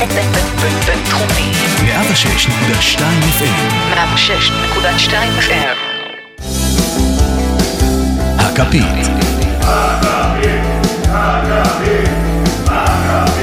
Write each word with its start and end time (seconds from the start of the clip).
בינתחומי. 0.00 1.52
106.2 1.76 3.00
FM 3.38 3.58
106.2 3.94 5.12
FM. 5.40 5.76
הכפית. 8.38 8.84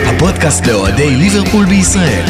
הפודקאסט 0.08 0.68
לאוהדי 0.68 1.16
ליברפול 1.16 1.66
בישראל. 1.66 2.26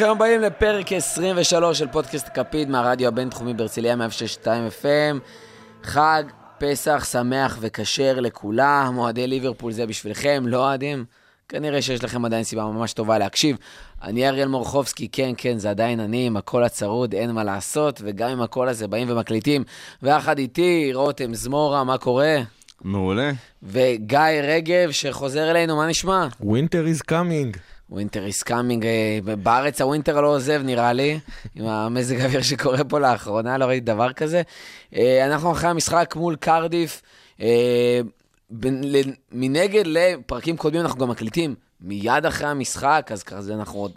ברוכים 0.00 0.16
הבאים 0.16 0.40
לפרק 0.40 0.92
23 0.92 1.78
של 1.78 1.86
פודקאסט 1.86 2.28
כפיד 2.34 2.70
מהרדיו 2.70 3.08
הבינתחומי 3.08 3.54
בהרצליה 3.54 3.94
106.2 3.94 4.46
FM. 4.82 5.18
חג 5.82 6.22
פסח 6.58 7.06
שמח 7.12 7.58
וכשר 7.60 8.20
לכולם, 8.20 8.94
אוהדי 8.98 9.26
ליברפול 9.26 9.72
זה 9.72 9.86
בשבילכם, 9.86 10.44
לא 10.46 10.58
אוהדים? 10.58 11.04
כנראה 11.48 11.82
שיש 11.82 12.04
לכם 12.04 12.24
עדיין 12.24 12.44
סיבה 12.44 12.64
ממש 12.64 12.92
טובה 12.92 13.18
להקשיב. 13.18 13.56
אני 14.02 14.28
אריאל 14.28 14.48
מורחובסקי, 14.48 15.08
כן, 15.12 15.32
כן, 15.36 15.58
זה 15.58 15.70
עדיין 15.70 16.00
אני, 16.00 16.26
עם 16.26 16.36
הקול 16.36 16.64
הצרוד, 16.64 17.14
אין 17.14 17.30
מה 17.30 17.44
לעשות, 17.44 18.00
וגם 18.04 18.30
עם 18.30 18.42
הקול 18.42 18.68
הזה 18.68 18.88
באים 18.88 19.10
ומקליטים. 19.10 19.64
ויחד 20.02 20.38
איתי, 20.38 20.90
רותם 20.94 21.34
זמורה, 21.34 21.84
מה 21.84 21.98
קורה? 21.98 22.38
מעולה. 22.84 23.30
וגיא 23.62 24.18
רגב, 24.42 24.90
שחוזר 24.90 25.50
אלינו, 25.50 25.76
מה 25.76 25.86
נשמע? 25.86 26.26
Winter 26.42 26.98
is 26.98 27.10
coming. 27.10 27.58
winter 27.90 28.26
is 28.26 28.42
coming, 28.42 28.86
בארץ 29.42 29.80
ה 29.80 29.86
winter 29.86 30.20
לא 30.20 30.26
עוזב 30.26 30.60
נראה 30.64 30.92
לי, 30.92 31.20
עם 31.56 31.66
המזג 31.66 32.20
האוויר 32.20 32.42
שקורה 32.42 32.84
פה 32.84 32.98
לאחרונה, 32.98 33.58
לא 33.58 33.64
ראיתי 33.64 33.86
דבר 33.86 34.12
כזה. 34.12 34.42
אה, 34.96 35.26
אנחנו 35.26 35.52
אחרי 35.52 35.70
המשחק 35.70 36.14
מול 36.16 36.36
קרדיף, 36.36 37.02
אה, 37.40 38.00
מנגד 39.32 39.84
לפרקים 39.86 40.56
קודמים 40.56 40.82
אנחנו 40.82 40.98
גם 40.98 41.08
מקליטים 41.08 41.54
מיד 41.80 42.26
אחרי 42.26 42.48
המשחק, 42.48 43.08
אז 43.12 43.22
כזה 43.22 43.54
אנחנו 43.54 43.78
עוד 43.78 43.92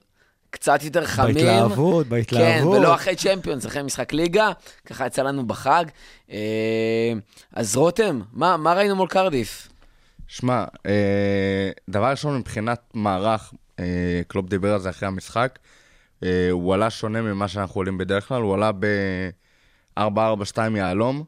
קצת 0.50 0.84
יותר 0.84 1.06
חמים. 1.06 1.34
בהתלהבות, 1.34 2.08
בהתלהבות. 2.08 2.74
כן, 2.74 2.80
ולא 2.80 2.96
אחרי 2.96 3.16
צ'מפיונס, 3.16 3.66
אחרי 3.66 3.84
משחק 3.84 4.14
ליגה, 4.14 4.52
ככה 4.86 5.06
יצא 5.06 5.22
לנו 5.22 5.48
בחג. 5.48 5.86
אה, 6.32 7.14
אז 7.54 7.76
רותם, 7.76 8.22
מה, 8.34 8.58
מה 8.58 8.74
ראינו 8.74 8.96
מול 8.96 9.08
קרדיף? 9.08 9.68
שמע, 10.28 10.66
דבר 11.90 12.10
ראשון, 12.12 12.38
מבחינת 12.38 12.82
מערך, 12.94 13.54
קלופ 14.28 14.50
דיבר 14.50 14.74
על 14.74 14.80
זה 14.80 14.90
אחרי 14.90 15.08
המשחק, 15.08 15.60
אה, 16.24 16.52
הוא 16.52 16.74
עלה 16.74 16.90
שונה 16.90 17.22
ממה 17.22 17.48
שאנחנו 17.48 17.80
עולים 17.80 17.98
בדרך 17.98 18.28
כלל, 18.28 18.42
הוא 18.42 18.54
עלה 18.54 18.72
ב-4-4-2 18.80 20.58
יהלום, 20.76 21.24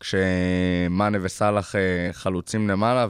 כשמאנה 0.00 1.18
וסאלח 1.22 1.76
אה, 1.76 1.80
חלוצים 2.12 2.68
למעלה, 2.68 3.06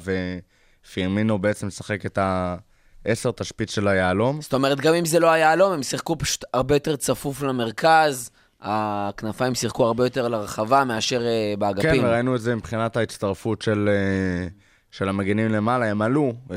ופירמינו 0.84 1.38
בעצם 1.38 1.66
משחק 1.66 2.06
את 2.06 2.18
ה-10 2.18 3.32
תשפיץ 3.36 3.74
של 3.74 3.88
היהלום. 3.88 4.40
זאת 4.40 4.54
אומרת, 4.54 4.80
גם 4.80 4.94
אם 4.94 5.04
זה 5.04 5.20
לא 5.20 5.30
היה 5.30 5.48
יהלום, 5.48 5.72
הם 5.72 5.82
שיחקו 5.82 6.18
פשוט 6.18 6.44
הרבה 6.52 6.74
יותר 6.74 6.96
צפוף 6.96 7.42
למרכז, 7.42 8.30
הכנפיים 8.60 9.54
שיחקו 9.54 9.86
הרבה 9.86 10.06
יותר 10.06 10.28
לרחבה 10.28 10.84
מאשר 10.84 11.22
אה, 11.26 11.52
כן, 11.54 11.60
באגפים. 11.60 12.04
וראינו 12.04 12.36
את 12.36 12.40
זה 12.40 12.56
מבחינת 12.56 12.96
ההצטרפות 12.96 13.62
של, 13.62 13.88
אה, 13.88 14.48
של 14.90 15.08
המגנים 15.08 15.48
למעלה, 15.48 15.90
הם 15.90 16.02
עלו. 16.02 16.32
אה, 16.50 16.56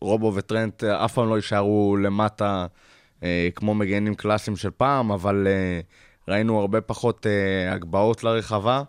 רובו 0.00 0.32
וטרנט 0.34 0.84
אה, 0.84 1.04
אף 1.04 1.14
פעם 1.14 1.28
לא 1.28 1.36
יישארו 1.36 1.96
למטה 1.96 2.66
אה, 3.22 3.48
כמו 3.54 3.74
מגנים 3.74 4.14
קלאסיים 4.14 4.56
של 4.56 4.70
פעם, 4.70 5.12
אבל 5.12 5.46
אה, 5.46 5.80
ראינו 6.28 6.60
הרבה 6.60 6.80
פחות 6.80 7.26
אה, 7.26 7.72
הגבהות 7.72 8.24
לרחבה, 8.24 8.82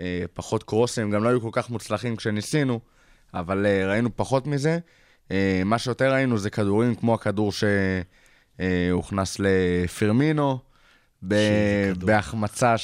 אה, 0.00 0.24
פחות 0.32 0.62
קרוסים, 0.62 1.10
גם 1.10 1.24
לא 1.24 1.28
היו 1.28 1.40
כל 1.40 1.50
כך 1.52 1.70
מוצלחים 1.70 2.16
כשניסינו, 2.16 2.80
אבל 3.34 3.66
אה, 3.66 3.86
ראינו 3.86 4.16
פחות 4.16 4.46
מזה. 4.46 4.78
אה, 5.30 5.62
מה 5.64 5.78
שיותר 5.78 6.12
ראינו 6.12 6.38
זה 6.38 6.50
כדורים 6.50 6.94
כמו 6.94 7.14
הכדור 7.14 7.52
שהוכנס 8.60 9.36
לפירמינו, 9.40 10.58
ב-. 11.28 11.92
בהחמצה 11.98 12.74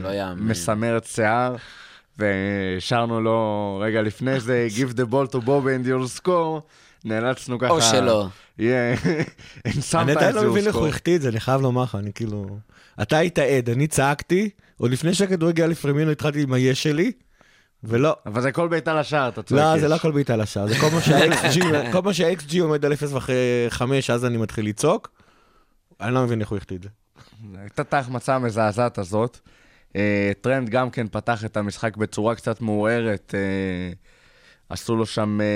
לא. 0.00 0.10
שמסמרת 0.10 1.04
שיער, 1.04 1.56
ושרנו 2.18 3.20
לו 3.20 3.78
רגע 3.84 4.02
לפני 4.02 4.40
זה, 4.40 4.68
Give 4.76 4.92
the 4.96 5.12
ball 5.12 5.32
to 5.32 5.38
Bob 5.38 5.64
and 5.66 5.86
you'll 5.86 6.20
score, 6.20 6.60
נאלצנו 7.04 7.58
ככה... 7.58 7.70
או 7.70 7.82
שלא. 7.82 8.26
אני 9.94 10.12
עדיין 10.12 10.34
לא 10.34 10.50
מבין 10.50 10.66
איך 10.66 10.76
הוא. 10.76 10.88
החטיא 10.88 11.16
את 11.16 11.22
זה, 11.22 11.28
אני 11.28 11.40
חייב 11.40 11.60
לומר 11.60 11.82
לך, 11.82 11.94
אני 11.94 12.12
כאילו... 12.12 12.58
אתה 13.02 13.18
היית 13.18 13.38
עד, 13.38 13.70
אני 13.70 13.86
צעקתי, 13.86 14.50
עוד 14.76 14.90
לפני 14.90 15.14
שהכדור 15.14 15.48
הגיע 15.48 15.66
לפרמינו 15.66 16.10
התחלתי 16.10 16.42
עם 16.42 16.52
היש 16.52 16.82
שלי, 16.82 17.12
ולא. 17.84 18.16
אבל 18.26 18.42
זה 18.42 18.52
כל 18.52 18.68
בעיטה 18.68 18.94
לשער, 18.94 19.28
אתה 19.28 19.42
צועק. 19.42 19.60
לא, 19.60 19.76
יש. 19.76 19.80
זה 19.80 19.88
לא 19.88 19.94
הכל 19.94 20.10
בעיטה 20.12 20.36
לשער, 20.36 20.66
זה 20.66 20.74
כל 20.80 20.88
מה 20.94 21.00
שה-XG, 21.00 21.60
כל 21.92 22.02
מה 22.02 22.14
שה-XG 22.14 22.60
עומד 22.60 22.84
על 22.84 22.92
0.5, 22.92 23.82
אז 24.12 24.24
אני 24.24 24.36
מתחיל 24.36 24.66
לצעוק. 24.66 25.10
אני 26.00 26.14
לא 26.14 26.22
מבין 26.22 26.40
איך 26.40 26.48
הוא 26.48 26.58
החטיא 26.58 26.76
את 26.76 26.82
זה. 26.82 26.88
הייתה 27.58 27.82
את 27.82 27.94
ההחמצה 27.94 28.34
המזעזעת 28.34 28.98
הזאת. 28.98 29.38
אה, 29.96 30.32
טרנד 30.40 30.68
גם 30.68 30.90
כן 30.90 31.06
פתח 31.08 31.44
את 31.44 31.56
המשחק 31.56 31.96
בצורה 31.96 32.34
קצת 32.34 32.60
מעורערת. 32.60 33.34
אה, 33.34 33.92
עשו 34.72 34.96
לו 34.96 35.06
שם 35.06 35.40
אה, 35.40 35.46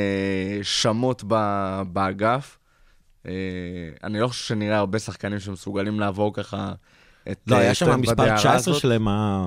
שמות 0.65 1.25
ב- 1.29 1.83
באגף. 1.93 2.59
אה, 3.27 3.33
אני 4.05 4.21
לא 4.21 4.29
חושב 4.29 4.45
שנראה 4.45 4.79
הרבה 4.79 4.99
שחקנים 4.99 5.39
שמסוגלים 5.41 6.01
לעבור 6.01 6.35
ככה 6.35 6.73
את 7.31 7.39
לא, 7.47 7.57
אה, 7.57 7.61
היה 7.61 7.75
שם 7.75 7.87
טרנד 7.87 8.01
מספר 8.01 8.15
בדהרה 8.15 8.37
19 8.39 8.55
הזאת. 8.73 8.83
שלהם, 8.83 9.09
ה- 9.09 9.47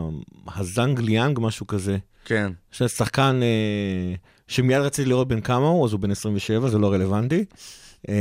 הזנג 0.56 1.00
ליאנג, 1.00 1.40
משהו 1.41 1.68
כזה. 1.68 1.97
כן. 2.25 2.52
שזה 2.72 2.90
שחקן 2.90 3.40
אה, 3.44 4.16
שמיד 4.47 4.78
רציתי 4.78 5.09
לראות 5.09 5.28
בן 5.28 5.41
כמה 5.41 5.68
הוא, 5.68 5.86
אז 5.86 5.91
הוא 5.94 6.00
בן 6.00 6.12
27, 6.12 6.69
זה 6.69 6.78
לא 6.78 6.91
רלוונטי. 6.94 7.46
אה, 8.09 8.16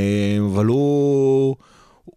אבל 0.52 0.66
הוא, 0.66 1.56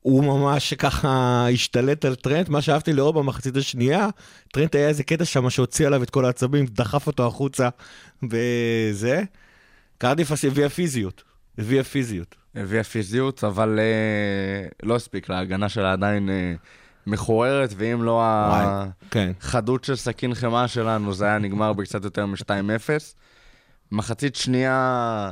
הוא 0.02 0.24
ממש 0.24 0.74
ככה 0.74 1.46
השתלט 1.54 2.06
על 2.06 2.16
טרנט, 2.16 2.50
מה 2.50 2.62
שאהבתי 2.62 2.94
לראות 2.94 3.16
במחצית 3.16 3.58
השנייה, 3.58 4.08
טרנט 4.54 4.76
היה 4.76 4.88
איזה 4.88 5.04
קטע 5.04 5.26
שם 5.26 5.50
שהוציא 5.50 5.88
עליו 5.88 6.04
את 6.04 6.10
כל 6.10 6.26
העצבים, 6.26 6.66
דחף 6.66 7.08
אותו 7.08 7.28
החוצה, 7.28 7.70
וזה. 8.24 9.24
קרדיף 9.98 10.32
הביאה 10.48 10.70
פיזיות, 10.70 11.24
הביאה 11.58 11.84
פיזיות. 11.84 12.36
הביאה 12.56 12.84
פיזיות, 12.84 13.44
אבל 13.44 13.80
אה, 13.80 14.68
לא 14.84 14.96
הספיק 14.96 15.30
לה, 15.30 15.38
ההגנה 15.38 15.70
שלה 15.70 15.92
עדיין 15.92 16.30
אה, 16.30 16.54
מחוררת, 17.08 17.74
ואם 17.78 18.04
לא 18.04 18.12
וואי, 18.12 18.88
כן. 19.12 19.32
החדות 19.42 19.84
של 19.84 19.96
סכין 19.96 20.34
חמאה 20.34 20.68
שלנו, 20.68 21.14
זה 21.14 21.26
היה 21.26 21.38
נגמר 21.38 21.74
בקצת 21.74 22.04
יותר 22.04 22.26
מ-2-0. 22.26 22.90
מחצית 23.92 24.36
שנייה, 24.36 25.32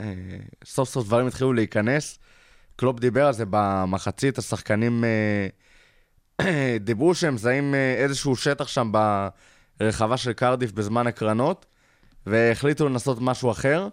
אה, 0.00 0.14
סוף 0.64 0.88
סוף 0.88 1.06
דברים 1.06 1.26
התחילו 1.26 1.52
להיכנס. 1.52 2.18
קלופ 2.78 3.00
דיבר 3.00 3.26
על 3.26 3.32
זה 3.32 3.44
במחצית, 3.50 4.38
השחקנים 4.38 5.04
אה, 6.40 6.76
דיברו 6.80 7.14
שהם 7.14 7.34
מזהים 7.34 7.74
אה, 7.74 7.94
איזשהו 7.98 8.36
שטח 8.36 8.68
שם 8.68 8.92
ברחבה 9.80 10.16
של 10.16 10.32
קרדיף 10.32 10.72
בזמן 10.72 11.06
הקרנות, 11.06 11.66
והחליטו 12.26 12.88
לנסות 12.88 13.18
משהו 13.20 13.50
אחר. 13.50 13.88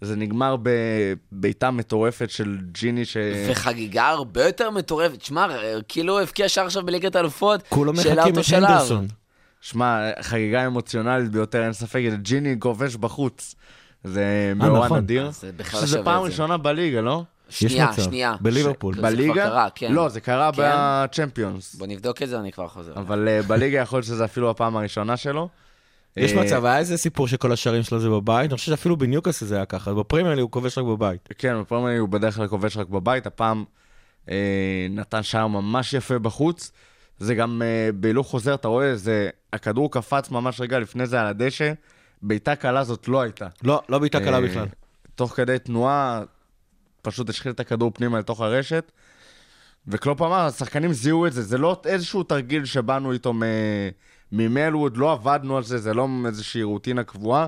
זה 0.00 0.16
נגמר 0.16 0.56
בבעיטה 0.62 1.70
מטורפת 1.70 2.30
של 2.30 2.58
ג'יני 2.72 3.04
ש... 3.04 3.16
וחגיגה 3.50 4.08
הרבה 4.08 4.44
יותר 4.46 4.70
מטורפת. 4.70 5.22
שמע, 5.22 5.46
כאילו 5.88 6.12
הוא 6.12 6.20
הבקיע 6.20 6.48
שער 6.48 6.66
עכשיו 6.66 6.86
בליגת 6.86 7.16
האלופות, 7.16 7.62
כולם 7.68 7.96
שאלה 7.96 8.14
מחכים 8.14 8.30
אותו 8.30 8.40
את 8.40 8.44
שלב. 8.44 8.64
הנדרסון. 8.64 9.06
שמע, 9.60 10.10
חגיגה 10.20 10.66
אמוציונלית 10.66 11.30
ביותר, 11.30 11.64
אין 11.64 11.72
ספק, 11.72 12.00
ג'יני 12.22 12.56
כובש 12.58 12.96
בחוץ. 12.96 13.54
זה 14.04 14.52
מאורע 14.56 14.84
נכון. 14.84 14.98
נדיר. 14.98 15.26
אז 15.26 15.40
זה 15.40 15.50
בכלל 15.56 15.80
שזה 15.80 15.90
שווה 15.90 16.04
פעם 16.04 16.18
את 16.18 16.22
זה. 16.22 16.30
ראשונה 16.30 16.56
בליגה, 16.56 17.00
לא? 17.00 17.22
שנייה, 17.54 17.90
מצב. 17.90 18.02
שנייה. 18.02 18.36
בליברפול. 18.40 18.94
ש- 18.94 18.96
זה 18.96 19.02
כבר 19.02 19.10
בליגה? 19.10 19.34
קרה, 19.34 19.68
כן. 19.74 19.92
לא, 19.92 20.08
זה 20.08 20.20
קרה 20.20 20.50
כן? 20.52 20.62
בצ'מפיונס. 20.66 21.74
בוא 21.74 21.86
נבדוק 21.86 22.22
את 22.22 22.28
זה, 22.28 22.38
אני 22.38 22.52
כבר 22.52 22.68
חוזר. 22.68 22.92
אבל 22.96 23.28
אה, 23.28 23.42
בליגה 23.42 23.78
יכול 23.78 23.96
להיות 23.96 24.06
שזה 24.06 24.24
אפילו 24.24 24.50
הפעם 24.50 24.76
הראשונה 24.76 25.16
שלו. 25.16 25.48
יש 26.16 26.32
אה, 26.32 26.42
מצב, 26.42 26.64
היה 26.64 26.78
איזה 26.78 26.96
סיפור 26.96 27.28
שכל 27.28 27.52
השערים 27.52 27.82
שלו 27.82 28.00
זה 28.00 28.08
בבית, 28.08 28.50
אני 28.50 28.58
חושב 28.58 28.70
שאפילו 28.70 28.96
בניוקאסל 28.96 29.46
זה 29.46 29.56
היה 29.56 29.64
ככה, 29.64 29.94
בפרמייר 29.94 30.40
הוא 30.40 30.50
כובש 30.50 30.78
רק 30.78 30.84
בבית. 30.84 31.28
כן, 31.38 31.60
בפרמייר 31.60 32.00
הוא 32.00 32.08
בדרך 32.08 32.36
כלל 32.36 32.46
כובש 32.48 32.76
רק 32.76 32.88
בבית, 32.88 33.26
הפעם 33.26 33.64
אה, 34.30 34.34
נתן 34.90 35.22
שער 35.22 35.46
ממש 35.46 35.94
יפה 35.94 36.18
בחוץ. 36.18 36.72
זה 37.18 37.34
גם 37.34 37.62
אה, 37.64 37.90
בהילוך 37.94 38.26
חוזר, 38.26 38.54
אתה 38.54 38.68
רואה, 38.68 38.96
זה, 38.96 39.30
הכדור 39.52 39.90
קפץ 39.90 40.30
ממש 40.30 40.60
רגע 40.60 40.78
לפני 40.78 41.06
זה 41.06 41.20
על 41.20 41.26
הדשא, 41.26 41.72
בעיטה 42.22 42.56
קלה 42.56 42.84
זאת 42.84 43.08
לא 43.08 43.20
הייתה. 43.20 43.46
לא, 43.62 43.82
לא 43.88 43.98
בעיטה 43.98 44.20
קלה 44.20 44.36
אה, 44.36 44.40
בכלל. 44.40 44.66
תוך 45.14 45.32
כדי 45.36 45.58
תנועה, 45.58 46.22
פשוט 47.04 47.28
השחיל 47.28 47.52
את 47.52 47.60
הכדור 47.60 47.90
פנימה 47.94 48.18
לתוך 48.18 48.40
הרשת. 48.40 48.92
וקלופ 49.86 50.22
אמר, 50.22 50.40
השחקנים 50.40 50.92
זיהו 50.92 51.26
את 51.26 51.32
זה, 51.32 51.42
זה 51.42 51.58
לא 51.58 51.82
איזשהו 51.84 52.22
תרגיל 52.22 52.64
שבאנו 52.64 53.12
איתו 53.12 53.32
ממלווד, 54.32 54.96
לא 54.96 55.12
עבדנו 55.12 55.56
על 55.56 55.62
זה, 55.62 55.78
זה 55.78 55.94
לא 55.94 56.08
איזושהי 56.26 56.62
רוטינה 56.62 57.04
קבועה, 57.04 57.46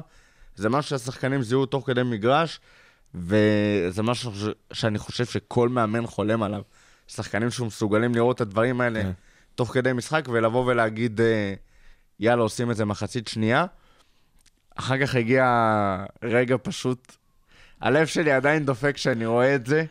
זה 0.57 0.69
משהו 0.69 0.91
שהשחקנים 0.91 1.43
זיהו 1.43 1.67
תוך 1.67 1.87
כדי 1.87 2.03
מגרש, 2.03 2.61
וזה 3.15 4.03
משהו 4.03 4.33
ש- 4.35 4.45
שאני 4.73 4.99
חושב 4.99 5.25
שכל 5.25 5.69
מאמן 5.69 6.07
חולם 6.07 6.43
עליו. 6.43 6.63
שחקנים 7.09 7.51
שמסוגלים 7.51 8.15
לראות 8.15 8.37
את 8.37 8.41
הדברים 8.41 8.81
האלה 8.81 9.03
כן. 9.03 9.11
תוך 9.55 9.75
כדי 9.75 9.93
משחק, 9.93 10.29
ולבוא 10.33 10.65
ולהגיד, 10.67 11.21
אה, 11.21 11.55
יאללה, 12.21 12.43
עושים 12.43 12.71
את 12.71 12.77
זה 12.77 12.85
מחצית 12.85 13.29
שנייה. 13.29 13.67
אחר 14.77 15.07
כך 15.07 15.15
הגיע 15.15 15.45
רגע 16.23 16.57
פשוט, 16.63 17.17
הלב 17.81 18.07
שלי 18.07 18.33
עדיין 18.33 18.65
דופק 18.65 18.95
כשאני 18.95 19.27
רואה 19.27 19.55
את 19.55 19.67
זה. 19.67 19.85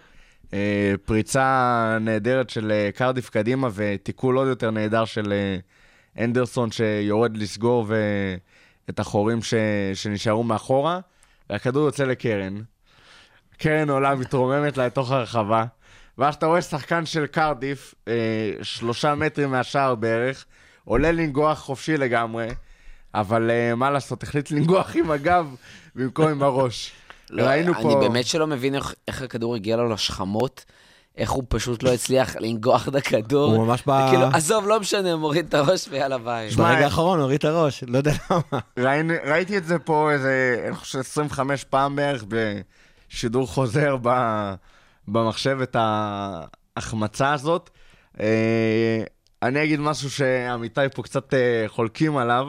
אה, 0.54 0.94
פריצה 1.06 1.98
נהדרת 2.02 2.50
של 2.50 2.72
אה, 2.72 2.90
קרדיף 2.96 3.30
קדימה 3.30 3.68
ותיקול 3.74 4.38
עוד 4.38 4.48
יותר 4.48 4.72
נהדר 4.72 5.06
של 5.06 5.34
אה, 5.34 5.58
אנדרסון 6.24 6.72
שיורד 6.72 7.38
לסגור 7.38 7.86
ו... 7.88 7.96
את 8.90 9.00
החורים 9.00 9.42
ש... 9.42 9.54
שנשארו 9.94 10.44
מאחורה, 10.44 11.00
והכדור 11.50 11.86
יוצא 11.86 12.04
לקרן. 12.04 12.62
קרן 13.58 13.90
עולה, 13.90 14.16
מתרוממת 14.16 14.78
לה 14.78 14.86
לתוך 14.86 15.12
הרחבה, 15.12 15.66
ואז 16.18 16.36
אתה 16.36 16.46
רואה 16.46 16.62
שחקן 16.62 17.06
של 17.06 17.26
קרדיף, 17.26 17.96
אה, 18.08 18.14
שלושה 18.62 19.16
מטרים 19.16 19.52
מהשער 19.52 19.96
בערך, 19.96 20.46
עולה 20.86 21.12
לנגוח 21.12 21.60
חופשי 21.60 21.98
לגמרי, 21.98 22.48
אבל 23.14 23.52
אה, 23.52 23.76
מה 23.76 23.90
לעשות, 23.90 24.24
החליט 24.24 24.52
לנגוח 24.52 24.96
עם 24.96 25.12
הגב 25.12 25.56
במקום 25.96 26.28
עם 26.28 26.44
הראש. 26.44 26.92
לא, 27.36 27.44
ראינו 27.44 27.74
אני 27.74 27.84
פה... 27.84 28.00
באמת 28.00 28.26
שלא 28.26 28.48
מבין 28.48 28.76
איך, 28.76 28.94
איך 29.08 29.22
הכדור 29.22 29.56
הגיע 29.56 29.78
לו 29.78 29.90
לשכמות, 29.90 30.66
איך 31.18 31.32
הוא 31.32 31.44
פשוט 31.50 31.84
לא 31.84 31.94
הצליח 31.94 32.36
לנגוח 32.36 32.88
את 32.88 32.96
הכדור. 32.96 33.56
הוא 33.56 33.68
ממש 33.68 33.84
ב- 33.88 34.08
כאילו, 34.10 34.26
עזוב, 34.34 34.68
לא 34.68 34.80
משנה, 34.80 35.16
מוריד 35.16 35.46
את 35.46 35.54
הראש 35.54 35.88
ויאללה 35.90 36.18
ביי. 36.18 36.52
שמע, 36.52 36.74
ברגע 36.74 36.86
האחרון 36.86 37.20
הוריד 37.20 37.38
את 37.38 37.46
הראר, 37.46 37.68
לא 37.88 37.98
יודע 37.98 38.12
למה. 38.30 38.60
ראינו, 38.80 39.14
ראיתי 39.26 39.58
את 39.58 39.66
זה 39.66 39.80
פה 39.80 40.12
איזה, 40.12 40.64
אני 40.68 40.76
חושב, 40.76 41.00
25 41.00 41.64
פעם 41.64 41.96
בערך 41.96 42.24
בשידור 42.28 43.48
חוזר 43.48 43.98
ב, 44.02 44.10
במחשב, 45.08 45.58
את 45.64 45.76
ההחמצה 45.80 47.34
הזאת. 47.34 47.70
אה, 48.20 49.04
אני 49.44 49.64
אגיד 49.64 49.80
משהו 49.80 50.10
שעמיתי 50.10 50.82
פה 50.94 51.04
קצת 51.04 51.34
אה, 51.34 51.64
חולקים 51.68 52.18
עליו. 52.18 52.48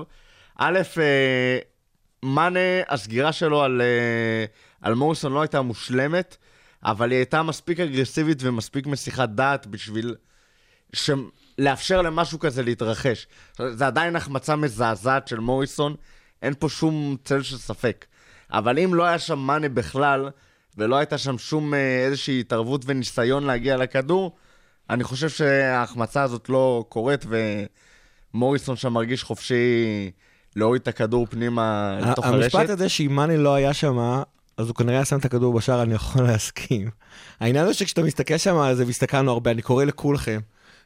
א', 0.59 0.79
אה, 1.01 1.59
מאנה, 2.23 2.61
הסגירה 2.89 3.33
שלו 3.33 3.63
על, 3.63 3.83
אה, 3.83 4.45
על 4.87 4.95
מוריסון 4.95 5.33
לא 5.33 5.41
הייתה 5.41 5.63
מושלמת, 5.63 6.37
אבל 6.85 7.11
היא 7.11 7.17
הייתה 7.17 7.43
מספיק 7.43 7.81
אגרסיבית 7.81 8.39
ומספיק 8.41 8.87
מסיחת 8.87 9.29
דעת 9.29 9.67
בשביל 9.67 10.15
ש... 10.93 11.11
לאפשר 11.59 12.03
למשהו 12.03 12.39
כזה 12.39 12.63
להתרחש. 12.63 13.27
זה 13.71 13.87
עדיין 13.87 14.17
החמצה 14.17 14.57
מזעזעת 14.57 15.29
של 15.29 15.41
מוריסון, 15.41 15.95
אין 16.43 16.55
פה 16.59 16.69
שום 16.69 17.17
צל 17.25 17.43
של 17.43 17.59
ספק. 17.59 18.05
אבל 18.53 18.79
אם 18.79 18.95
לא 18.95 19.05
היה 19.05 19.19
שם 19.19 19.39
מאנה 19.39 19.69
בכלל, 19.69 20.31
ולא 20.79 20.97
הייתה 20.97 21.19
שם 21.19 21.39
שום 21.39 21.75
אה, 21.75 22.05
איזושהי 22.07 22.41
התערבות 22.41 22.83
וניסיון 22.87 23.45
להגיע 23.45 23.77
לכדור, 23.77 24.37
אני 24.91 25.05
חושב 25.05 25.29
שההחמצה 25.29 26.23
הזאת 26.23 26.49
לא 26.49 26.85
קורית, 26.89 27.27
ומוריסון 28.35 28.77
שם 28.77 28.93
מרגיש 28.93 29.23
חופשי 29.25 30.11
להוריד 30.57 30.83
את 30.83 30.89
הכדור 30.89 31.27
פנימה 31.27 31.99
לתוך 32.01 32.25
הרשת. 32.27 32.55
המשפט 32.55 32.71
הזה 32.71 32.89
שאם 32.89 33.13
מאני 33.13 33.37
לא 33.37 33.55
היה 33.55 33.75
שם, 33.75 34.23
אז 34.57 34.69
הוא 34.69 34.75
כנראה 34.75 35.05
שם 35.05 35.19
את 35.19 35.25
הכדור 35.25 35.55
בשער, 35.55 35.83
אני 35.83 35.95
יכול 35.95 36.23
להסכים. 36.27 36.91
העניין 37.41 37.65
הוא 37.65 37.73
שכשאתה 37.73 38.03
מסתכל 38.03 38.37
שם 38.37 38.57
על 38.57 38.75
זה, 38.75 38.87
והסתכלנו 38.87 39.31
הרבה, 39.33 39.51
אני 39.51 39.63
קורא 39.63 39.85
לכולכם. 39.85 40.41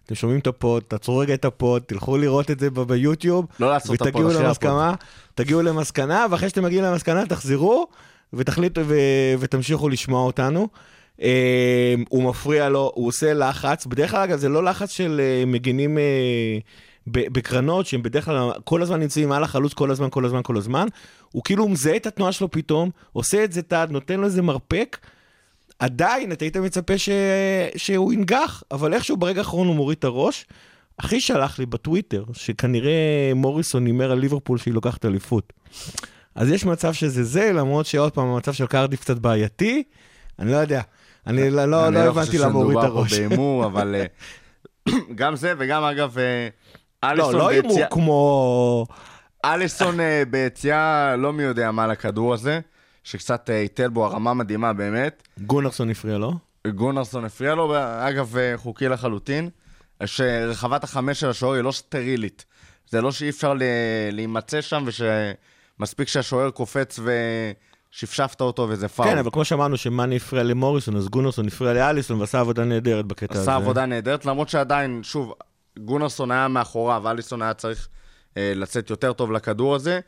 אתם 0.06 0.14
שומעים 0.14 0.38
את 0.38 0.46
הפוד, 0.46 0.82
תעצרו 0.88 1.19
רגע 1.19 1.34
את 1.34 1.44
הפוד, 1.44 1.82
תלכו 1.82 2.19
לראות 2.19 2.50
את 2.50 2.61
זה 2.61 2.70
ביוטיוב, 2.70 3.46
לא 3.61 3.70
לעשות 3.70 3.94
את 3.94 4.00
הפוד 4.00 4.26
אחרי 4.26 4.46
הפוד. 4.90 5.06
תגיעו 5.34 5.62
למסקנה, 5.62 6.26
ואחרי 6.31 6.49
שאתם 6.49 6.64
מגיעים 6.64 6.84
למסקנה, 6.84 7.26
תחזרו, 7.26 7.87
ותחליטו 8.32 8.81
ו- 8.87 9.34
ותמשיכו 9.38 9.88
לשמוע 9.88 10.23
אותנו. 10.26 10.69
אה, 11.23 11.94
הוא 12.08 12.23
מפריע 12.23 12.69
לו, 12.69 12.93
הוא 12.94 13.08
עושה 13.08 13.34
לחץ, 13.34 13.87
בדרך 13.87 14.11
כלל 14.11 14.23
אגב 14.23 14.38
זה 14.38 14.49
לא 14.49 14.64
לחץ 14.64 14.90
של 14.90 15.20
אה, 15.25 15.44
מגינים 15.46 15.99
אה, 15.99 16.58
בקרנות, 17.12 17.86
שהם 17.86 18.02
בדרך 18.02 18.24
כלל 18.24 18.50
כל 18.64 18.82
הזמן 18.82 19.00
נמצאים 19.00 19.32
על 19.32 19.44
החלוץ, 19.44 19.72
כל 19.72 19.90
הזמן, 19.90 20.08
כל 20.10 20.24
הזמן, 20.24 20.40
כל 20.42 20.56
הזמן. 20.56 20.86
הוא 21.32 21.44
כאילו 21.44 21.68
מזהה 21.68 21.96
את 21.96 22.06
התנועה 22.06 22.32
שלו 22.32 22.50
פתאום, 22.50 22.90
עושה 23.12 23.44
את 23.44 23.52
זה 23.52 23.62
טאץ', 23.62 23.88
נותן 23.90 24.20
לו 24.20 24.26
איזה 24.26 24.42
מרפק. 24.42 24.98
עדיין, 25.78 26.32
אתה 26.32 26.44
היית 26.44 26.56
מצפה 26.56 26.98
ש... 26.98 27.08
שהוא 27.76 28.12
ינגח, 28.12 28.62
אבל 28.70 28.94
איכשהו 28.94 29.16
ברגע 29.16 29.40
האחרון 29.40 29.66
הוא 29.66 29.76
מוריד 29.76 29.98
את 29.98 30.04
הראש. 30.04 30.46
אחי 30.96 31.20
שלח 31.20 31.58
לי 31.58 31.66
בטוויטר, 31.66 32.24
שכנראה 32.32 33.32
מוריסון 33.34 33.86
הימר 33.86 34.10
על 34.10 34.18
ליברפול 34.18 34.58
שהיא 34.58 34.74
לוקחת 34.74 35.04
אליפות. 35.04 35.52
אז 36.34 36.50
יש 36.50 36.64
מצב 36.64 36.92
שזה 36.92 37.24
זה, 37.24 37.52
למרות 37.52 37.86
שעוד 37.86 38.12
פעם, 38.12 38.26
המצב 38.26 38.52
של 38.52 38.66
קרדיף 38.66 39.00
קצת 39.00 39.18
בעייתי. 39.18 39.82
אני 40.38 40.52
לא 40.52 40.56
יודע. 40.56 40.82
אני 41.26 41.50
לא, 41.50 41.64
לא, 41.64 41.88
אני 41.88 41.94
לא 41.94 42.00
הבנתי 42.00 42.38
למה 42.38 42.52
הוא 42.52 42.62
הוריד 42.62 42.78
את 42.78 42.82
שמדובר 42.82 42.98
הראש. 42.98 43.14
פה 43.14 43.28
בהימור, 43.28 43.64
אבל 43.66 43.94
אה, 43.94 44.04
גם 45.20 45.36
זה, 45.36 45.54
וגם 45.58 45.84
אגב, 45.84 46.18
אה, 46.18 46.48
לא, 47.02 47.08
אליסון 47.11 47.35
לא 47.35 47.49
הימור 47.49 47.70
ביציאה- 47.73 47.88
כמו... 47.91 48.87
אליסון 49.44 50.00
אה, 50.00 50.23
ביציאה 50.31 51.17
לא 51.17 51.32
מי 51.32 51.43
יודע 51.43 51.70
מה 51.70 51.87
לכדור 51.87 52.35
הזה, 52.35 52.61
שקצת 53.05 53.50
אה, 53.50 53.61
היטל 53.61 53.88
בו 53.88 54.05
הרמה 54.05 54.35
מדהימה 54.35 54.73
באמת. 54.73 55.29
גונרסון 55.38 55.91
הפריע 55.91 56.19
לו. 56.19 56.32
גונרסון 56.75 57.25
הפריע 57.25 57.55
לו, 57.55 57.75
אגב, 58.00 58.37
אה, 58.37 58.52
חוקי 58.56 58.88
לחלוטין, 58.88 59.49
שרחבת 60.05 60.85
החמש 60.85 61.20
של 61.20 61.29
השוער 61.31 61.52
היא 61.55 61.62
לא 61.62 61.73
סטרילית. 61.73 62.44
זה 62.88 63.00
לא 63.00 63.12
שאי 63.12 63.29
אפשר 63.31 63.55
להימצא 64.12 64.61
שם 64.61 64.85
ושמספיק 64.87 66.08
שהשוער 66.08 66.50
קופץ 66.50 66.99
ושפשפת 67.93 68.41
אותו 68.41 68.67
וזה 68.70 68.88
פאול. 68.88 69.08
כן, 69.08 69.19
אבל 69.19 69.31
כמו 69.32 69.44
שאמרנו 69.44 69.76
שמאני 69.76 70.17
הפריע 70.17 70.43
למוריסון, 70.43 70.97
אז 70.97 71.08
גונרסון 71.08 71.47
הפריע 71.47 71.73
לאליסון 71.73 72.20
ועשה 72.20 72.41
עבודה 72.41 72.64
נהדרת 72.64 73.06
בקטע 73.06 73.35
הזה. 73.35 73.43
עשה 73.43 73.55
עבודה 73.55 73.87
נהדרת, 73.87 74.26
למרות 74.26 74.49
שעדיין, 74.49 75.00
שוב, 75.02 75.35
גונרסון 75.78 76.31
היה 76.31 76.49
מאחוריו, 76.49 77.11
אליסון 77.11 77.43
היה 77.43 77.55
צריך 77.55 77.88
אה, 78.37 78.52
לצאת 78.56 78.90
יותר 78.90 79.12
טוב 79.12 79.32
לכדור 79.32 79.75
הזה, 79.75 80.00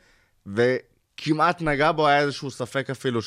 וכמעט 0.45 1.61
נגע 1.61 1.91
בו, 1.91 2.07
היה 2.07 2.19
איזשהו 2.19 2.51
ספק 2.51 2.89
אפילו 2.89 3.19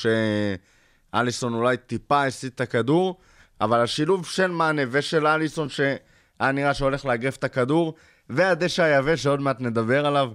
שאליסון 1.12 1.54
אולי 1.54 1.76
טיפה 1.76 2.24
הסיט 2.24 2.54
את 2.54 2.60
הכדור, 2.60 3.20
אבל 3.60 3.80
השילוב 3.80 4.26
של 4.26 4.50
מאנה 4.50 4.82
ושל 4.90 5.26
אליסון, 5.26 5.68
שהיה 5.68 6.52
נראה 6.52 6.74
שהולך 6.74 7.04
לאגרף 7.04 7.36
את 7.36 7.44
הכדור, 7.44 7.94
והדשא 8.30 8.82
היבש, 8.82 9.22
שעוד 9.22 9.40
מעט 9.40 9.60
נדבר 9.60 10.06
עליו, 10.06 10.32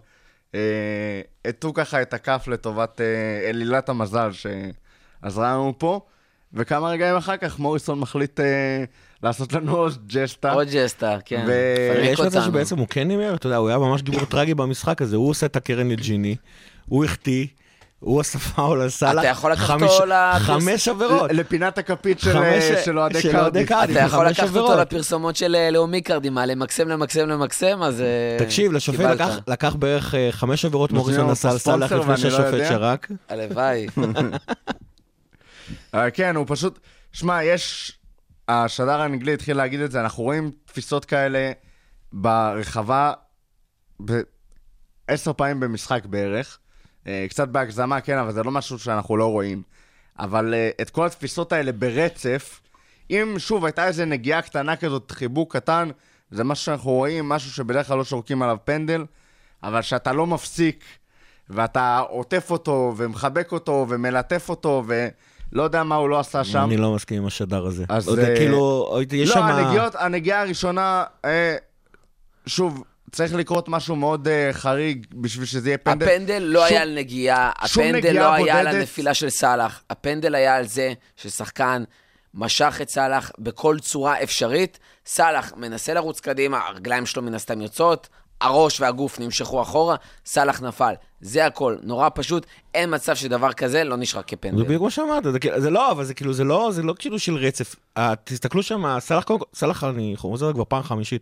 אה, 0.56 1.22
הטו 1.46 1.74
ככה 1.74 2.02
את 2.02 2.14
הכף 2.14 2.48
לטובת 2.48 3.02
אה, 3.02 3.50
אלילת 3.50 3.90
המזל 3.90 4.30
שעזרה 4.32 5.54
לנו 5.54 5.74
פה. 5.78 6.02
וכמה 6.54 6.90
רגעים 6.90 7.16
אחר 7.16 7.38
כך 7.38 7.60
מוריסון 7.60 8.00
מחליט 8.00 8.40
אה, 8.40 8.84
לעשות 9.24 9.54
לנו 9.54 9.76
עוד 9.78 9.98
ג'סטה. 10.08 10.52
עוד 10.52 10.68
ג'סטה, 10.74 11.18
כן. 11.26 11.46
ו- 11.48 11.94
פרק 11.96 12.06
יש 12.06 12.20
מצב 12.20 12.26
אותנו. 12.38 12.42
שבעצם 12.52 12.78
הוא 12.78 12.88
כן 12.90 13.10
הימר, 13.10 13.36
אתה 13.36 13.48
יודע, 13.48 13.58
הוא 13.58 13.70
היה 13.70 13.78
ממש 13.78 14.02
גיבור 14.02 14.26
טרגי 14.26 14.54
במשחק 14.54 15.02
הזה, 15.02 15.16
הוא 15.16 15.30
עושה 15.30 15.46
את 15.46 15.56
הקרן 15.56 15.88
לג'יני, 15.90 16.36
הוא 16.86 17.06
החטיא, 17.06 17.46
הוא 18.00 18.24
פאול 18.24 18.82
על 18.82 18.90
סאלח, 18.90 19.20
אתה 19.22 19.28
יכול 19.28 19.52
לקחת 19.52 19.82
אותו 19.82 20.06
לפרס- 20.06 20.40
חמש 20.40 20.88
עבירות. 20.88 21.32
לפינת 21.34 21.78
הכפית 21.78 22.20
של, 22.20 22.38
אה, 22.38 22.82
של 22.86 23.00
אוהדי 23.00 23.22
קרדיף. 23.22 23.68
אתה 23.70 24.00
יכול 24.00 24.28
לקחת 24.28 24.56
אותו. 24.56 24.76
לפרסומות 24.82 25.36
של 25.36 25.56
אה, 25.56 25.72
לאומי 25.72 26.02
קרדימה, 26.02 26.46
למקסם, 26.46 26.88
למקסם, 26.88 27.28
למקסם, 27.30 27.84
אז 27.84 28.02
אה, 28.02 28.46
תקשיב, 28.46 28.72
לשופט. 28.72 29.00
לקח- 29.00 29.38
לקח 29.48 29.76
בערך 29.76 30.16
חמש 30.32 30.66
עבירות 30.66 30.92
נותנים 30.92 31.16
מוריסון 31.20 31.52
פה 31.52 31.58
סאלח 31.60 31.92
לפני 31.92 32.10
לא 32.12 32.18
שהשופט. 32.18 32.66
שרק. 32.70 33.08
הלוואי. 33.30 33.88
כן, 36.14 36.36
הוא 36.36 36.46
פשוט... 36.48 36.80
שמע, 37.14 37.44
יש... 37.44 37.98
השדר 38.52 39.02
האנגלי 39.02 39.34
התחיל 39.34 39.58
להגיד 39.58 39.80
את 39.80 39.92
זה, 39.92 40.02
אנחנו 40.02 40.24
רואים 40.24 40.52
תפיסות 40.66 41.06
כאלה 41.06 41.52
ברחבה 42.14 43.14
בעשר 44.00 45.34
פעמים 45.34 45.60
במשחק 45.60 46.06
בערך. 46.06 46.60
אה, 47.08 47.26
קצת 47.30 47.48
בהגזמה, 47.48 48.02
כן, 48.02 48.18
אבל 48.18 48.32
זה 48.32 48.44
לא 48.44 48.52
משהו 48.52 48.80
שאנחנו 48.80 49.18
לא 49.18 49.26
רואים. 49.26 49.64
אבל 50.20 50.54
אה, 50.54 50.70
את 50.82 50.90
כל 50.90 51.06
התפיסות 51.06 51.54
האלה 51.54 51.72
ברצף, 51.72 52.62
אם 53.10 53.36
שוב 53.38 53.66
הייתה 53.66 53.88
איזה 53.88 54.06
נגיעה 54.06 54.42
קטנה 54.42 54.76
כזאת, 54.76 55.12
חיבוק 55.12 55.56
קטן, 55.56 55.90
זה 56.32 56.44
משהו 56.44 56.66
שאנחנו 56.66 56.92
רואים, 56.92 57.30
משהו 57.30 57.52
שבדרך 57.52 57.88
כלל 57.88 57.98
לא 57.98 58.04
שורקים 58.04 58.42
עליו 58.42 58.58
פנדל, 58.66 59.06
אבל 59.64 59.82
שאתה 59.82 60.14
לא 60.14 60.28
מפסיק, 60.28 60.84
ואתה 61.50 62.00
עוטף 62.00 62.52
אותו, 62.52 62.94
ומחבק 62.98 63.52
אותו, 63.52 63.86
ומלטף 63.90 64.50
אותו, 64.50 64.84
ולא 65.54 65.64
יודע 65.64 65.84
מה 65.84 65.96
הוא 65.96 66.10
לא 66.10 66.20
עשה 66.20 66.44
שם. 66.44 66.64
אני 66.64 66.78
לא 66.78 66.96
מסכים 66.96 67.18
עם 67.18 67.26
השדר 67.26 67.66
הזה. 67.66 67.86
אז, 67.90 68.08
עוד, 68.08 68.20
אה, 68.20 68.36
כאילו, 68.36 68.94
יש 69.12 69.30
לא, 69.30 69.36
שם... 69.36 69.42
הנגיעות, 69.42 69.96
הנגיעה 69.96 70.42
הראשונה, 70.42 71.04
אה, 71.26 71.56
שוב, 72.46 72.84
צריך 73.12 73.34
לקרות 73.34 73.70
משהו 73.70 73.96
מאוד 73.96 74.28
uh, 74.28 74.54
חריג 74.54 75.06
בשביל 75.14 75.46
שזה 75.46 75.70
יהיה 75.70 75.78
פנדל. 75.78 76.06
הפנדל 76.06 76.40
לא 76.40 76.60
שום- 76.60 76.70
היה 76.70 76.82
על 76.82 76.96
נגיעה, 76.96 77.52
הפנדל 77.60 77.98
נגיעה 77.98 78.14
לא 78.14 78.34
היה 78.34 78.60
על. 78.60 78.68
הנפילה 78.68 79.14
של 79.14 79.30
סאלח, 79.30 79.84
הפנדל 79.90 80.36
היה 80.36 80.56
על 80.56 80.68
זה 80.68 80.94
ששחקן 81.16 81.84
משך 82.34 82.80
את 82.82 82.90
סאלח 82.90 83.32
בכל 83.40 83.80
צורה 83.80 84.24
אפשרית. 84.24 84.80
סאלח 85.06 85.54
מנסה 85.58 85.94
לרוץ 85.94 86.20
קדימה, 86.20 86.60
הרגליים 86.68 87.06
שלו 87.06 87.22
מן 87.22 87.34
הסתם 87.34 87.62
יוצאות, 87.62 88.10
הראש 88.42 88.82
והגוף 88.82 89.20
נמשכו 89.20 89.62
אחורה, 89.62 89.96
סאלח 90.26 90.62
נפל. 90.62 90.94
זה 91.22 91.46
הכל, 91.46 91.76
נורא 91.84 92.10
פשוט, 92.16 92.46
אין 92.74 92.96
מצב 92.96 93.16
שדבר 93.16 93.54
כזה 93.54 93.84
לא 93.84 93.96
נשרק 93.98 94.30
זה 94.30 94.36
כפנדל. 94.36 94.64
בדיוק 94.64 94.84
מה 94.84 94.90
שאמרת, 94.90 95.24
זה, 95.24 95.32
זה 95.58 95.70
לא, 95.70 95.92
אבל 95.92 96.04
זה 96.04 96.14
כאילו, 96.14 96.34
זה 96.34 96.44
לא, 96.44 96.70
זה 96.72 96.84
לא 96.84 96.94
כאילו 97.00 97.20
של 97.20 97.36
רצף. 97.36 97.76
אה, 97.98 98.14
תסתכלו 98.24 98.64
שם, 98.64 99.00
סאלח, 99.00 99.26
סאלח, 99.54 99.84
אני 99.84 100.14
חוזר 100.18 100.48
זה 100.48 100.54
כבר 100.54 100.64
פעם 100.68 100.84
חמישית. 100.84 101.22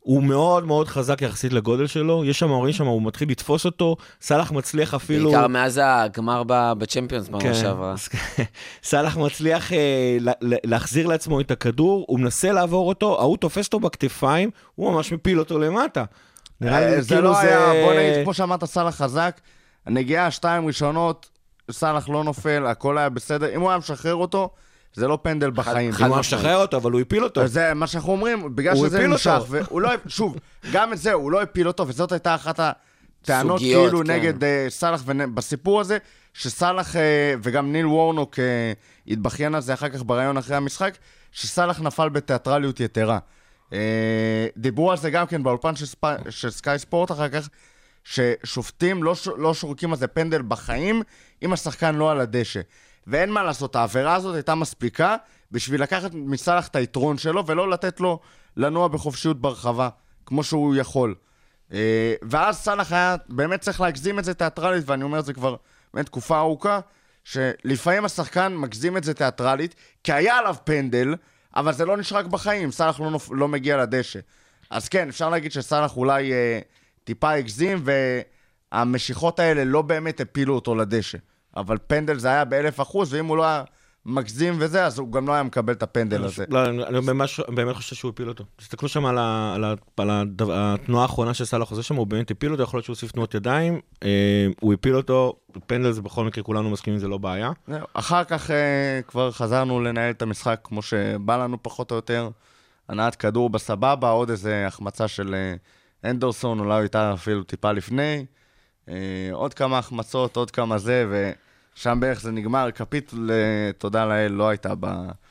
הוא 0.00 0.22
מאוד 0.22 0.66
מאוד 0.66 0.88
חזק 0.88 1.22
יחסית 1.22 1.52
לגודל 1.52 1.86
שלו, 1.86 2.24
יש 2.24 2.38
שם, 2.38 2.50
רואים 2.50 2.72
שם, 2.72 2.86
הוא 2.86 3.02
מתחיל 3.02 3.30
לתפוס 3.30 3.64
אותו, 3.64 3.96
סאלח 4.20 4.52
מצליח 4.52 4.94
אפילו... 4.94 5.30
בעיקר 5.30 5.46
מאז 5.48 5.80
הגמר 5.84 6.42
בצ'מפיונס 6.48 7.28
בעונה 7.28 7.44
כן. 7.44 7.54
שעברה. 7.54 7.94
סאלח 8.82 9.16
מצליח 9.16 9.72
אה, 9.72 10.16
לה- 10.20 10.32
לה- 10.40 10.56
להחזיר 10.64 11.06
לעצמו 11.06 11.40
את 11.40 11.50
הכדור, 11.50 12.04
הוא 12.08 12.20
מנסה 12.20 12.52
לעבור 12.52 12.88
אותו, 12.88 13.20
ההוא 13.20 13.36
תופס 13.36 13.66
אותו 13.66 13.80
בכתפיים, 13.80 14.50
הוא 14.74 14.92
ממש 14.92 15.12
מפיל 15.12 15.38
אותו 15.38 15.58
למטה. 15.58 16.04
נראה 16.64 16.82
אה, 16.82 16.96
לי 16.96 17.02
זה 17.02 17.08
כאילו 17.08 17.22
לא 17.28 17.34
זה... 17.34 17.40
היה, 17.40 17.84
בוא 17.84 17.94
נגיד, 17.94 18.24
כמו 18.24 18.34
שאמרת, 18.34 18.64
סאלח 18.64 18.96
חזק, 18.96 19.40
הנגיעה 19.86 20.26
השתיים 20.26 20.66
ראשונות, 20.66 21.30
סאלח 21.70 22.08
לא 22.08 22.24
נופל, 22.24 22.66
הכל 22.66 22.98
היה 22.98 23.08
בסדר. 23.08 23.54
אם 23.54 23.60
הוא 23.60 23.70
היה 23.70 23.78
משחרר 23.78 24.14
אותו, 24.14 24.50
זה 24.94 25.08
לא 25.08 25.18
פנדל 25.22 25.50
בחיים. 25.50 25.92
חד 25.92 26.06
הוא 26.06 26.16
משמעית. 26.16 26.42
משחרר 26.42 26.56
אותו, 26.56 26.76
אבל 26.76 26.92
הוא 26.92 27.00
הפיל 27.00 27.24
אותו. 27.24 27.46
זה 27.46 27.74
מה 27.74 27.86
שאנחנו 27.86 28.12
אומרים, 28.12 28.56
בגלל 28.56 28.76
הוא 28.76 28.86
שזה 28.86 29.06
נמשך, 29.06 29.30
אותו. 29.30 29.50
והוא 29.50 29.80
לא, 29.80 29.90
שוב, 30.06 30.36
גם 30.72 30.92
את 30.92 30.98
זה, 30.98 31.12
הוא 31.12 31.32
לא 31.32 31.42
הפיל 31.42 31.68
אותו, 31.68 31.88
וזאת 31.88 32.12
הייתה 32.12 32.34
אחת 32.34 32.60
הטענות 32.60 33.58
סוגיות, 33.58 33.90
כאילו 33.90 34.04
כן. 34.04 34.10
נגד 34.10 34.44
אה, 34.44 34.66
סאלח, 34.68 35.02
בסיפור 35.34 35.80
הזה, 35.80 35.98
שסאלח 36.34 36.96
אה, 36.96 37.34
וגם 37.42 37.72
ניל 37.72 37.86
וורנוק 37.86 38.38
אה, 38.38 38.72
התבכיין 39.08 39.54
על 39.54 39.60
זה 39.60 39.74
אחר 39.74 39.88
כך 39.88 40.02
בריאיון 40.02 40.36
אחרי 40.36 40.56
המשחק, 40.56 40.98
שסאלח 41.32 41.80
נפל 41.80 42.08
בתיאטרליות 42.08 42.80
יתרה. 42.80 43.18
אה, 43.74 44.46
דיברו 44.56 44.90
על 44.90 44.96
זה 44.96 45.10
גם 45.10 45.26
כן 45.26 45.42
באולפן 45.42 45.76
של, 45.76 45.86
ספ... 45.86 46.04
של 46.30 46.50
סקאי 46.50 46.78
ספורט 46.78 47.10
אחר 47.10 47.28
כך, 47.28 47.48
ששופטים 48.04 49.02
לא, 49.02 49.14
ש... 49.14 49.28
לא 49.36 49.54
שורקים 49.54 49.92
על 49.92 49.98
זה 49.98 50.06
פנדל 50.06 50.42
בחיים 50.42 51.02
אם 51.42 51.52
השחקן 51.52 51.94
לא 51.94 52.10
על 52.10 52.20
הדשא. 52.20 52.60
ואין 53.06 53.30
מה 53.30 53.42
לעשות, 53.42 53.76
העבירה 53.76 54.14
הזאת 54.14 54.34
הייתה 54.34 54.54
מספיקה 54.54 55.16
בשביל 55.52 55.82
לקחת 55.82 56.10
מסאלח 56.14 56.68
את 56.68 56.76
היתרון 56.76 57.18
שלו 57.18 57.46
ולא 57.46 57.70
לתת 57.70 58.00
לו 58.00 58.20
לנוע 58.56 58.88
בחופשיות 58.88 59.40
ברחבה, 59.40 59.88
כמו 60.26 60.44
שהוא 60.44 60.74
יכול. 60.76 61.14
אה, 61.72 62.14
ואז 62.22 62.56
סאלח 62.56 62.92
היה, 62.92 63.16
באמת 63.28 63.60
צריך 63.60 63.80
להגזים 63.80 64.18
את 64.18 64.24
זה 64.24 64.34
תיאטרלית, 64.34 64.84
ואני 64.86 65.04
אומר 65.04 65.18
את 65.18 65.24
זה 65.24 65.32
כבר 65.32 65.56
באמת 65.94 66.06
תקופה 66.06 66.38
ארוכה, 66.38 66.80
שלפעמים 67.24 68.04
השחקן 68.04 68.56
מגזים 68.56 68.96
את 68.96 69.04
זה 69.04 69.14
תיאטרלית, 69.14 69.74
כי 70.04 70.12
היה 70.12 70.38
עליו 70.38 70.56
פנדל, 70.64 71.14
אבל 71.56 71.72
זה 71.72 71.84
לא 71.84 71.96
נשרק 71.96 72.26
בחיים, 72.26 72.72
סאלח 72.72 73.00
לא, 73.00 73.10
נופ... 73.10 73.30
לא 73.32 73.48
מגיע 73.48 73.76
לדשא. 73.76 74.18
אז 74.70 74.88
כן, 74.88 75.08
אפשר 75.08 75.30
להגיד 75.30 75.52
שסאלח 75.52 75.96
אולי 75.96 76.32
אה, 76.32 76.60
טיפה 77.04 77.32
הגזים, 77.32 77.84
והמשיכות 78.72 79.38
האלה 79.38 79.64
לא 79.64 79.82
באמת 79.82 80.20
הפילו 80.20 80.54
אותו 80.54 80.74
לדשא. 80.74 81.18
אבל 81.56 81.78
פנדל 81.86 82.18
זה 82.18 82.28
היה 82.28 82.44
באלף 82.44 82.80
אחוז, 82.80 83.14
ואם 83.14 83.26
הוא 83.26 83.36
לא 83.36 83.44
היה 83.44 83.64
מגזים 84.06 84.54
וזה, 84.58 84.84
אז 84.86 84.98
הוא 84.98 85.12
גם 85.12 85.26
לא 85.28 85.32
היה 85.32 85.42
מקבל 85.42 85.72
את 85.72 85.82
הפנדל 85.82 86.24
הזה. 86.24 86.44
לא, 86.48 86.64
אני 86.64 86.84
אני 86.84 86.98
ממש- 87.00 87.40
באמת 87.40 87.76
חושב 87.76 87.96
שהוא 87.96 88.08
הפיל 88.08 88.28
אותו. 88.28 88.44
תסתכלו 88.56 88.88
שם 88.88 89.06
על 89.06 89.18
ה- 89.18 89.52
על 89.54 89.64
ה- 89.64 89.74
על 89.96 90.10
הדבר- 90.10 90.52
התנועה 90.56 91.02
האחרונה 91.02 91.34
של 91.34 91.44
סאלח 91.44 91.70
עושה 91.70 91.82
שם, 91.82 91.94
הוא 91.96 92.06
באמת 92.06 92.30
הפיל 92.30 92.52
אותו, 92.52 92.62
יכול 92.62 92.78
להיות 92.78 92.84
שהוא 92.84 92.94
הוסיף 92.94 93.12
תנועות 93.12 93.34
ידיים, 93.34 93.80
אה, 94.02 94.08
הוא 94.60 94.74
הפיל 94.74 94.96
אותו, 94.96 95.36
פנדל 95.66 95.90
זה 95.92 96.02
בכל 96.02 96.24
מקרה, 96.24 96.44
כולנו 96.44 96.70
מסכימים, 96.70 96.98
זה 96.98 97.08
לא 97.08 97.18
בעיה. 97.18 97.50
אחר 97.94 98.24
כך 98.24 98.50
אה, 98.50 98.56
כבר 99.06 99.30
חזרנו 99.32 99.80
לנהל 99.80 100.10
את 100.10 100.22
המשחק 100.22 100.60
כמו 100.64 100.82
שבא 100.82 101.36
לנו 101.36 101.62
פחות 101.62 101.90
או 101.90 101.96
יותר. 101.96 102.28
הנעת 102.88 103.14
כדור 103.16 103.50
בסבבה, 103.50 104.10
עוד 104.10 104.30
איזה 104.30 104.66
החמצה 104.66 105.08
של 105.08 105.34
אה, 105.34 105.54
אנדרסון, 106.10 106.58
אולי 106.60 106.80
הייתה 106.80 107.12
אפילו 107.12 107.42
טיפה 107.42 107.72
לפני. 107.72 108.26
אה, 108.88 108.94
עוד 109.32 109.54
כמה 109.54 109.78
החמצות, 109.78 110.36
עוד 110.36 110.50
כמה 110.50 110.78
זה, 110.78 111.06
ושם 111.76 112.00
בערך 112.00 112.20
זה 112.20 112.30
נגמר. 112.32 112.68
כפית, 112.74 113.12
תודה 113.78 114.04
לאל, 114.04 114.32
לא 114.32 114.48
הייתה 114.48 114.74
ב... 114.80 114.86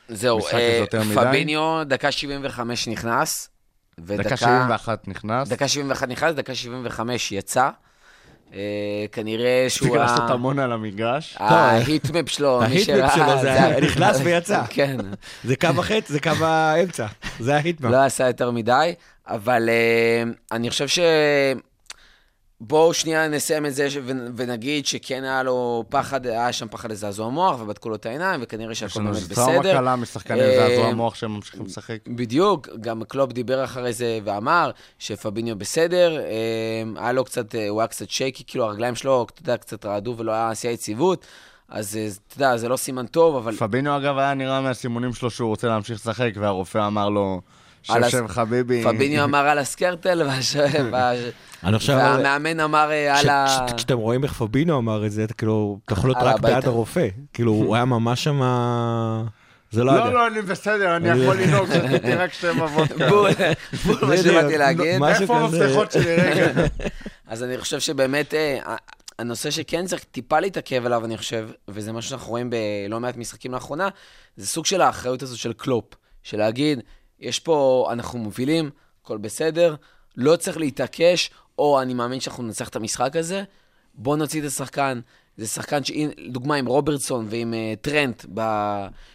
זהו, 0.08 0.38
משחק 0.38 0.52
הזה 0.54 0.60
אה, 0.62 0.76
יותר 0.76 1.02
מדי. 1.02 1.14
פביניו, 1.14 1.82
דקה 1.86 2.12
75 2.12 2.88
נכנס. 2.88 3.48
דקה 4.00 4.36
71 4.36 5.08
נכנס. 5.08 5.48
דקה 5.48 5.68
71 5.68 6.08
נכנס, 6.08 6.34
דקה 6.34 6.54
75 6.54 7.32
יצא. 7.32 7.70
אה, 8.54 8.60
כנראה 9.12 9.66
שהוא 9.68 9.96
ה- 9.96 9.98
לעשות 9.98 10.30
המון 10.30 10.58
על 10.58 10.72
המגרש. 10.72 11.36
ההיטמפ 11.38 12.28
שלו, 12.28 12.58
מי 12.60 12.64
ההיטמפ 12.66 12.86
שראה, 12.86 13.14
שלו 13.14 13.40
זה 13.40 13.52
היה 13.64 13.80
נכנס 13.80 14.20
ויצא. 14.24 14.62
כן, 14.70 14.96
זה 15.44 15.56
קו 15.56 15.68
החץ, 15.78 16.08
זה 16.08 16.20
קו 16.20 16.30
האמצע, 16.44 17.06
זה 17.40 17.54
ההיטמן. 17.54 17.90
לא 17.90 18.04
עשה 18.04 18.26
יותר 18.26 18.50
מדי, 18.50 18.94
אבל 19.26 19.68
אה, 19.68 20.22
אני 20.52 20.70
חושב 20.70 20.88
ש... 20.88 20.98
בואו 22.66 22.94
שנייה 22.94 23.28
נסיים 23.28 23.66
את 23.66 23.74
זה 23.74 23.90
ש- 23.90 23.98
ונגיד 24.36 24.86
שכן 24.86 25.24
היה 25.24 25.42
לו 25.42 25.84
פחד, 25.88 26.26
היה 26.26 26.52
שם 26.52 26.68
פחד 26.68 26.90
לזעזוע 26.90 27.28
מוח, 27.28 27.60
ובדקו 27.60 27.88
לו 27.88 27.94
את 27.94 28.06
העיניים, 28.06 28.40
וכנראה 28.42 28.72
יש 28.72 28.80
שהכל 28.80 29.00
לנו 29.00 29.12
באמת 29.12 29.22
איזו 29.22 29.34
טראומה 29.34 29.58
בסדר. 29.58 29.78
קלה 29.78 29.96
משחקנים 29.96 30.40
אה, 30.42 30.68
זעזוע 30.68 30.86
המוח 30.86 31.14
שהם 31.14 31.34
ממשיכים 31.34 31.64
לשחק. 31.66 31.98
בדיוק, 32.08 32.68
גם 32.80 33.04
קלופ 33.04 33.32
דיבר 33.32 33.64
אחרי 33.64 33.92
זה 33.92 34.18
ואמר 34.24 34.70
שפביניו 34.98 35.56
בסדר, 35.56 36.18
אה, 36.20 36.22
היה 36.96 37.12
לו 37.12 37.24
קצת, 37.24 37.54
אה, 37.54 37.68
הוא 37.68 37.80
היה 37.80 37.88
קצת 37.88 38.10
שייקי, 38.10 38.44
כאילו 38.46 38.64
הרגליים 38.64 38.94
שלו, 38.94 39.26
אתה 39.34 39.42
יודע, 39.42 39.56
קצת 39.56 39.86
רעדו 39.86 40.14
ולא 40.18 40.32
היה 40.32 40.50
עשייה 40.50 40.72
יציבות, 40.72 41.26
אז 41.68 41.96
אה, 41.96 42.08
אתה 42.28 42.36
יודע, 42.36 42.56
זה 42.56 42.68
לא 42.68 42.76
סימן 42.76 43.06
טוב, 43.06 43.36
אבל 43.36 43.56
פביניו 43.56 43.96
אגב 43.96 44.18
היה 44.18 44.34
נראה 44.34 44.60
מהסימונים 44.60 45.14
שלו 45.14 45.30
שהוא 45.30 45.48
רוצה 45.48 45.68
להמשיך 45.68 45.96
לשחק, 45.96 46.30
והרופא 46.34 46.86
אמר 46.86 47.08
לו, 47.08 47.40
שב 47.84 48.08
שב 48.08 48.26
חביבי. 48.26 48.84
פביניו 48.84 49.24
אמר 49.24 49.48
על 49.48 49.58
הסקרטל. 49.58 50.22
והמאמן 51.88 52.60
אמר 52.60 52.90
אה, 52.90 53.18
על 53.20 53.28
ה... 53.28 53.66
כש- 53.68 53.74
כשאתם 53.76 53.98
רואים 53.98 54.24
איך 54.24 54.32
פבינו 54.32 54.78
אמר 54.78 55.06
את 55.06 55.12
זה, 55.12 55.24
אתה 55.24 55.34
כאילו, 55.34 55.78
אתה 55.84 55.92
יכול 55.92 56.10
להיות 56.10 56.22
רק. 56.22 56.40
בעד 56.40 56.64
הרופא. 56.66 57.08
כאילו, 57.32 57.52
הוא 57.52 57.74
היה 57.74 57.84
ממש 57.84 58.24
שם... 58.24 58.40
זה 59.70 59.84
לא 59.84 59.92
לא, 59.94 59.98
יודע. 60.00 60.10
לא, 60.10 60.26
אני 60.26 60.42
בסדר, 60.42 60.96
אני 60.96 61.08
יכול 61.08 61.36
לנהוג, 61.36 61.68
שתיתי 61.74 62.14
רק 62.14 62.32
שתי 62.32 62.46
מבודקה. 62.56 63.08
בול, 63.08 63.30
בול 63.86 64.04
מה 64.08 64.16
שבאתי 64.16 64.58
להגיד. 64.58 65.02
איפה. 65.04 65.38
המפתחות 65.38 65.92
שלי 65.92 66.16
רגע? 66.16 66.52
אז 67.28 67.42
אני 67.42 67.58
חושב 67.58 67.80
שבאמת, 67.80 68.34
אה, 68.34 68.58
הנושא 69.18 69.50
שכן 69.50 69.86
צריך 69.86 70.04
טיפה 70.04 70.40
להתעכב 70.40 70.86
עליו, 70.86 71.04
אני 71.04 71.16
חושב, 71.16 71.48
וזה 71.68 71.92
משהו 71.92 72.10
שאנחנו 72.10 72.30
רואים 72.30 72.50
בלא 72.50 73.00
מעט 73.00 73.16
משחקים 73.16 73.52
לאחרונה, 73.52 73.88
זה 74.36 74.46
סוג 74.46 74.66
של 74.66 74.80
האחריות 74.80 75.22
הזו 75.22 75.38
של 75.38 75.52
קלופ, 75.52 75.84
של 76.22 76.38
להגיד, 76.38 76.80
יש 77.24 77.40
פה, 77.40 77.88
אנחנו 77.92 78.18
מובילים, 78.18 78.70
הכל 79.02 79.18
בסדר, 79.18 79.74
לא 80.16 80.36
צריך 80.36 80.56
להתעקש, 80.56 81.30
או 81.58 81.82
אני 81.82 81.94
מאמין 81.94 82.20
שאנחנו 82.20 82.42
ננצח 82.42 82.68
את 82.68 82.76
המשחק 82.76 83.16
הזה, 83.16 83.42
בוא 83.94 84.16
נוציא 84.16 84.40
את 84.40 84.46
השחקן. 84.46 85.00
זה 85.36 85.46
שחקן, 85.46 85.84
ש... 85.84 85.92
דוגמה 86.28 86.54
עם 86.54 86.66
רוברטסון 86.66 87.26
ועם 87.28 87.54
uh, 87.54 87.80
טרנט, 87.80 88.24
ב... 88.34 88.40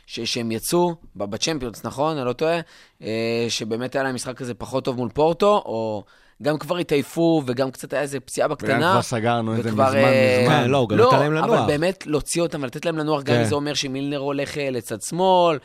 ש... 0.06 0.20
שהם 0.20 0.52
יצאו, 0.52 0.96
ב... 1.16 1.24
בצ'מפיונס, 1.24 1.86
נכון? 1.86 2.18
אני 2.18 2.26
לא 2.26 2.34
טועה? 2.34 2.60
Uh, 3.00 3.04
שבאמת 3.50 3.96
היה 3.96 4.04
להם 4.04 4.16
משחק 4.16 4.38
כזה 4.38 4.54
פחות 4.54 4.86
טוב 4.86 4.98
מול 4.98 5.10
פורטו, 5.10 5.62
או 5.66 6.04
גם 6.44 6.58
כבר 6.58 6.78
התעייפו, 6.78 7.44
וגם 7.46 7.72
קצת 7.72 7.94
היה 7.94 8.02
איזה 8.02 8.20
פציעה 8.20 8.48
וגם 8.48 8.56
בקטנה. 8.56 8.92
כבר 8.92 9.02
סגרנו 9.02 9.58
את 9.58 9.64
זה 9.64 9.72
מזמן, 9.72 9.86
אה, 9.96 10.40
מזמן. 10.42 10.64
כן, 10.64 10.70
לא, 10.70 10.78
הוא 10.78 10.90
גם 10.90 10.98
לא, 10.98 11.08
נתן 11.08 11.20
להם 11.20 11.34
לנוח. 11.34 11.50
אבל 11.50 11.68
באמת 11.68 12.08
להוציא 12.08 12.42
אותם 12.42 12.64
ולתת 12.64 12.86
להם 12.86 12.98
לנוח, 12.98 13.24
גם 13.24 13.36
כן. 13.36 13.42
אם 13.42 13.46
זה 13.46 13.56
אומר 13.56 13.74
שמילנר 13.74 14.18
הולך 14.18 14.58
לצד 14.72 15.02
שמאל, 15.02 15.58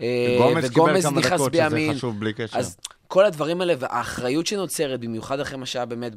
אה, 0.00 0.36
קיבל 0.38 0.68
כמה 0.68 0.92
נכנס 0.92 1.04
דקות, 1.04 1.54
שזה 1.54 1.68
בימין. 1.68 1.94
חשוב 1.94 2.20
בלי 2.20 2.32
קשר. 2.32 2.58
אז 2.58 2.76
כל 3.08 3.24
הדברים 3.24 3.60
האלה, 3.60 3.74
והאחריות 3.78 4.46
שנוצרת, 4.46 5.00
במיוחד 5.00 5.40
אחרי 5.40 5.58
מה 5.58 5.66
שהיה 5.66 5.84
באמת, 5.84 6.12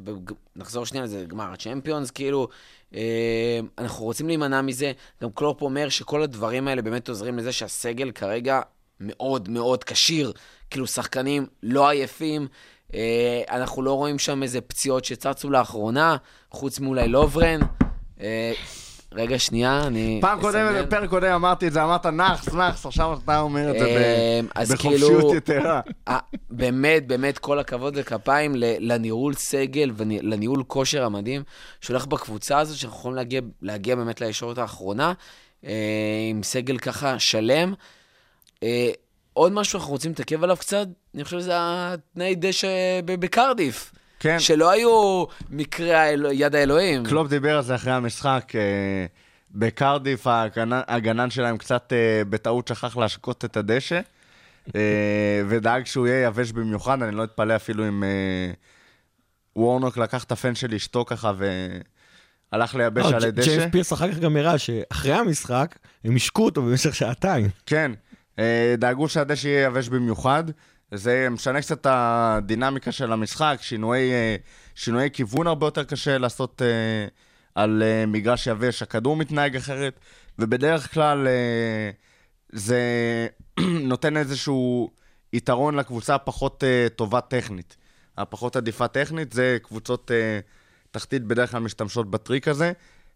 נחזור 0.56 0.86
שנייה 0.86 1.04
לזה, 1.04 1.26
גמר 1.28 1.54
הצ'מפיונס, 1.54 2.12
כאילו, 2.12 2.48
אה, 2.96 3.60
אנחנו 3.78 4.06
רוצים 4.06 4.28
להימנע 4.28 4.62
מזה. 4.62 4.92
גם 5.22 5.30
קלופ 5.36 5.62
אומר 5.62 5.90
שכל 5.90 6.22
הדברים 6.22 6.68
האלה 6.68 6.82
באמת 6.82 7.10
עוזרים 7.10 7.38
לזה 7.38 7.52
שהסגל 7.52 8.12
כרגע 8.12 8.62
מאוד 9.00 9.50
מאוד 9.50 9.84
כשיר. 9.84 10.34
כאילו, 10.70 10.88
שחקנים 10.88 11.46
לא 11.64 11.90
עייפים. 11.90 12.48
אה, 12.94 13.42
אנחנו 13.50 13.82
לא 13.82 13.94
רואים 13.94 14.20
שם 14.20 14.44
איזה 14.44 14.62
פציעות 14.62 15.06
שצצו 15.06 15.50
לאחרונה, 15.50 16.18
חוץ 16.52 16.80
מאולי 16.80 17.08
לוברן. 17.08 17.60
רגע, 19.16 19.40
שנייה, 19.40 19.84
אני... 19.88 20.20
פעם 20.22 20.42
קודמת. 20.42 20.86
בפרק 20.86 21.10
קודם 21.10 21.32
אמרתי 21.32 21.68
את 21.68 21.74
זה, 21.74 21.84
אמרת 21.84 22.06
נאחס, 22.06 22.54
נאחס, 22.54 22.86
עכשיו 22.86 23.20
אתה 23.24 23.40
אומר 23.40 23.72
את 23.72 23.80
זה 23.80 24.42
אז 24.56 24.72
בחופשיות 24.72 25.22
כאילו- 25.22 25.36
יתרה. 25.36 25.82
באמת, 26.50 27.08
באמת, 27.08 27.38
כל 27.38 27.60
הכבוד 27.60 27.94
וכפיים 27.98 28.54
לניהול 28.56 29.34
סגל 29.34 29.92
ולניהול 29.96 30.64
כושר 30.68 31.04
המדהים 31.04 31.44
שהולך 31.82 32.06
בקבוצה 32.06 32.60
הזאת, 32.60 32.78
שאנחנו 32.78 33.00
יכולים 33.00 33.16
להגיע, 33.16 33.42
להגיע 33.62 33.96
באמת 33.96 34.22
לישורת 34.22 34.58
האחרונה, 34.58 35.14
אה, 35.66 35.72
עם 36.30 36.44
סגל 36.44 36.78
ככה 36.78 37.20
שלם. 37.20 37.74
אה, 38.64 38.90
עוד 39.34 39.52
משהו 39.52 39.80
אנחנו 39.80 39.92
רוצים 39.92 40.12
להתעכב 40.12 40.44
עליו 40.44 40.58
קצת, 40.58 40.88
אני 41.16 41.24
חושב 41.24 41.40
שזה 41.40 41.54
התנאי 41.56 42.36
דשא 42.36 42.68
בקרדיף. 43.06 43.92
כן. 44.26 44.40
שלא 44.40 44.72
היו 44.72 45.24
מקרי 45.50 45.94
האל... 45.94 46.26
יד 46.32 46.56
האלוהים. 46.56 47.06
קלופ 47.06 47.30
דיבר 47.30 47.56
על 47.58 47.64
זה 47.64 47.76
אחרי 47.76 47.94
המשחק. 47.94 48.52
אה, 48.56 49.06
בקרדיף 49.52 50.28
הגנן, 50.28 50.82
הגנן 50.88 51.30
שלהם 51.30 51.58
קצת 51.58 51.94
אה, 51.94 52.22
בטעות 52.30 52.68
שכח 52.68 52.98
להשקות 52.98 53.46
את 53.46 53.58
הדשא, 53.58 54.00
אה, 54.76 55.42
ודאג 55.50 55.86
שהוא 55.86 56.08
יהיה 56.08 56.26
יבש 56.28 56.52
במיוחד, 56.52 57.04
אני 57.04 57.16
לא 57.16 57.24
אתפלא 57.24 57.56
אפילו 57.56 57.88
אם 57.88 58.04
אה, 58.04 58.52
וורנוק 59.56 59.98
לקח 59.98 60.24
את 60.24 60.32
הפן 60.32 60.56
של 60.56 60.74
אשתו 60.74 61.06
ככה 61.06 61.32
והלך 62.52 62.76
לייבש 62.76 63.06
לא, 63.06 63.16
על 63.16 63.32
ג'- 63.32 63.40
ג'יימס 63.42 63.48
הדשא. 63.50 63.70
פירס 63.70 63.94
אחר 63.94 64.12
כך 64.12 64.18
גם 64.20 64.38
הראה 64.38 64.58
שאחרי 64.58 65.14
המשחק, 65.14 65.76
הם 66.04 66.16
השקו 66.16 66.46
אותו 66.46 66.62
במשך 66.62 66.96
שעתיים. 66.96 67.50
כן, 67.66 67.92
אה, 68.40 68.76
דאגו 68.78 69.10
שהדשא 69.10 69.48
יהיה 69.48 69.66
יבש 69.66 69.90
במיוחד. 69.90 70.44
זה 70.92 71.28
משנה 71.32 71.62
קצת 71.62 71.82
את 71.82 71.88
הדינמיקה 71.90 72.92
של 72.92 73.12
המשחק, 73.12 73.58
שינויי, 73.62 74.12
אה, 74.12 74.36
שינויי 74.76 75.12
כיוון 75.12 75.48
הרבה 75.48 75.68
יותר 75.68 75.84
קשה 75.84 76.18
לעשות 76.18 76.62
אה, 76.62 77.08
על 77.56 77.84
אה, 77.84 78.06
מגרש 78.06 78.48
יבש, 78.48 78.82
הכדור 78.82 79.16
מתנהג 79.16 79.56
אחרת, 79.56 80.00
ובדרך 80.40 80.94
כלל 80.94 81.28
זה 82.52 82.82
נותן 83.92 84.18
איזשהו 84.18 84.90
יתרון 85.34 85.76
לקבוצה 85.76 86.16
הפחות 86.16 86.64
טובה 86.96 87.22
טכנית. 87.22 87.78
הפחות 88.18 88.56
עדיפה 88.56 88.88
טכנית, 88.88 89.34
זה 89.34 89.58
קבוצות 89.64 90.12
תחתית 90.92 91.24
בדרך 91.24 91.52
כלל 91.52 91.60
משתמשות 91.60 92.12
בטריק 92.12 92.48
הזה, 92.48 92.72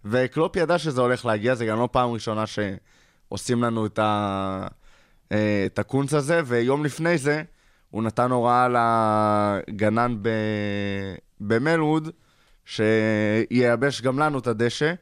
וקלופ 0.05 0.55
ידע 0.55 0.77
שזה 0.77 1.01
הולך 1.01 1.25
להגיע, 1.25 1.55
זה 1.55 1.65
גם 1.65 1.79
לא 1.79 1.89
פעם 1.91 2.11
ראשונה 2.11 2.43
שעושים 2.47 3.63
לנו 3.63 3.85
את, 3.85 3.99
ה, 3.99 4.67
את 5.27 5.79
הקונץ 5.79 6.13
הזה, 6.13 6.41
ויום 6.45 6.85
לפני 6.85 7.17
זה 7.17 7.43
הוא 7.91 8.03
נתן 8.03 8.31
הוראה 8.31 8.67
לגנן 9.67 10.15
ב, 10.22 10.29
במלווד, 11.39 12.10
שייבש 12.65 14.01
גם 14.01 14.19
לנו 14.19 14.39
את 14.39 14.48
הדשא, 14.48 14.93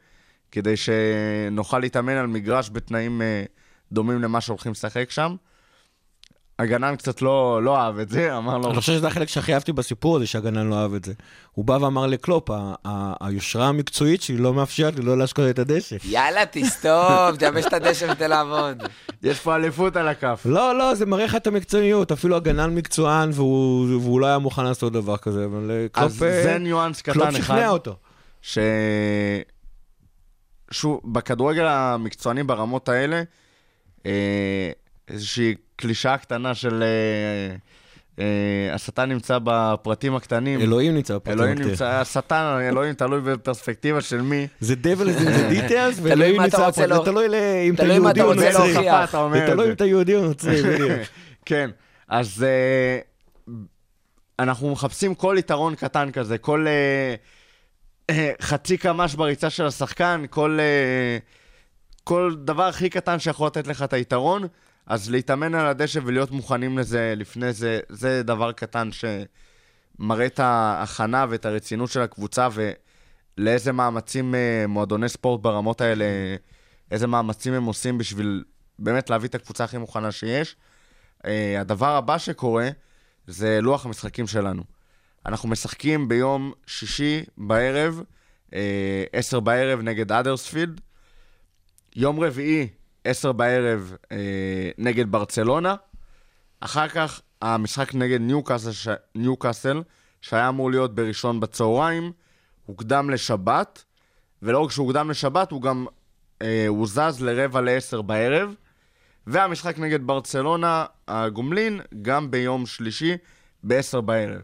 כדי 0.50 0.74
שנוכל 0.76 1.78
להתאמן 1.78 2.12
על 2.16 2.26
מגרש 2.26 2.70
בתנאים 2.72 3.22
אה, 3.22 3.44
דומים 3.92 4.22
למה 4.22 4.40
שהולכים 4.40 4.72
לשחק 4.72 5.10
שם. 5.10 5.36
הגנן 6.58 6.96
קצת 6.96 7.22
לא, 7.22 7.60
לא 7.62 7.76
אהב 7.78 7.98
את 7.98 8.08
זה, 8.08 8.36
אמר 8.36 8.58
לו, 8.58 8.70
אני 8.70 8.80
חושב 8.80 8.92
שזה 8.92 9.06
החלק 9.06 9.28
שהכי 9.28 9.54
אהבתי 9.54 9.72
בסיפור 9.72 10.16
הזה, 10.16 10.26
שהגנן 10.26 10.66
לא 10.70 10.74
אהב 10.74 10.94
את 10.94 11.04
זה. 11.04 11.12
הוא 11.52 11.64
בא 11.64 11.72
ואמר 11.72 12.06
לקלופ, 12.06 12.50
"ה- 12.50 12.74
ה- 12.84 13.26
היושרה 13.26 13.68
המקצועית 13.68 14.22
שלי 14.22 14.36
לא 14.36 14.54
מאפשרת 14.54 14.96
לי 14.96 15.02
לא 15.04 15.18
להשקות 15.18 15.44
את 15.50 15.58
הדשא. 15.58 15.96
יאללה, 16.04 16.40
תסתום, 16.50 17.36
תייבש 17.38 17.66
את 17.66 17.72
הדשא 17.72 18.06
ותן 18.12 18.30
לעבוד. 18.30 18.82
יש 19.22 19.40
פה 19.40 19.56
אליפות 19.56 19.96
על 19.96 20.08
הכף. 20.08 20.42
לא, 20.44 20.78
לא, 20.78 20.94
זה 20.94 21.06
מראה 21.06 21.24
לך 21.24 21.36
את 21.36 21.46
המקצועיות, 21.46 22.12
אפילו 22.12 22.36
הגנן 22.36 22.74
מקצוען, 22.74 23.30
והוא, 23.34 23.86
והוא 24.00 24.20
לא 24.20 24.26
היה 24.26 24.38
מוכן 24.38 24.64
לעשות 24.64 24.92
דבר 24.92 25.16
כזה, 25.16 25.44
אבל 25.44 25.70
אה, 25.70 25.86
קלופ, 25.92 26.06
אז 26.06 26.22
אה, 26.22 26.42
זה 26.42 26.58
ניואנס 26.58 27.02
קלופ 27.02 27.16
קטן 27.16 27.36
אחד. 27.36 27.42
שכנע 27.56 27.68
אותו. 27.68 27.96
ש... 28.42 28.58
שוב, 30.70 31.00
בכדורגל 31.04 31.66
המקצועני 31.66 32.42
ברמות 32.42 32.88
האלה, 32.88 33.22
אה, 34.06 34.70
איזושהי 35.08 35.54
קלישאה 35.78 36.18
קטנה 36.18 36.54
של 36.54 36.82
אה, 36.82 37.56
אה, 38.24 38.74
השטן 38.74 39.08
נמצא 39.08 39.38
בפרטים 39.44 40.14
הקטנים. 40.14 40.60
אלוהים 40.60 40.94
נמצא 40.94 41.14
בפרטים 41.14 41.32
אלוהים 41.32 41.52
הקטנים. 41.52 41.70
נמצא, 41.70 41.86
השטן, 41.88 42.58
אלוהים 42.68 42.94
תלוי 42.94 43.20
בפרספקטיבה 43.20 44.00
של 44.00 44.20
מי. 44.20 44.46
זה 44.60 44.74
devil 44.82 45.06
is 45.06 45.20
in 45.20 45.24
the 45.24 45.70
details, 45.70 46.00
ואלוהים 46.02 46.42
נמצא 46.42 46.68
להוכ- 46.68 46.70
זה 46.74 46.86
תלוי 47.04 47.26
אם 47.68 47.74
אתה 47.74 47.86
יהודי 47.86 48.20
או 48.22 48.34
נוצרי. 48.34 48.52
זה 48.52 49.46
תלוי. 49.46 49.68
אם 49.68 49.72
אתה 49.72 49.84
יהודי 49.84 50.14
או 50.14 50.20
נוצרי, 50.22 50.62
בדיוק. 50.62 50.92
כן, 51.46 51.70
אז 52.08 52.44
אה, 52.48 52.98
אנחנו 54.38 54.72
מחפשים 54.72 55.14
כל 55.14 55.36
יתרון 55.38 55.74
קטן 55.74 56.10
כזה, 56.10 56.38
כל 56.38 56.66
חצי 58.42 58.76
קמ"ש 58.76 59.14
בריצה 59.14 59.50
של 59.50 59.66
השחקן, 59.66 60.24
כל, 60.30 60.58
כל 62.04 62.34
דבר 62.44 62.62
הכי 62.64 62.90
קטן 62.90 63.18
שיכול 63.18 63.46
לתת 63.46 63.66
לך 63.66 63.82
את 63.82 63.92
היתרון, 63.92 64.46
אז 64.88 65.10
להתאמן 65.10 65.54
על 65.54 65.66
הדשא 65.66 66.00
ולהיות 66.04 66.30
מוכנים 66.30 66.78
לזה 66.78 67.14
לפני 67.16 67.52
זה, 67.52 67.80
זה 67.88 68.22
דבר 68.22 68.52
קטן 68.52 68.88
שמראה 68.92 70.26
את 70.26 70.40
ההכנה 70.40 71.26
ואת 71.28 71.46
הרצינות 71.46 71.90
של 71.90 72.00
הקבוצה 72.00 72.48
ולאיזה 73.38 73.72
מאמצים 73.72 74.34
אה, 74.34 74.64
מועדוני 74.68 75.08
ספורט 75.08 75.40
ברמות 75.42 75.80
האלה, 75.80 76.04
איזה 76.90 77.06
מאמצים 77.06 77.52
הם 77.52 77.64
עושים 77.64 77.98
בשביל 77.98 78.44
באמת 78.78 79.10
להביא 79.10 79.28
את 79.28 79.34
הקבוצה 79.34 79.64
הכי 79.64 79.78
מוכנה 79.78 80.12
שיש. 80.12 80.56
Uh, 81.18 81.28
הדבר 81.60 81.96
הבא 81.96 82.18
שקורה 82.18 82.68
זה 83.26 83.58
לוח 83.62 83.86
המשחקים 83.86 84.26
שלנו. 84.26 84.62
אנחנו 85.26 85.48
משחקים 85.48 86.08
ביום 86.08 86.52
שישי 86.66 87.24
בערב, 87.36 88.02
uh, 88.46 88.54
עשר 89.12 89.40
בערב 89.40 89.80
נגד 89.80 90.12
אדרספילד. 90.12 90.80
יום 91.96 92.20
רביעי, 92.20 92.68
עשר 93.08 93.32
בערב 93.32 93.96
uh, 94.04 94.08
נגד 94.78 95.12
ברצלונה. 95.12 95.74
אחר 96.60 96.88
כך 96.88 97.20
המשחק 97.42 97.94
נגד 97.94 98.20
ניוקאסל, 98.20 98.72
ש... 98.72 98.88
ניוקאסל, 99.14 99.82
שהיה 100.20 100.48
אמור 100.48 100.70
להיות 100.70 100.94
בראשון 100.94 101.40
בצהריים, 101.40 102.12
הוקדם 102.66 103.10
לשבת, 103.10 103.84
ולא 104.42 104.58
רק 104.58 104.70
שהוא 104.70 104.86
הוקדם 104.86 105.10
לשבת, 105.10 105.50
הוא 105.50 105.62
גם 105.62 105.86
uh, 106.38 106.44
הוזז 106.68 107.22
לרבע 107.22 107.60
לעשר 107.60 108.02
בערב. 108.02 108.54
והמשחק 109.26 109.78
נגד 109.78 110.06
ברצלונה, 110.06 110.84
הגומלין, 111.08 111.80
גם 112.02 112.30
ביום 112.30 112.66
שלישי, 112.66 113.16
ב-10 113.64 114.00
בערב. 114.00 114.40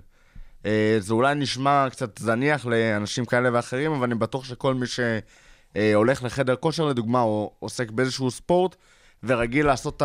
אה, 0.67 0.97
זה 0.99 1.15
אולי 1.15 1.35
נשמע 1.35 1.87
קצת 1.91 2.19
זניח 2.19 2.67
לאנשים 2.67 3.25
כאלה 3.25 3.49
ואחרים, 3.53 3.93
אבל 3.93 4.05
אני 4.05 4.15
בטוח 4.15 4.45
שכל 4.45 4.75
מי 4.75 4.87
שהולך 5.79 6.23
לחדר 6.23 6.57
כושר, 6.57 6.87
לדוגמה, 6.87 7.23
או 7.23 7.53
עוסק 7.59 7.91
באיזשהו 7.91 8.31
ספורט, 8.31 8.77
ורגיל 9.23 9.67
לעשות 9.67 9.97
את 9.97 10.03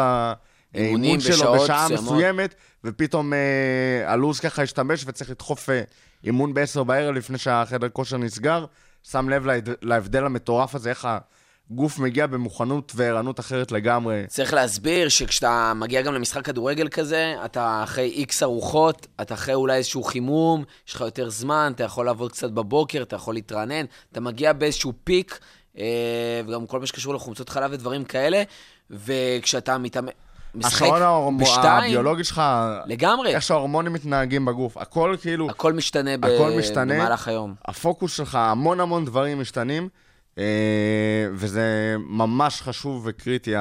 האימון 0.73 1.19
שלו 1.19 1.53
בשעה 1.53 1.85
מסוימות. 1.85 2.03
מסוימת, 2.03 2.55
ופתאום 2.83 3.33
אה, 3.33 3.39
הלו"ז 4.11 4.39
ככה 4.39 4.63
השתמש 4.63 5.03
וצריך 5.07 5.29
לדחוף 5.29 5.69
אה, 5.69 5.81
אימון 6.23 6.53
ב-10 6.53 6.83
בערב 6.83 7.15
לפני 7.15 7.37
שהחדר 7.37 7.89
כושר 7.89 8.17
נסגר, 8.17 8.65
שם 9.03 9.29
לב 9.29 9.45
להבדל 9.81 10.25
המטורף 10.25 10.75
הזה, 10.75 10.89
איך 10.89 11.07
הגוף 11.71 11.99
מגיע 11.99 12.27
במוכנות 12.27 12.91
וערנות 12.95 13.39
אחרת 13.39 13.71
לגמרי. 13.71 14.23
צריך 14.27 14.53
להסביר 14.53 15.09
שכשאתה 15.09 15.73
מגיע 15.75 16.01
גם 16.01 16.13
למשחק 16.13 16.45
כדורגל 16.45 16.87
כזה, 16.89 17.35
אתה 17.45 17.81
אחרי 17.83 18.09
איקס 18.09 18.43
ארוחות, 18.43 19.07
אתה 19.21 19.33
אחרי 19.33 19.53
אולי 19.53 19.77
איזשהו 19.77 20.03
חימום, 20.03 20.63
יש 20.87 20.93
לך 20.93 21.01
יותר 21.01 21.29
זמן, 21.29 21.71
אתה 21.75 21.83
יכול 21.83 22.05
לעבוד 22.05 22.31
קצת 22.31 22.51
בבוקר, 22.51 23.01
אתה 23.01 23.15
יכול 23.15 23.33
להתרענן, 23.33 23.85
אתה 24.11 24.19
מגיע 24.19 24.53
באיזשהו 24.53 24.93
פיק, 25.03 25.39
אה, 25.41 25.58
וגם 26.47 26.67
כל 26.67 26.79
מה 26.79 26.85
שקשור 26.85 27.13
לחומצות 27.13 27.49
חלב 27.49 27.71
ודברים 27.73 28.03
כאלה, 28.03 28.43
וכשאתה 28.89 29.77
מתאמן... 29.77 30.11
משחק 30.55 30.81
השעון 30.81 31.01
ההורמו- 31.01 31.41
בשתיים, 31.41 31.83
הביולוגי 31.83 32.23
שלך, 32.23 32.41
לגמרי, 32.85 33.35
איך 33.35 33.43
שההורמונים 33.43 33.93
מתנהגים 33.93 34.45
בגוף, 34.45 34.77
הכל 34.77 35.15
כאילו, 35.21 35.49
הכל 35.49 35.73
משתנה, 35.73 36.17
ב... 36.17 36.25
הכל 36.25 36.51
משתנה. 36.59 36.93
במהלך 36.93 37.27
היום. 37.27 37.55
הפוקוס 37.65 38.17
שלך, 38.17 38.35
המון 38.35 38.79
המון 38.79 39.05
דברים 39.05 39.41
משתנים, 39.41 39.89
אה, 40.37 40.43
וזה 41.33 41.95
ממש 41.99 42.61
חשוב 42.61 43.03
וקריטי, 43.05 43.53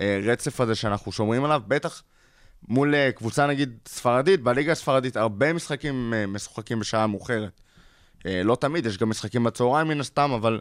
הרצף 0.00 0.60
הזה 0.60 0.74
שאנחנו 0.74 1.12
שומרים 1.12 1.44
עליו, 1.44 1.62
בטח 1.68 2.02
מול 2.68 2.94
אה, 2.94 3.12
קבוצה 3.12 3.46
נגיד 3.46 3.78
ספרדית, 3.88 4.42
בליגה 4.42 4.72
הספרדית 4.72 5.16
הרבה 5.16 5.52
משחקים 5.52 6.14
אה, 6.16 6.26
משוחקים 6.26 6.80
בשעה 6.80 7.06
מאוחרת. 7.06 7.60
אה, 8.26 8.42
לא 8.44 8.56
תמיד, 8.60 8.86
יש 8.86 8.98
גם 8.98 9.10
משחקים 9.10 9.44
בצהריים 9.44 9.88
מן 9.88 10.00
הסתם, 10.00 10.30
אבל 10.32 10.60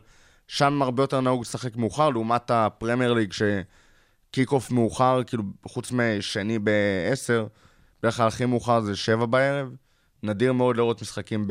שם 0.52 0.82
הרבה 0.82 1.04
יותר 1.04 1.22
נהוג 1.22 1.42
לשחק 1.42 1.76
מאוחר, 1.76 2.10
לעומת 2.10 2.52
הפרמייר 2.52 3.14
ליג, 3.14 3.34
שקיק 3.34 4.52
אוף 4.52 4.72
מאוחר, 4.72 5.22
כאילו, 5.28 5.44
חוץ 5.68 5.92
משני 5.92 6.60
ב-10, 6.60 7.34
בדרך 8.04 8.18
כלל 8.18 8.28
הכי 8.28 8.46
מאוחר 8.46 8.82
זה 8.82 8.96
7 8.96 9.26
בערב. 9.26 9.70
נדיר 10.24 10.54
מאוד 10.54 10.78
לראות 10.78 11.02
משחקים 11.02 11.48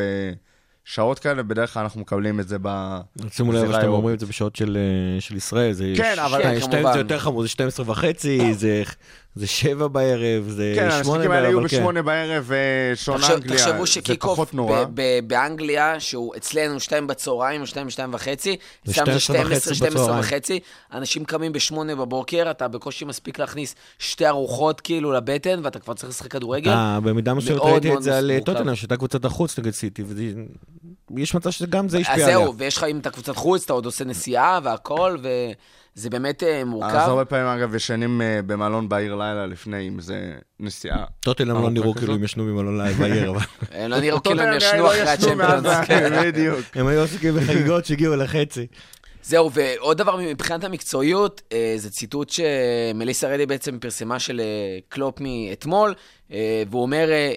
בשעות 0.85 1.19
כאלה, 1.19 1.43
בדרך 1.43 1.75
כלל 1.75 1.83
אנחנו 1.83 2.01
מקבלים 2.01 2.41
את 2.41 2.49
זה 2.49 2.57
ב... 2.63 2.99
שימו 3.31 3.53
לב 3.53 3.59
בזירה 3.63 3.81
שאתם. 3.81 3.93
אומרים 3.93 4.15
את 4.15 4.21
זה 4.21 4.27
בשעות 4.27 4.57
של 4.57 4.77
אה, 5.17 5.21
של 5.21 5.37
ישראל, 5.37 5.73
זה 5.73 5.93
כן, 5.97 6.15
אבל- 6.19 6.41
שתיים- 6.61 6.61
כמובן. 6.73 6.93
זה 6.93 6.99
יותר 6.99 7.19
חמור, 7.19 7.43
זה 7.43 7.49
12 7.49 7.91
וחצי, 7.91 8.55
זה- 8.55 8.83
זה 9.35 9.47
7 9.47 9.89
בערב, 9.89 10.49
זה 10.49 10.73
כן, 10.77 10.89
8 10.91 10.95
המשחקים 10.97 11.31
האלה 11.31 11.31
בערב, 11.31 11.45
יהיו 11.45 11.59
אבל 11.59 11.69
כן. 11.69 11.77
בשמונה 11.77 12.03
בערב, 12.03 12.53
אה, 12.53 12.97
שעון 12.97 13.21
תחשב- 13.21 13.33
אנגליה, 13.35 13.59
תחשבו 13.59 13.81
זה 13.81 13.87
שקיק-אוף 13.87 14.33
פחות 14.33 14.55
נורא. 14.55 14.85
ב- 14.85 14.89
ב- 14.95 15.21
באנגליה, 15.29 16.01
שהוא 16.01 16.37
אצלנו 16.37 16.81
שתיים 16.81 17.07
בצהריים 17.07 17.61
או 17.61 17.67
שתיים 17.67 17.87
ושתיים 17.87 18.15
וחצי, 18.15 18.57
אצלם 18.91 19.05
זה 19.13 19.21
12 19.21 19.21
12, 19.21 19.57
וחצי 19.57 19.75
12 19.75 20.03
בצהריים. 20.03 20.21
וחצי, 20.21 20.61
אנשים 20.93 21.25
קמים 21.25 21.53
בשמונה 21.53 21.97
בבוקר, 21.97 22.51
אתה 22.51 22.69
בקושי 22.69 23.05
מספיק 23.05 23.39
להכניס 23.39 23.75
שתי 23.99 24.27
ארוחות 24.27 24.81
כאילו 24.81 25.13
לבטן, 25.13 25.61
ואתה 25.63 25.79
כבר 25.79 25.95
צריך 25.95 26.09
לשחק 26.09 26.31
כדורגל. 26.31 26.71
אה, 26.71 26.99
במידה 27.03 27.35
מסוימת 27.35 27.61
ראיתי 27.63 27.95
את 27.95 28.03
זה 28.03 28.19
על 28.19 28.31
אה. 28.31 28.39
טוטנאם, 28.45 28.75
שהייתה 28.75 28.97
קבוצת 28.97 29.25
החוץ 29.25 29.59
נגד 29.59 29.71
סיטי, 29.71 30.03
ויש 31.11 31.35
מצב 31.35 31.51
שגם 31.51 31.89
זה 31.89 31.97
אז 31.97 32.03
השפיע 32.03 32.15
עליה. 32.25 32.39
זהו, 32.39 32.55
ויש 32.57 32.77
לך, 32.77 32.85
אם 32.85 32.99
אתה 32.99 33.11
קבוצת 33.11 33.37
חוץ, 33.37 33.65
אתה 33.65 33.73
עוד 33.73 33.85
עושה 33.87 34.05
נסיעה 34.05 34.61
והכל, 34.63 35.17
זה 35.99 36.11
באמת 36.11 36.43
אה, 36.43 36.61
אז 36.61 36.67
מורכב. 36.67 36.95
הרבה 36.95 37.25
פעמים, 37.25 37.47
אגב, 37.47 37.75
ישנים 37.75 38.23
אה, 38.23 38.41
במלון 38.47 38.89
בעיר 38.89 39.15
לילה 39.15 39.47
לפני, 39.47 39.89
אם 39.89 40.01
זה 40.01 40.33
נסיעה. 40.61 41.05
טוטנאם 41.21 41.63
לא 41.63 41.71
נראו. 41.71 41.95
כאילו 41.95 42.15
הם 42.15 42.25
ישנו 42.25 42.45
במלון 42.45 42.79
לילה 42.79 42.95
בעיר, 42.95 43.31
אבל 43.31 43.41
הם 43.73 43.91
לא 43.91 44.01
נראו 44.01 44.23
כאילו 44.23 44.43
הם 44.43 44.57
ישנו 44.57 44.83
לא 44.83 44.89
אחרי 44.89 45.01
הצ'מפיונס. 45.01 45.87
כן. 45.87 46.23
בדיוק. 46.23 46.61
הם 46.75 46.87
היו 46.87 47.03
עסוקים 47.03 47.35
בחגיגות 47.35 47.85
שהגיעו 47.85 48.17
לחצי. 48.17 48.67
זהו, 49.23 49.51
ועוד 49.53 49.99
דבר 49.99 50.17
מבחינת 50.17 50.65
המקצועיות, 50.65 51.43
אה, 51.53 51.75
זה 51.77 51.91
ציטוט 51.91 52.31
שמליסה 52.31 53.29
רדי 53.29 53.47
בעצם 53.47 53.79
פרסמה 53.79 54.19
של 54.19 54.41
אה, 54.41 54.79
קלופ 54.89 55.15
מאתמול, 55.21 55.95
אה, 56.33 56.63
והוא 56.71 56.83
אומר, 56.83 57.09
אה, 57.11 57.35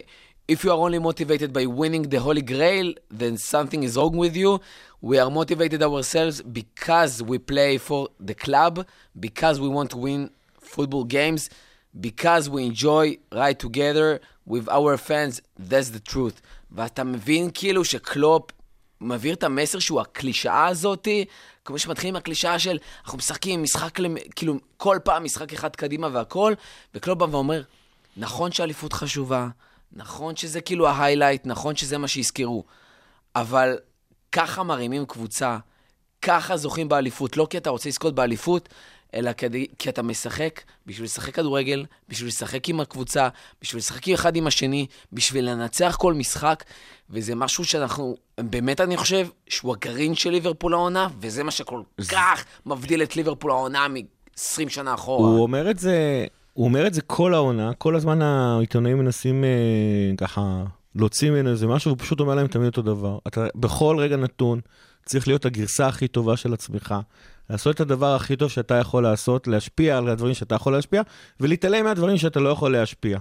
If 0.52 0.66
you 0.66 0.72
are 0.72 0.82
only 0.88 1.00
motivated 1.00 1.54
by 1.54 1.66
winning 1.66 2.04
the 2.10 2.20
holy 2.20 2.42
grail, 2.42 2.94
then 3.10 3.38
something 3.38 3.84
is 3.84 3.96
wrong 3.96 4.18
with 4.18 4.36
you. 4.36 4.60
We 5.02 5.18
are 5.18 5.32
motivated 5.32 5.82
ourselves 5.82 6.42
because 6.44 7.24
we 7.24 7.40
play 7.40 7.80
for 7.80 8.10
the 8.20 8.36
club, 8.36 8.86
because 9.20 9.60
we 9.60 9.68
want 9.68 9.90
to 9.92 9.98
win 9.98 10.30
football 10.62 11.06
games, 11.06 11.50
because 12.00 12.50
we 12.50 12.66
enjoy 12.66 13.18
right 13.32 13.58
together 13.58 14.20
with 14.46 14.70
our 14.70 14.98
fans, 14.98 15.42
that's 15.58 15.90
the 15.90 16.00
truth. 16.00 16.42
ואתה 16.72 17.04
מבין 17.04 17.50
כאילו 17.54 17.86
שקלופ 17.86 18.52
מעביר 19.00 19.34
את 19.34 19.44
המסר 19.44 19.80
שהוא 19.80 20.02
הקלישאה 20.02 20.68
הזאתי, 20.68 21.26
כמו 21.66 21.80
שמתחילים 21.80 22.16
הקלישאה 22.16 22.60
של 22.60 22.78
אנחנו 23.04 23.18
משחקים 23.18 23.64
משחק, 23.64 24.00
למ... 24.00 24.16
כאילו 24.36 24.58
כל 24.78 24.98
פעם 25.04 25.24
משחק 25.24 25.54
אחד 25.54 25.76
קדימה 25.76 26.10
והכל, 26.12 26.54
וקלופ 26.96 27.18
בא 27.18 27.26
ואומר, 27.32 27.62
נכון 28.18 28.52
שאליפות 28.52 28.94
חשובה, 28.94 29.48
נכון 29.94 30.36
שזה 30.36 30.62
כאילו 30.62 30.88
ההיילייט, 30.88 31.46
נכון 31.46 31.76
שזה 31.76 31.98
מה 31.98 32.08
שיזכרו, 32.08 32.64
אבל 33.36 33.78
ככה 34.32 34.64
מרימים 34.64 35.06
קבוצה, 35.06 35.58
ככה 36.22 36.58
זוכים 36.58 36.90
באליפות, 36.90 37.38
לא 37.38 37.48
כי 37.50 37.58
אתה 37.58 37.70
רוצה 37.70 37.90
לזכות 37.90 38.16
באליפות, 38.16 38.70
אלא 39.14 39.32
כדי, 39.34 39.68
כי 39.80 39.90
אתה 39.90 40.02
משחק 40.02 40.62
בשביל 40.88 41.06
לשחק 41.06 41.36
כדורגל, 41.36 41.86
בשביל 42.10 42.28
לשחק 42.28 42.70
עם 42.70 42.80
הקבוצה, 42.80 43.30
בשביל 43.62 43.80
לשחק 43.80 44.10
אחד 44.10 44.36
עם 44.36 44.48
השני, 44.48 44.88
בשביל 45.14 45.50
לנצח 45.50 45.96
כל 46.00 46.14
משחק, 46.14 46.64
וזה 47.10 47.36
משהו 47.36 47.66
שאנחנו, 47.66 48.16
באמת 48.38 48.82
אני 48.82 48.98
חושב, 48.98 49.28
שהוא 49.48 49.74
הגרעין 49.74 50.16
של 50.16 50.30
ליברפול 50.30 50.74
העונה, 50.74 51.08
וזה 51.20 51.44
מה 51.44 51.52
שכל 51.52 51.82
כך 52.12 52.46
מבדיל 52.66 53.04
את 53.04 53.16
ליברפול 53.16 53.52
העונה 53.52 53.88
מ-20 53.88 54.70
שנה 54.70 54.94
אחורה. 54.94 55.30
הוא 55.30 55.44
אומר 55.44 55.72
את 55.72 55.80
זה, 55.80 56.26
הוא 56.54 56.66
אומר 56.66 56.88
את 56.88 56.94
זה 56.94 57.02
כל 57.02 57.34
העונה, 57.34 57.74
כל 57.74 57.96
הזמן 57.96 58.22
העיתונאים 58.22 58.98
מנסים 58.98 59.44
אה, 59.44 59.50
ככה 60.18 60.64
להוציא 60.96 61.32
ממנו 61.32 61.50
איזה 61.50 61.68
משהו, 61.68 61.90
והוא 61.90 62.00
פשוט 62.00 62.20
אומר 62.20 62.36
להם 62.36 62.48
תמיד 62.48 62.66
אותו 62.66 62.82
דבר. 62.82 63.20
אתה 63.28 63.48
בכל 63.56 63.98
רגע 64.00 64.18
נתון 64.18 64.60
צריך 65.06 65.28
להיות 65.28 65.46
הגרסה 65.46 65.88
הכי 65.88 66.08
טובה 66.08 66.38
של 66.38 66.54
עצמך, 66.54 66.96
לעשות 67.50 67.76
את 67.76 67.82
הדבר 67.82 68.16
הכי 68.16 68.36
טוב 68.36 68.50
שאתה 68.50 68.76
יכול 68.76 69.04
לעשות, 69.04 69.48
להשפיע 69.48 69.98
על 69.98 70.10
הדברים 70.10 70.34
שאתה 70.34 70.56
יכול 70.56 70.74
להשפיע, 70.74 71.02
ולהתעלם 71.40 71.86
מהדברים 71.86 72.18
שאתה 72.18 72.40
לא 72.40 72.50
יכול 72.50 72.72
להשפיע. 72.72 73.20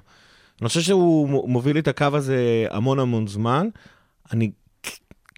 אני 0.60 0.68
חושב 0.68 0.80
שהוא 0.80 1.48
מוביל 1.48 1.78
את 1.78 1.88
הקו 1.88 2.06
הזה 2.12 2.66
המון 2.70 2.98
המון 2.98 3.26
זמן. 3.26 3.68
אני, 4.32 4.50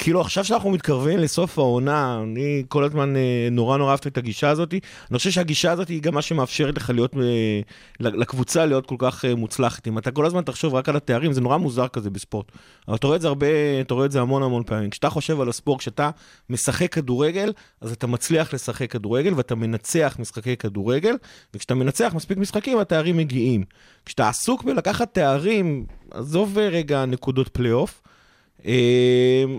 כאילו 0.03 0.21
עכשיו 0.21 0.45
שאנחנו 0.45 0.71
מתקרבים 0.71 1.19
לסוף 1.19 1.59
העונה, 1.59 2.21
אני 2.23 2.63
כל 2.69 2.85
הזמן 2.85 3.17
אה, 3.17 3.49
נורא 3.51 3.77
נורא 3.77 3.91
אהבתי 3.91 4.09
את 4.09 4.19
הגישה 4.19 4.51
הזאת. 4.51 4.75
אני 5.11 5.19
חושב 5.19 5.31
שהגישה 5.31 5.73
הזאת 5.73 5.89
היא 5.89 6.03
גם 6.03 6.15
מה 6.15 6.23
שמאפשרת 6.23 6.77
לך 6.77 6.91
להיות, 6.91 7.17
אה, 7.17 7.61
לקבוצה 8.01 8.67
להיות 8.67 8.87
כל 8.87 8.95
כך 8.99 9.25
אה, 9.25 9.35
מוצלחת. 9.35 9.89
אם 9.89 9.99
אתה 9.99 10.11
כל 10.11 10.27
הזמן 10.27 10.43
תחשוב 10.43 10.75
רק 10.75 10.89
על 10.89 10.97
התארים, 10.97 11.33
זה 11.33 11.41
נורא 11.41 11.57
מוזר 11.57 11.89
כזה 11.89 12.11
בספורט. 12.11 12.53
אבל 12.89 12.97
אתה 12.97 13.07
רואה 13.07 13.17
את 13.17 13.21
זה 13.21 13.29
הרבה, 13.29 13.47
אתה 13.81 13.95
רואה 13.95 14.07
את 14.07 14.13
זה 14.13 14.21
המון 14.21 14.43
המון 14.43 14.63
פעמים. 14.63 14.91
כשאתה 14.91 15.11
חושב 15.11 15.41
על 15.41 15.49
הספורט, 15.49 15.81
כשאתה 15.81 16.11
משחק 16.51 16.93
כדורגל, 16.93 17.53
אז 17.81 17.93
אתה 17.93 18.07
מצליח 18.07 18.55
לשחק 18.55 18.91
כדורגל 18.91 19.35
ואתה 19.35 19.55
מנצח 19.55 20.17
משחקי 20.19 20.57
כדורגל, 20.57 21.15
וכשאתה 21.55 21.75
מנצח 21.75 22.13
מספיק 22.15 22.39
משחקים, 22.39 22.79
התארים 22.79 23.17
מגיעים. 23.17 23.65
כשאתה 24.07 24.29
עסוק 24.29 24.65
בלקחת 24.65 25.15
תארים, 25.15 25.87
עזוב 26.11 26.59
רגע 26.59 27.05
נקודות 27.05 27.49
פלייאוף, 27.49 28.03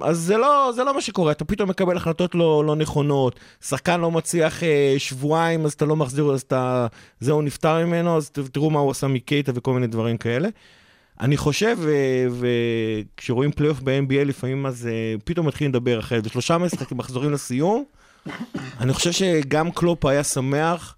אז 0.01 0.17
זה 0.17 0.37
לא, 0.37 0.71
זה 0.75 0.83
לא 0.83 0.93
מה 0.93 1.01
שקורה, 1.01 1.31
אתה 1.31 1.45
פתאום 1.45 1.69
מקבל 1.69 1.97
החלטות 1.97 2.35
לא, 2.35 2.65
לא 2.65 2.75
נכונות, 2.75 3.39
שחקן 3.61 4.01
לא 4.01 4.11
מצליח 4.11 4.63
אה, 4.63 4.95
שבועיים, 4.97 5.65
אז 5.65 5.73
אתה 5.73 5.85
לא 5.85 5.95
מחזיר, 5.95 6.25
אז 6.25 6.41
אתה, 6.41 6.87
זהו, 7.19 7.41
נפטר 7.41 7.85
ממנו, 7.85 8.17
אז 8.17 8.29
תראו 8.29 8.69
מה 8.69 8.79
הוא 8.79 8.91
עשה 8.91 9.07
מקייטה 9.07 9.51
וכל 9.55 9.73
מיני 9.73 9.87
דברים 9.87 10.17
כאלה. 10.17 10.49
אני 11.19 11.37
חושב, 11.37 11.77
ו- 11.79 12.27
וכשרואים 12.39 13.51
פלייאוף 13.51 13.79
ב-NBA 13.79 14.23
לפעמים, 14.25 14.65
אז 14.65 14.87
אה, 14.87 15.15
פתאום 15.23 15.47
מתחילים 15.47 15.71
לדבר 15.71 15.99
אחרת, 15.99 16.25
ושלושה 16.25 16.57
משחקים 16.57 16.97
מחזורים 16.97 17.31
לסיום, 17.31 17.83
אני 18.79 18.93
חושב 18.93 19.11
שגם 19.11 19.71
קלופ 19.71 20.05
היה 20.05 20.23
שמח 20.23 20.95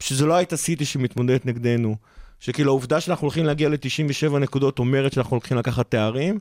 שזה 0.00 0.26
לא 0.26 0.34
הייתה 0.34 0.56
סיטי 0.56 0.84
שמתמודדת 0.84 1.46
נגדנו. 1.46 1.96
שכאילו 2.40 2.70
העובדה 2.70 3.00
שאנחנו 3.00 3.24
הולכים 3.24 3.44
להגיע 3.44 3.68
ל-97 3.68 4.38
נקודות 4.38 4.78
אומרת 4.78 5.12
שאנחנו 5.12 5.36
הולכים 5.36 5.56
לקחת 5.56 5.90
תארים, 5.90 6.38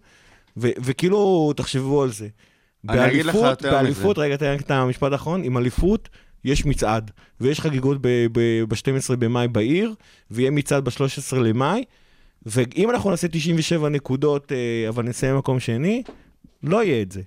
ו- 0.58 0.70
וכאילו, 0.84 1.54
תחשבו 1.56 2.04
על 2.04 2.12
זה. 2.12 2.28
אני 2.90 3.08
אגיד 3.08 3.26
לך 3.26 3.36
באליפות, 3.36 3.62
יותר 3.62 3.72
באליפות, 3.72 4.18
מזה. 4.18 4.26
רגע, 4.26 4.38
תן 4.38 4.54
רק 4.54 4.62
את 4.62 4.72
המשפט 4.72 5.12
האחרון, 5.12 5.44
עם 5.44 5.58
אליפות 5.58 6.10
יש 6.44 6.66
מצעד, 6.66 7.12
ויש 7.42 7.60
חגיגות 7.60 7.98
ב-12 8.32 9.16
במאי 9.20 9.48
בעיר, 9.48 9.94
ויהיה 10.32 10.52
מצעד 10.52 10.86
ב-13 10.86 11.36
למאי, 11.36 11.84
ואם 12.46 12.90
אנחנו 12.90 13.10
נעשה 13.10 13.28
97 13.28 13.90
נקודות, 13.90 14.52
אה, 14.52 14.90
אבל 14.90 15.04
נסיים 15.04 15.38
מקום 15.38 15.60
שני, 15.60 16.04
לא 16.64 16.84
יהיה 16.84 17.02
את 17.02 17.12
זה. 17.12 17.22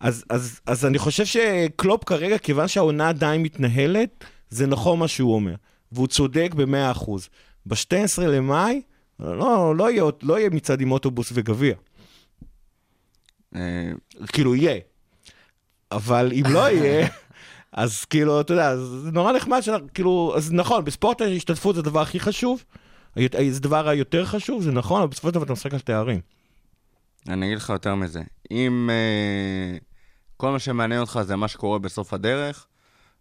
אז, 0.00 0.24
אז, 0.30 0.60
אז 0.66 0.86
אני 0.86 0.98
חושב 0.98 1.24
שקלופ 1.24 2.04
כרגע, 2.04 2.38
כיוון 2.38 2.68
שהעונה 2.68 3.08
עדיין 3.08 3.42
מתנהלת, 3.42 4.24
זה 4.50 4.66
נכון 4.66 4.98
מה 4.98 5.08
שהוא 5.08 5.34
אומר. 5.34 5.54
והוא 5.92 6.06
צודק 6.06 6.54
ב-100%. 6.56 7.10
ב-12 7.66 8.22
למאי, 8.22 8.80
לא, 9.20 9.76
לא, 9.76 9.90
יהיה, 9.90 10.02
לא 10.22 10.38
יהיה 10.38 10.50
מצעד 10.50 10.80
עם 10.80 10.92
אוטובוס 10.92 11.30
וגביע. 11.34 11.74
אה, 13.56 13.90
כאילו, 14.32 14.54
יהיה. 14.54 14.78
אבל 15.92 16.32
אם 16.32 16.42
לא 16.48 16.70
יהיה, 16.72 17.08
אז 17.72 18.04
כאילו, 18.04 18.40
אתה 18.40 18.52
יודע, 18.52 18.76
זה 18.76 19.10
נורא 19.12 19.32
נחמד 19.32 19.60
שאנחנו, 19.60 19.88
כאילו, 19.94 20.32
אז 20.36 20.52
נכון, 20.52 20.84
בספורט 20.84 21.20
ההשתתפות 21.20 21.74
זה 21.74 21.80
הדבר 21.80 22.00
הכי 22.00 22.20
חשוב, 22.20 22.64
הי- 23.16 23.50
זה 23.50 23.56
הדבר 23.58 23.88
היותר 23.88 24.24
חשוב, 24.26 24.62
זה 24.62 24.72
נכון, 24.72 25.00
אבל 25.02 25.10
בסופו 25.10 25.28
של 25.28 25.34
דבר 25.34 25.44
אתה 25.44 25.52
משחק 25.52 25.74
על 25.74 25.80
תארים. 25.80 26.20
אני 27.28 27.46
אגיד 27.46 27.58
לך 27.58 27.68
יותר 27.68 27.94
מזה. 27.94 28.22
אם 28.50 28.90
uh, 28.90 29.84
כל 30.36 30.50
מה 30.50 30.58
שמעניין 30.58 31.00
אותך 31.00 31.20
זה 31.22 31.36
מה 31.36 31.48
שקורה 31.48 31.78
בסוף 31.78 32.12
הדרך, 32.14 32.66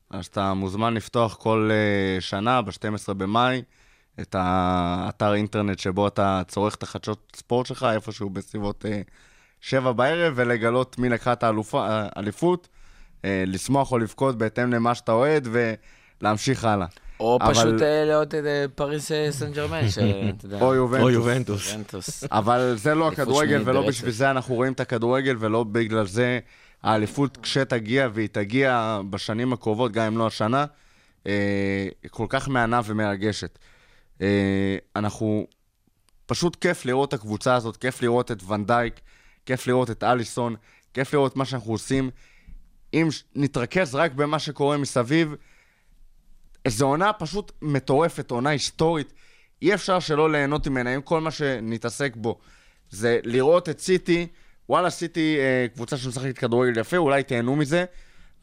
אז 0.10 0.26
אתה 0.26 0.54
מוזמן 0.54 0.94
לפתוח 0.94 1.36
כל 1.36 1.70
uh, 1.72 2.22
שנה, 2.22 2.62
ב-12 2.62 3.14
במאי, 3.14 3.62
את 4.22 4.36
האתר 4.40 5.34
אינטרנט 5.34 5.80
שבו 5.80 6.08
אתה 6.08 6.42
צורך 6.48 6.76
את 6.76 6.84
החדשות 6.84 7.32
ספורט 7.36 7.66
שלך, 7.66 7.88
איפשהו 7.94 8.30
בסביבות 8.30 8.86
uh, 8.86 8.88
שבע 9.62 9.92
בערב, 9.92 10.34
ולגלות 10.36 11.00
מי 11.00 11.10
לקחה 11.10 11.34
את 11.34 11.44
האליפות, 11.74 12.68
uh, 13.16 13.20
לשמוח 13.48 13.92
או 13.92 13.98
לבכות 13.98 14.38
בהתאם 14.38 14.74
למה 14.74 14.96
שאתה 14.96 15.12
אוהד, 15.12 15.48
ולהמשיך 16.22 16.66
הלאה. 16.66 16.88
או 17.20 17.40
אבל- 17.42 17.54
פשוט 17.54 17.82
אה, 17.82 18.06
לראות 18.06 18.28
את 18.36 18.46
אה, 18.46 18.66
פריס 18.76 19.12
אה, 19.12 19.28
סן 19.32 19.52
ג'רמן, 19.52 19.90
שאתה 19.90 20.06
יודע. 20.44 20.62
או 20.62 20.76
יובנטוס. 20.76 21.04
או 21.04 21.10
יובנטוס. 21.10 22.24
אבל 22.32 22.74
זה 22.78 22.96
לא 22.96 23.08
הכדורגל, 23.08 23.62
ולא. 23.66 23.88
בשביל 23.88 24.12
זה 24.12 24.32
אנחנו 24.32 24.56
רואים 24.56 24.74
את 24.74 24.80
הכדורגל, 24.80 25.36
ולא 25.40 25.64
בגלל 25.64 26.06
זה 26.08 26.40
האליפות 26.84 27.38
כשתגיע, 27.38 28.08
והיא 28.14 28.30
תגיע 28.32 29.00
בשנים 29.10 29.54
הקרובות, 29.54 29.92
גם 29.92 30.06
אם 30.06 30.18
לא 30.18 30.28
השנה, 30.28 30.66
אה, 31.28 31.88
כל 32.10 32.26
כך 32.30 32.50
מהנה 32.50 32.82
ומרגשת. 32.86 33.60
אה, 34.22 34.28
אנחנו, 34.96 35.48
פשוט 36.26 36.56
כיף 36.56 36.86
לראות 36.86 37.10
את 37.10 37.14
הקבוצה 37.14 37.56
הזאת, 37.56 37.78
כיף 37.78 38.02
לראות 38.02 38.32
את 38.32 38.44
ונדייק, 38.50 38.94
כיף 39.48 39.68
לראות 39.68 39.92
את 39.92 40.04
אליסון, 40.04 40.56
כיף 40.94 41.14
לראות 41.14 41.36
מה 41.36 41.46
שאנחנו 41.46 41.72
עושים. 41.72 42.10
אם 42.94 43.08
נתרכז 43.36 43.96
רק 43.96 44.12
במה 44.12 44.40
שקורה 44.40 44.78
מסביב, 44.78 45.36
זו 46.68 46.88
עונה 46.88 47.14
פשוט 47.14 47.52
מטורפת, 47.62 48.32
עונה 48.32 48.50
היסטורית. 48.50 49.14
אי 49.62 49.74
אפשר 49.74 50.00
שלא 50.00 50.32
ליהנות 50.32 50.68
ממנה, 50.68 50.94
עם 50.94 51.02
כל 51.02 51.22
מה 51.22 51.32
שנתעסק 51.32 52.16
בו. 52.16 52.40
זה 52.90 53.20
לראות 53.24 53.70
את 53.70 53.80
סיטי, 53.80 54.28
וואלה, 54.70 54.90
סיטי 54.90 55.38
אה, 55.40 55.66
קבוצה 55.74 55.98
שמשחקת 55.98 56.38
כדורגל 56.38 56.80
יפה, 56.80 56.98
אולי 56.98 57.24
תהנו 57.24 57.56
מזה, 57.56 57.86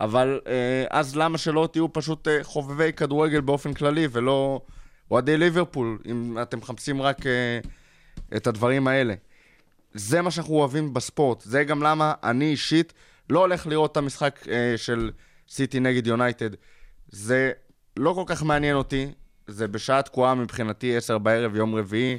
אבל 0.00 0.40
אה, 0.46 0.84
אז 0.90 1.16
למה 1.16 1.38
שלא 1.38 1.68
תהיו 1.72 1.92
פשוט 1.92 2.28
אה, 2.28 2.38
חובבי 2.42 2.92
כדורגל 2.92 3.40
באופן 3.40 3.74
כללי, 3.74 4.08
ולא 4.12 4.60
אוהדי 5.10 5.36
ליברפול, 5.36 5.98
אם 6.06 6.38
אתם 6.42 6.58
מחפשים 6.58 7.02
רק 7.02 7.26
אה, 7.26 7.58
את 8.36 8.46
הדברים 8.46 8.88
האלה. 8.88 9.14
זה 9.94 10.22
מה 10.22 10.30
שאנחנו 10.30 10.54
אוהבים 10.54 10.94
בספורט. 10.94 11.40
זה 11.40 11.64
גם 11.64 11.82
למה 11.82 12.14
אני 12.22 12.44
אישית 12.44 12.92
לא 13.30 13.40
הולך 13.40 13.66
לראות 13.66 13.92
את 13.92 13.96
המשחק 13.96 14.40
אה, 14.48 14.74
של 14.76 15.10
סיטי 15.48 15.80
נגד 15.80 16.06
יונייטד. 16.06 16.50
זה 17.08 17.52
לא 17.96 18.12
כל 18.14 18.24
כך 18.26 18.42
מעניין 18.42 18.76
אותי, 18.76 19.06
זה 19.46 19.68
בשעה 19.68 20.02
תקועה 20.02 20.34
מבחינתי, 20.34 20.96
10 20.96 21.18
בערב, 21.18 21.56
יום 21.56 21.74
רביעי, 21.74 22.18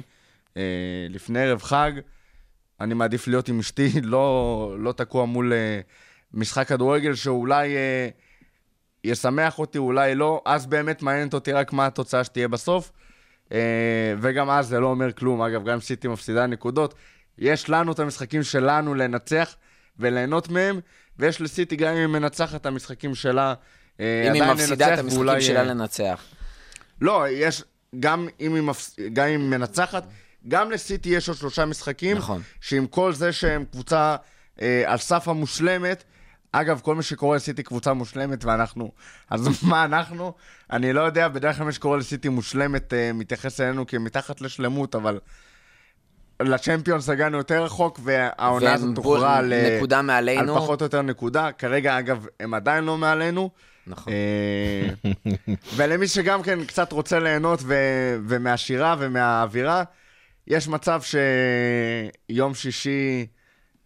אה, 0.56 0.62
לפני 1.10 1.40
ערב 1.40 1.62
חג. 1.62 1.92
אני 2.80 2.94
מעדיף 2.94 3.28
להיות 3.28 3.48
עם 3.48 3.58
אשתי, 3.58 3.90
לא, 4.02 4.76
לא 4.78 4.92
תקוע 4.92 5.24
מול 5.24 5.52
אה, 5.52 5.80
משחק 6.32 6.68
כדורגל 6.68 7.14
שאולי 7.14 7.76
אה, 7.76 8.08
ישמח 9.04 9.58
אותי, 9.58 9.78
אולי 9.78 10.14
לא, 10.14 10.42
אז 10.44 10.66
באמת 10.66 11.02
מעניינת 11.02 11.34
אותי 11.34 11.52
רק 11.52 11.72
מה 11.72 11.86
התוצאה 11.86 12.24
שתהיה 12.24 12.48
בסוף. 12.48 12.92
אה, 13.52 14.14
וגם 14.20 14.50
אז 14.50 14.66
זה 14.68 14.80
לא 14.80 14.86
אומר 14.86 15.12
כלום. 15.12 15.42
אגב, 15.42 15.64
גם 15.64 15.80
סיטי 15.80 16.08
מפסידה 16.08 16.46
נקודות. 16.46 16.94
יש 17.38 17.70
לנו 17.70 17.92
את 17.92 17.98
המשחקים 17.98 18.42
שלנו 18.42 18.94
לנצח 18.94 19.56
וליהנות 19.98 20.48
מהם, 20.48 20.80
ויש 21.18 21.40
לסיטי 21.40 21.76
גם 21.76 21.92
אם 21.92 21.96
היא 21.96 22.06
מנצחת 22.06 22.60
את 22.60 22.66
המשחקים 22.66 23.14
שלה. 23.14 23.54
אה, 24.00 24.28
אם 24.28 24.32
היא 24.32 24.42
מפסידה 24.42 24.94
את 24.94 24.98
המשחקים 24.98 25.18
ואולי, 25.18 25.40
שלה 25.40 25.60
אה, 25.60 25.64
לנצח. 25.64 26.22
לא, 27.00 27.24
יש, 27.30 27.64
גם 28.00 28.28
אם 28.40 28.54
היא, 28.54 28.62
מפס... 28.62 28.96
גם 29.12 29.26
אם 29.26 29.40
היא 29.40 29.48
מנצחת, 29.48 30.06
גם 30.48 30.70
לסיטי 30.70 31.08
יש 31.08 31.28
עוד 31.28 31.38
שלושה 31.38 31.64
משחקים, 31.64 32.16
נכון. 32.16 32.42
שעם 32.60 32.86
כל 32.86 33.12
זה 33.12 33.32
שהם 33.32 33.64
קבוצה 33.64 34.16
אה, 34.60 34.82
על 34.86 34.98
סף 34.98 35.28
המושלמת, 35.28 36.04
אגב, 36.52 36.80
כל 36.80 36.94
מי 36.94 37.02
שקורא 37.02 37.36
לסיטי 37.36 37.62
קבוצה 37.62 37.92
מושלמת 37.92 38.44
ואנחנו, 38.44 38.92
אז 39.30 39.48
מה 39.62 39.84
אנחנו? 39.84 40.32
אני 40.70 40.92
לא 40.92 41.00
יודע, 41.00 41.28
בדרך 41.28 41.56
כלל 41.56 41.66
מי 41.66 41.72
שקורא 41.72 41.98
לסיטי 41.98 42.28
מושלמת 42.28 42.94
אה, 42.94 43.12
מתייחס 43.12 43.60
אלינו 43.60 43.86
כמתחת 43.86 44.40
לשלמות, 44.40 44.94
אבל 44.94 45.18
לצ'מפיונס 46.42 47.08
הגענו 47.08 47.38
יותר 47.38 47.64
רחוק, 47.64 48.00
והעונה 48.02 48.72
הזאת 48.74 48.94
תוכרע 48.94 49.36
על, 49.36 49.52
אה, 49.52 49.78
על. 50.38 50.60
פחות 50.60 50.80
או 50.80 50.86
יותר 50.86 51.02
נקודה. 51.02 51.52
כרגע, 51.52 51.98
אגב, 51.98 52.26
הם 52.40 52.54
עדיין 52.54 52.84
לא 52.84 52.98
מעלינו. 52.98 53.50
נכון. 53.86 54.12
אה, 54.12 55.12
ולמי 55.76 56.08
שגם 56.08 56.42
כן 56.42 56.64
קצת 56.64 56.92
רוצה 56.92 57.18
ליהנות 57.18 57.60
ו- 57.62 58.16
ומהשירה 58.28 58.96
ומהאווירה, 58.98 59.82
יש 60.46 60.68
מצב 60.68 61.00
שיום 62.28 62.54
שישי... 62.54 63.26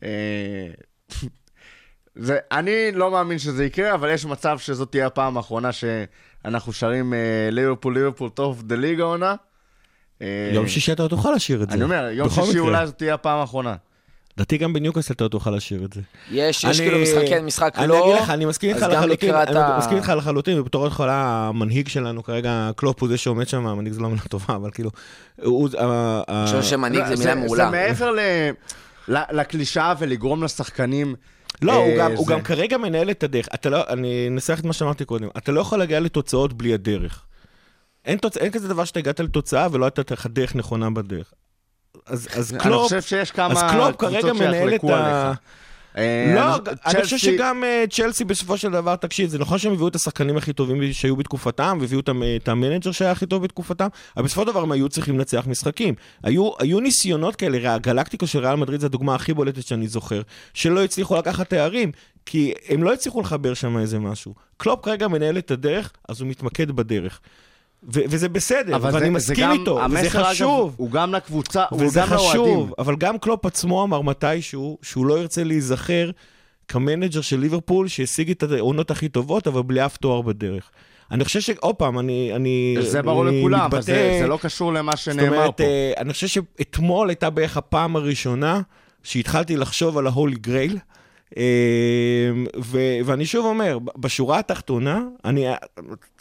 אה, 0.02 0.08
זה, 2.14 2.38
אני 2.52 2.92
לא 2.92 3.10
מאמין 3.10 3.38
שזה 3.38 3.64
יקרה, 3.64 3.94
אבל 3.94 4.10
יש 4.10 4.24
מצב 4.24 4.58
שזאת 4.58 4.90
תהיה 4.90 5.06
הפעם 5.06 5.36
האחרונה 5.36 5.70
שאנחנו 5.72 6.72
שרים 6.72 7.12
ליברפול, 7.50 7.94
ליברפול, 7.94 8.28
טוב 8.28 8.62
דה 8.62 8.76
ליגה 8.76 9.04
עונה. 9.04 9.34
אה, 10.22 10.26
יום 10.54 10.68
שישי 10.68 10.92
אתה 10.92 11.08
תוכל 11.08 11.32
לשיר 11.32 11.62
את 11.62 11.70
זה. 11.70 11.74
אני 11.76 11.84
אומר, 11.84 12.08
יום 12.12 12.28
שישי 12.30 12.50
מקרה. 12.50 12.60
אולי 12.60 12.86
זאת 12.86 12.98
תהיה 12.98 13.14
הפעם 13.14 13.38
האחרונה. 13.38 13.74
לדעתי 14.36 14.58
גם 14.58 14.72
בניוקאסל 14.72 15.14
אתה 15.14 15.28
תוכל 15.28 15.50
לשיר 15.50 15.84
את 15.84 15.92
זה. 15.92 16.00
יש, 16.30 16.64
יש 16.64 16.80
אני- 16.80 16.88
כאילו 16.88 16.98
משחק 17.02 17.22
כן, 17.28 17.44
משחק 17.44 17.72
אני 17.78 17.86
לא. 17.88 18.04
אגיד 18.04 18.22
לך, 18.22 18.30
אני 18.30 18.44
מסכים 18.44 18.70
איתך 18.70 18.86
לחלוטין, 18.90 19.34
אני 19.34 19.58
ה- 19.58 19.78
מסכים 19.78 19.96
איתך 19.96 20.12
לחלוטין, 20.16 20.58
ובתור 20.60 20.86
התחלה 20.86 21.14
המנהיג 21.48 21.88
שלנו 21.88 22.22
כרגע, 22.22 22.70
קלופ 22.76 23.00
הוא 23.00 23.08
זה 23.08 23.16
שעומד 23.16 23.48
שם, 23.48 23.66
המנהיג 23.66 23.92
זה 23.92 24.00
לא 24.00 24.08
מילה 24.08 24.22
טובה, 24.28 24.54
אבל 24.56 24.70
כאילו, 24.70 24.90
הוא... 25.42 25.68
ה- 25.78 25.84
ה- 25.84 26.22
אני 26.28 26.46
חושב 26.46 26.62
שמנהיג 26.62 27.04
זה 27.04 27.14
לא, 27.14 27.18
מילה 27.20 27.34
מעולה. 27.34 27.64
זה 27.64 27.70
מעבר 27.70 28.12
לקלישאה 29.08 29.94
ולגרום 29.98 30.44
לשחקנים... 30.44 31.14
לא, 31.62 31.72
אה, 31.72 31.76
הוא 31.78 31.98
גם- 31.98 32.12
הוא 32.16 32.26
גם 32.26 32.42
כרגע 32.42 32.78
מנהל 32.78 33.10
את 33.10 33.22
הדרך. 33.22 33.48
אתה 33.54 33.70
לא, 33.70 33.80
אני 33.88 34.26
אנסח 34.28 34.58
את 34.60 34.64
מה 34.64 34.72
שאמרתי 34.72 35.04
קודם. 35.04 35.28
אתה 35.38 35.52
לא 35.52 35.60
יכול 35.60 35.78
להגיע 35.78 36.00
לתוצאות 36.00 36.52
בלי 36.52 36.74
הדרך. 36.74 37.22
אין, 38.04 38.18
תוצ... 38.18 38.36
אין 38.36 38.50
כזה 38.52 38.68
דבר 38.68 38.84
שאתה 38.84 38.98
הגעת 38.98 39.20
לתוצאה 39.20 39.66
ולא 39.72 39.84
הייתה 39.84 40.14
לך 40.14 40.26
דרך 40.26 40.54
נכונה 40.56 40.90
בדרך. 40.90 41.32
אז, 42.06 42.28
אז 42.34 42.52
אני 42.52 42.60
קלופ, 42.62 42.82
חושב 42.82 43.02
שיש 43.02 43.30
כמה 43.30 43.52
אז 43.52 43.72
קלופ 43.72 43.96
כרגע 43.96 44.32
מנהל 44.32 44.74
את 44.74 44.84
ה... 44.84 45.32
אה, 45.96 46.32
לא, 46.34 46.54
אני- 46.56 46.60
אני 46.86 47.02
חושב 47.04 47.16
שגם 47.18 47.64
אה, 47.64 47.84
צ'לסי 47.90 48.24
בסופו 48.24 48.58
של 48.58 48.70
דבר, 48.70 48.96
תקשיב, 48.96 49.28
זה 49.28 49.38
נכון 49.38 49.58
שהם 49.58 49.72
הביאו 49.72 49.88
את 49.88 49.94
השחקנים 49.94 50.36
הכי 50.36 50.52
טובים 50.52 50.92
שהיו 50.92 51.16
בתקופתם, 51.16 51.78
והביאו 51.80 52.00
את 52.00 52.08
המ- 52.08 52.22
את 52.42 52.48
המנג'ר 52.48 52.92
שהיה 52.92 53.10
הכי 53.10 53.26
טוב 53.26 53.42
בתקופתם, 53.42 53.88
אבל 54.16 54.24
בסופו 54.24 54.40
של 54.42 54.46
דבר 54.46 54.62
הם 54.62 54.72
היו 54.72 54.88
צריכים 54.88 55.18
לנצח 55.18 55.44
משחקים. 55.46 55.94
היו, 56.22 56.50
ניסיונות 56.80 57.36
כאלה, 57.36 57.74
הגלקטיקה 57.74 58.26
של 58.26 58.38
ריאל 58.38 58.54
מדריד 58.56 58.80
זו 58.80 58.86
הדוגמה 58.86 59.14
הכי 59.14 59.34
בולטת 59.34 59.66
שאני 59.66 59.88
זוכר, 59.88 60.22
שלא 60.54 60.84
הצליחו 60.84 61.16
לקחת 61.16 61.50
תארים, 61.50 61.92
כי 62.26 62.52
הם 62.68 62.82
לא 62.82 62.92
הצליחו 62.92 63.20
לחבר 63.20 63.54
שם 63.54 63.78
איזה 63.78 63.98
משהו. 63.98 64.34
קלופ 64.56 64.84
כרגע 64.84 65.08
מנהל 65.08 65.38
את 65.38 65.50
הדרך, 65.50 65.92
אז 66.08 66.20
הוא 66.20 66.28
מתמקד 66.28 66.70
בדרך. 66.70 67.20
ו- 67.82 68.00
וזה 68.08 68.28
בסדר, 68.28 68.76
אבל 68.76 68.84
ואני 68.86 68.98
זה- 68.98 69.04
זה 69.04 69.10
מסכים 69.10 69.44
גם- 69.44 69.52
איתו, 69.52 69.80
וזה 69.90 70.00
אגב, 70.00 70.22
חשוב. 70.26 70.74
הוא 70.76 70.90
גם 70.90 71.14
לקבוצה, 71.14 71.64
הוא 71.70 71.82
וזה 71.84 72.00
גם 72.00 72.06
לאוהדים. 72.10 72.30
חשוב, 72.30 72.74
אבל 72.78 72.96
גם 72.96 73.18
קלופ 73.18 73.46
עצמו 73.46 73.84
אמר 73.84 74.00
מתישהו 74.00 74.78
שהוא 74.82 75.06
לא 75.06 75.18
ירצה 75.18 75.44
להיזכר 75.44 76.10
כמנג'ר 76.68 77.20
של 77.20 77.40
ליברפול 77.40 77.88
שהשיג 77.88 78.30
את 78.30 78.42
העונות 78.42 78.90
הכי 78.90 79.08
טובות, 79.08 79.46
אבל 79.46 79.62
בלי 79.62 79.86
אף 79.86 79.96
תואר 79.96 80.22
בדרך. 80.22 80.70
אני 81.10 81.24
חושב 81.24 81.40
ש... 81.40 81.50
עוד 81.50 81.74
פעם, 81.76 81.98
אני... 81.98 82.32
אני 82.36 82.76
זה 82.80 83.02
ברור 83.02 83.28
אני 83.28 83.38
לכולם, 83.40 83.60
אבל 83.60 83.78
מתבטא- 83.78 83.82
זה 83.86 84.18
זה 84.22 84.26
לא 84.26 84.38
קשור 84.42 84.72
למה 84.72 84.92
זאת 84.92 85.00
שנאמר 85.00 85.36
אומרת, 85.36 85.56
פה. 85.56 85.62
אה, 85.64 85.92
אני 85.98 86.12
חושב 86.12 86.26
שאתמול 86.26 87.08
הייתה 87.08 87.30
בערך 87.30 87.56
הפעם 87.56 87.96
הראשונה 87.96 88.60
שהתחלתי 89.02 89.56
לחשוב 89.56 89.98
על 89.98 90.06
ה-holy 90.06 90.36
grail. 90.36 90.78
ו- 92.62 92.98
ואני 93.04 93.26
שוב 93.26 93.46
אומר, 93.46 93.78
בשורה 93.98 94.38
התחתונה, 94.38 95.02
אני, 95.24 95.46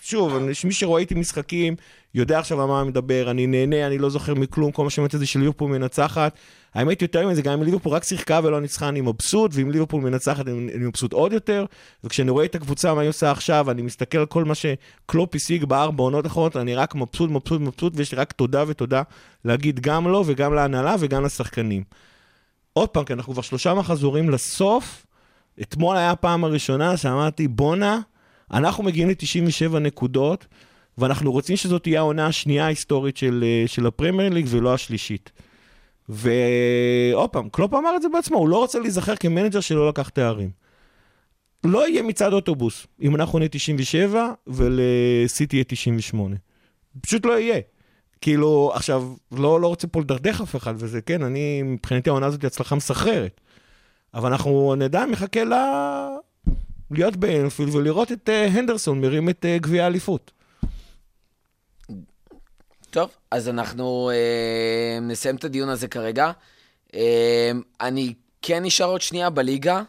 שוב, 0.02 0.38
מי 0.64 0.72
שרואה 0.72 1.02
איתי 1.02 1.16
משחקים, 1.16 1.76
יודע 2.16 2.40
עכשיו 2.40 2.62
על 2.62 2.68
מה 2.68 2.82
אני 2.82 2.90
מדבר, 2.90 3.32
אני 3.32 3.48
נהנה, 3.48 3.88
אני 3.88 3.98
לא 3.98 4.10
זוכר 4.10 4.34
מכלום, 4.34 4.72
כל 4.72 4.84
מה 4.84 4.90
שמעתי 4.90 5.18
זה 5.18 5.26
שליברפול 5.26 5.72
מנצחת. 5.72 6.38
האמת 6.74 7.02
יותר 7.02 7.28
מזה, 7.28 7.42
גם 7.42 7.54
אם 7.54 7.64
ליברפול 7.64 7.94
רק 7.94 8.04
שיחקה 8.04 8.40
ולא 8.44 8.62
ניצחה, 8.62 8.90
אני 8.90 9.02
מבסוט, 9.02 9.52
ואם 9.54 9.72
ליברפול 9.72 10.02
מנצחת, 10.02 10.48
אני, 10.48 10.70
מבסוט 10.76 11.14
עוד 11.14 11.34
יותר. 11.34 11.66
וכשאני 12.04 12.32
רואה 12.32 12.46
את 12.46 12.56
הקבוצה, 12.56 12.94
מה 12.94 13.02
היא 13.02 13.10
עושה 13.10 13.32
עכשיו, 13.32 13.72
אני 13.72 13.82
מסתכל 13.82 14.18
על 14.18 14.26
כל 14.26 14.44
מה 14.44 14.54
שקלופ 14.56 15.36
השיג 15.36 15.66
בארבע 15.66 16.04
עונות 16.04 16.26
האחרונות, 16.26 16.58
אני 16.58 16.76
רק 16.76 16.96
מבסוט, 16.96 17.30
מבסוט, 17.30 17.62
מבסוט, 17.62 17.94
ויש 17.96 18.12
לי 18.12 18.18
רק 18.18 18.32
תודה 18.32 18.64
ותודה 18.68 19.02
להגיד 19.46 19.80
גם 19.80 20.08
לו 20.08 20.24
וגם 20.26 20.54
להנהלה 20.54 20.96
וגם 21.00 21.26
לשחקנים. 21.26 21.84
עוד 22.80 22.90
פעם, 22.90 23.04
כי 23.04 23.14
אנחנו 23.14 23.34
כבר 23.34 23.42
שלושה 23.42 23.74
מחזורים 23.74 24.30
לסוף. 24.30 25.06
אתמול 25.62 25.98
היה 25.98 26.12
הפעם 26.12 26.44
הראשונה 26.44 26.98
שאמרתי, 26.98 27.48
בואנה, 27.48 28.00
אנחנו 28.52 28.84
מגיעים 28.84 29.10
ל-97 29.10 29.80
נקודות, 29.80 30.46
ואנחנו 30.98 31.32
רוצים 31.32 31.56
שזאת 31.56 31.84
תהיה 31.84 32.00
העונה 32.00 32.28
השנייה 32.28 32.66
ההיסטורית 32.66 33.18
של, 33.18 33.44
אה, 33.48 33.68
של 33.68 33.88
הפרמייר 33.88 34.30
ליג 34.30 34.46
ולא 34.50 34.74
השלישית. 34.74 35.32
ועוד 36.10 37.30
פעם, 37.30 37.50
קלופ 37.50 37.74
אמר 37.74 37.96
את 37.96 38.02
זה 38.02 38.08
בעצמו, 38.14 38.38
הוא 38.38 38.50
לא 38.50 38.58
רוצה 38.58 38.80
להיזכר 38.80 39.16
כמנג'ר 39.16 39.60
שלא 39.60 39.90
לקח 39.90 40.10
תארים. 40.10 40.50
לא 41.64 41.88
יהיה 41.88 42.04
מצעד 42.04 42.34
אוטובוס 42.34 42.88
אם 43.02 43.16
אנחנו 43.16 43.40
נהיה 43.40 43.50
97 43.50 44.32
ולסיטי 44.48 45.56
יהיה 45.56 45.64
98. 45.64 46.36
פשוט 47.02 47.26
לא 47.26 47.40
יהיה. 47.40 47.60
כאילו, 48.22 48.72
עכשיו, 48.74 49.14
לא, 49.32 49.62
לא 49.62 49.68
רוצה 49.68 49.88
פה 49.88 50.00
לדרדר 50.00 50.42
אף 50.42 50.56
אחד, 50.56 50.74
וזה 50.78 51.02
כן, 51.02 51.24
אני, 51.24 51.64
מבחינתי 51.64 52.10
העונה 52.10 52.26
הזאת 52.26 52.42
היא 52.42 52.48
הצלחה 52.48 52.76
מסחררת. 52.76 53.42
אבל 54.14 54.32
אנחנו 54.32 54.76
נדע, 54.78 55.06
מחכה 55.06 55.44
ל... 55.44 55.54
להיות 56.92 57.16
באנפילד 57.16 57.76
ולראות 57.76 58.12
את 58.12 58.30
uh, 58.30 58.58
הנדרסון 58.58 59.02
מרים 59.02 59.30
את 59.30 59.46
uh, 59.46 59.62
גביע 59.62 59.84
האליפות. 59.84 60.32
טוב, 62.90 63.10
אז 63.32 63.50
אנחנו 63.50 64.12
אה, 64.14 65.00
נסיים 65.02 65.36
את 65.36 65.44
הדיון 65.44 65.70
הזה 65.70 65.88
כרגע. 65.88 66.32
אה, 66.96 67.52
אני 67.82 68.14
כן 68.42 68.64
נשאר 68.64 68.86
עוד 68.86 69.02
שנייה 69.02 69.30
בליגה. 69.30 69.82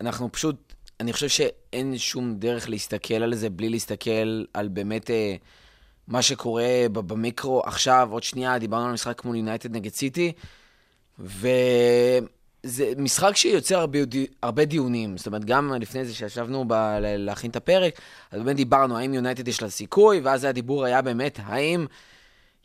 אנחנו 0.00 0.32
פשוט, 0.32 0.74
אני 1.00 1.12
חושב 1.12 1.28
שאין 1.28 1.98
שום 1.98 2.34
דרך 2.38 2.68
להסתכל 2.68 3.14
על 3.14 3.34
זה 3.34 3.50
בלי 3.50 3.68
להסתכל 3.68 4.44
על 4.54 4.68
באמת 4.68 5.10
אה, 5.10 5.36
מה 6.08 6.22
שקורה 6.22 6.86
במיקרו 6.92 7.62
עכשיו, 7.64 8.08
עוד 8.12 8.22
שנייה, 8.22 8.58
דיברנו 8.58 8.86
על 8.86 8.92
משחק 8.92 9.24
מול 9.24 9.36
יונייטד 9.36 9.76
נגד 9.76 9.92
סיטי, 9.92 10.32
וזה 11.18 12.92
משחק 12.96 13.36
שיוצר 13.36 13.78
הרבה, 13.78 13.98
הרבה 14.42 14.64
דיונים. 14.64 15.16
זאת 15.16 15.26
אומרת, 15.26 15.44
גם 15.44 15.74
לפני 15.80 16.04
זה 16.04 16.14
שישבנו 16.14 16.64
ב- 16.68 16.96
להכין 17.00 17.50
את 17.50 17.56
הפרק, 17.56 18.00
אז 18.30 18.40
באמת 18.40 18.56
דיברנו 18.56 18.98
האם 18.98 19.14
יונייטד 19.14 19.48
יש 19.48 19.62
לה 19.62 19.70
סיכוי, 19.70 20.20
ואז 20.20 20.44
הדיבור 20.44 20.84
היה 20.84 21.02
באמת, 21.02 21.38
האם... 21.42 21.86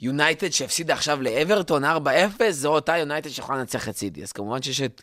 יונייטד 0.02 0.50
שהפסידה 0.50 0.94
עכשיו 0.94 1.22
לאברטון 1.22 1.84
4-0, 1.84 1.88
זו 2.50 2.70
אותה 2.70 2.98
יונייטד 2.98 3.30
שיכולה 3.30 3.58
לנצח 3.58 3.90
את 3.90 3.98
סיטי. 3.98 4.24
אז 4.24 4.32
כמובן 4.32 4.62
שיש 4.62 4.82
את 4.82 5.02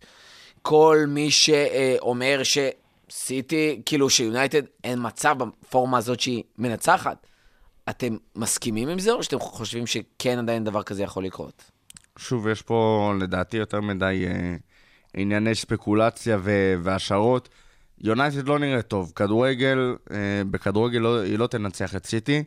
כל 0.62 1.04
מי 1.08 1.30
שאומר 1.30 2.40
שסיטי, 2.44 3.82
כאילו 3.86 4.10
שיונייטד 4.10 4.62
אין 4.84 4.98
מצב 5.02 5.36
בפורמה 5.38 5.98
הזאת 5.98 6.20
שהיא 6.20 6.42
מנצחת. 6.58 7.26
אתם 7.90 8.16
מסכימים 8.36 8.88
עם 8.88 8.98
זה, 8.98 9.12
או 9.12 9.22
שאתם 9.22 9.38
חושבים 9.38 9.86
שכן 9.86 10.38
עדיין 10.38 10.64
דבר 10.64 10.82
כזה 10.82 11.02
יכול 11.02 11.24
לקרות? 11.24 11.70
שוב, 12.18 12.48
יש 12.48 12.62
פה 12.62 13.12
לדעתי 13.20 13.56
יותר 13.56 13.80
מדי 13.80 14.24
אה, 14.26 14.56
ענייני 15.14 15.54
ספקולציה 15.54 16.38
ו- 16.40 16.74
והשערות. 16.82 17.48
יונייטד 18.00 18.48
לא 18.48 18.58
נראה 18.58 18.82
טוב. 18.82 19.12
כדורגל, 19.16 19.96
אה, 20.10 20.16
בכדורגל 20.50 20.98
לא, 20.98 21.20
היא 21.20 21.38
לא 21.38 21.46
תנצח 21.46 21.96
את 21.96 22.06
סיטי. 22.06 22.44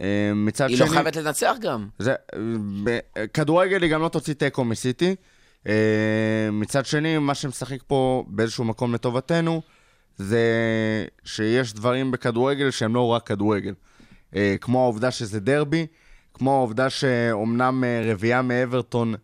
אה, 0.00 0.32
מצד 0.34 0.68
היא 0.68 0.76
שני... 0.76 0.86
לא 0.86 0.92
חייבת 0.92 1.16
לנצח 1.16 1.54
גם. 1.60 1.88
זה, 1.98 2.14
בכדורגל 2.84 3.82
היא 3.82 3.90
גם 3.90 4.02
לא 4.02 4.08
תוציא 4.08 4.34
תיקו 4.34 4.64
מסיטי. 4.64 5.14
אה, 5.68 6.48
מצד 6.52 6.86
שני, 6.86 7.18
מה 7.18 7.34
שמשחק 7.34 7.82
פה 7.86 8.24
באיזשהו 8.28 8.64
מקום 8.64 8.94
לטובתנו, 8.94 9.62
זה 10.16 10.46
שיש 11.24 11.74
דברים 11.74 12.10
בכדורגל 12.10 12.70
שהם 12.70 12.94
לא 12.94 13.08
רק 13.08 13.26
כדורגל. 13.26 13.74
אה, 14.34 14.54
כמו 14.60 14.82
העובדה 14.82 15.10
שזה 15.10 15.40
דרבי, 15.40 15.86
כמו 16.34 16.56
העובדה 16.56 16.90
שאומנם 16.90 17.84
אה, 17.84 18.02
רביעייה 18.12 18.42
מאברטון 18.42 19.14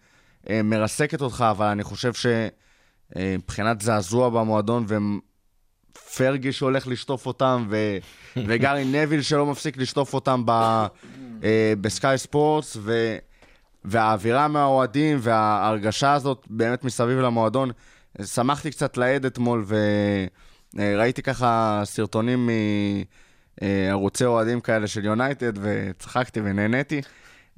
אה, 0.51 0.63
מרסקת 0.63 1.21
אותך, 1.21 1.45
אבל 1.51 1.67
אני 1.67 1.83
חושב 1.83 2.13
שמבחינת 3.17 3.81
זעזוע 3.81 4.29
במועדון 4.29 4.87
פרגי 6.17 6.53
שהולך 6.53 6.87
לשטוף 6.87 7.27
אותם, 7.27 7.67
ו, 7.71 7.99
וגארי 8.47 8.85
נביל 8.85 9.23
שלא 9.23 9.47
מפסיק 9.47 9.77
לשטוף 9.77 10.15
אותם 10.15 10.43
ב, 10.47 10.87
בסקאי 11.81 12.19
ספורטס, 12.19 12.77
ו, 12.81 13.17
והאווירה 13.85 14.49
מהאוהדים 14.49 15.19
וההרגשה 15.21 16.13
הזאת 16.13 16.47
באמת 16.51 16.85
מסביב 16.85 17.19
למועדון. 17.19 17.71
שמחתי 18.25 18.71
קצת 18.71 18.97
לעד 18.97 19.25
אתמול, 19.25 19.65
וראיתי 20.77 21.23
ככה 21.23 21.83
סרטונים 21.85 22.51
מערוצי 23.63 24.25
אוהדים 24.25 24.61
כאלה 24.61 24.87
של 24.87 25.05
יונייטד, 25.05 25.53
וצחקתי 25.63 26.41
ונהניתי. 26.45 27.01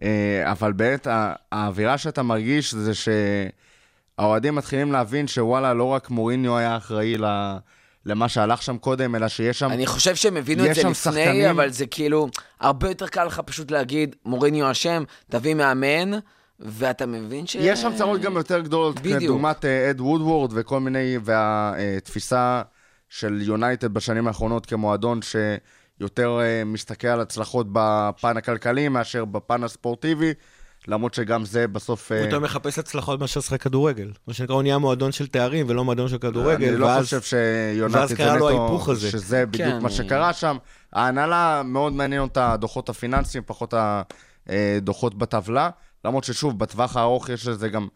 אה, 0.02 0.42
אבל 0.52 0.72
באמת 0.72 1.06
האווירה 1.52 1.98
שאתה 1.98 2.22
מרגיש 2.22 2.74
זה 2.74 2.92
שהאוהדים 4.18 4.54
מתחילים 4.54 4.92
להבין 4.92 5.26
שוואלה, 5.26 5.74
לא 5.74 5.84
רק 5.84 6.10
מוריניו 6.10 6.56
היה 6.58 6.76
אחראי 6.76 7.16
ל- 7.18 7.56
למה 8.06 8.28
שהלך 8.28 8.62
שם 8.62 8.78
קודם, 8.78 9.14
אלא 9.14 9.28
שיש 9.28 9.58
שם... 9.58 9.70
אני 9.70 9.86
חושב 9.86 10.14
שהם 10.14 10.36
הבינו 10.36 10.66
את 10.66 10.74
זה 10.74 10.80
לפני, 10.80 10.94
שחקנים- 10.94 11.50
אבל 11.50 11.70
זה 11.70 11.86
כאילו, 11.86 12.28
הרבה 12.60 12.88
יותר 12.88 13.06
קל 13.06 13.24
לך 13.24 13.40
פשוט 13.44 13.70
להגיד, 13.70 14.16
מוריניו 14.24 14.70
אשם, 14.70 15.04
תביא 15.30 15.54
מאמן, 15.54 16.10
ואתה 16.60 17.06
מבין 17.06 17.46
ש... 17.46 17.54
יש 17.60 17.82
שם 17.82 17.92
צרות 17.96 18.20
גם 18.20 18.36
יותר 18.36 18.60
גדולות. 18.60 18.98
כדוגמת 18.98 19.64
אה, 19.64 19.90
אד 19.90 20.00
וודוורד 20.00 20.50
וכל 20.54 20.80
מיני, 20.80 21.18
והתפיסה 21.24 22.62
של 23.08 23.38
יונייטד 23.42 23.94
בשנים 23.94 24.26
האחרונות 24.28 24.66
כמועדון 24.66 25.20
שיותר 25.22 25.56
אה, 26.18 26.64
מסתכל 26.64 27.08
על 27.08 27.20
הצלחות 27.20 27.66
בפן 27.72 28.36
הכלכלי 28.36 28.88
מאשר 28.88 29.24
בפן 29.24 29.64
הספורטיבי, 29.64 30.32
למרות 30.88 31.14
שגם 31.14 31.44
זה 31.44 31.68
בסוף... 31.68 32.12
הוא 32.12 32.18
אה, 32.18 32.24
יותר 32.24 32.40
מחפש 32.40 32.78
הצלחות 32.78 33.20
מאשר 33.20 33.40
לשחק 33.40 33.62
כדורגל. 33.62 34.10
מה 34.26 34.34
שנקרא, 34.34 34.54
הוא 34.54 34.62
נהיה 34.62 34.78
מועדון 34.78 35.12
של 35.12 35.26
תארים 35.26 35.66
ולא 35.68 35.84
מועדון 35.84 36.08
של 36.08 36.18
כדורגל. 36.18 36.68
אני 36.68 36.76
לא 36.76 36.88
חושב 37.00 37.16
ואז 37.16 37.24
שיונייטד 37.24 38.14
קרה 38.14 38.32
זה 38.32 38.38
לו 38.38 38.48
נטו, 38.50 38.60
ההיפוך 38.60 38.88
הזה. 38.88 39.10
שזה 39.10 39.46
בדיוק 39.46 39.68
כן, 39.68 39.82
מה 39.82 39.90
שקרה 39.90 40.32
שם. 40.32 40.56
ההנהלה 40.92 41.62
מאוד 41.64 41.92
מעניין 41.92 42.20
אותה 42.20 42.52
הדוחות 42.52 42.88
הפיננסיים, 42.88 43.44
פחות 43.46 43.74
הדוחות 44.46 45.14
בטבלה. 45.14 45.70
למרות 46.04 46.24
ששוב, 46.24 46.58
בטווח 46.58 46.96
הארוך 46.96 47.28
יש 47.28 47.46
לזה 47.46 47.68
גם 47.68 47.82
אה, 47.82 47.88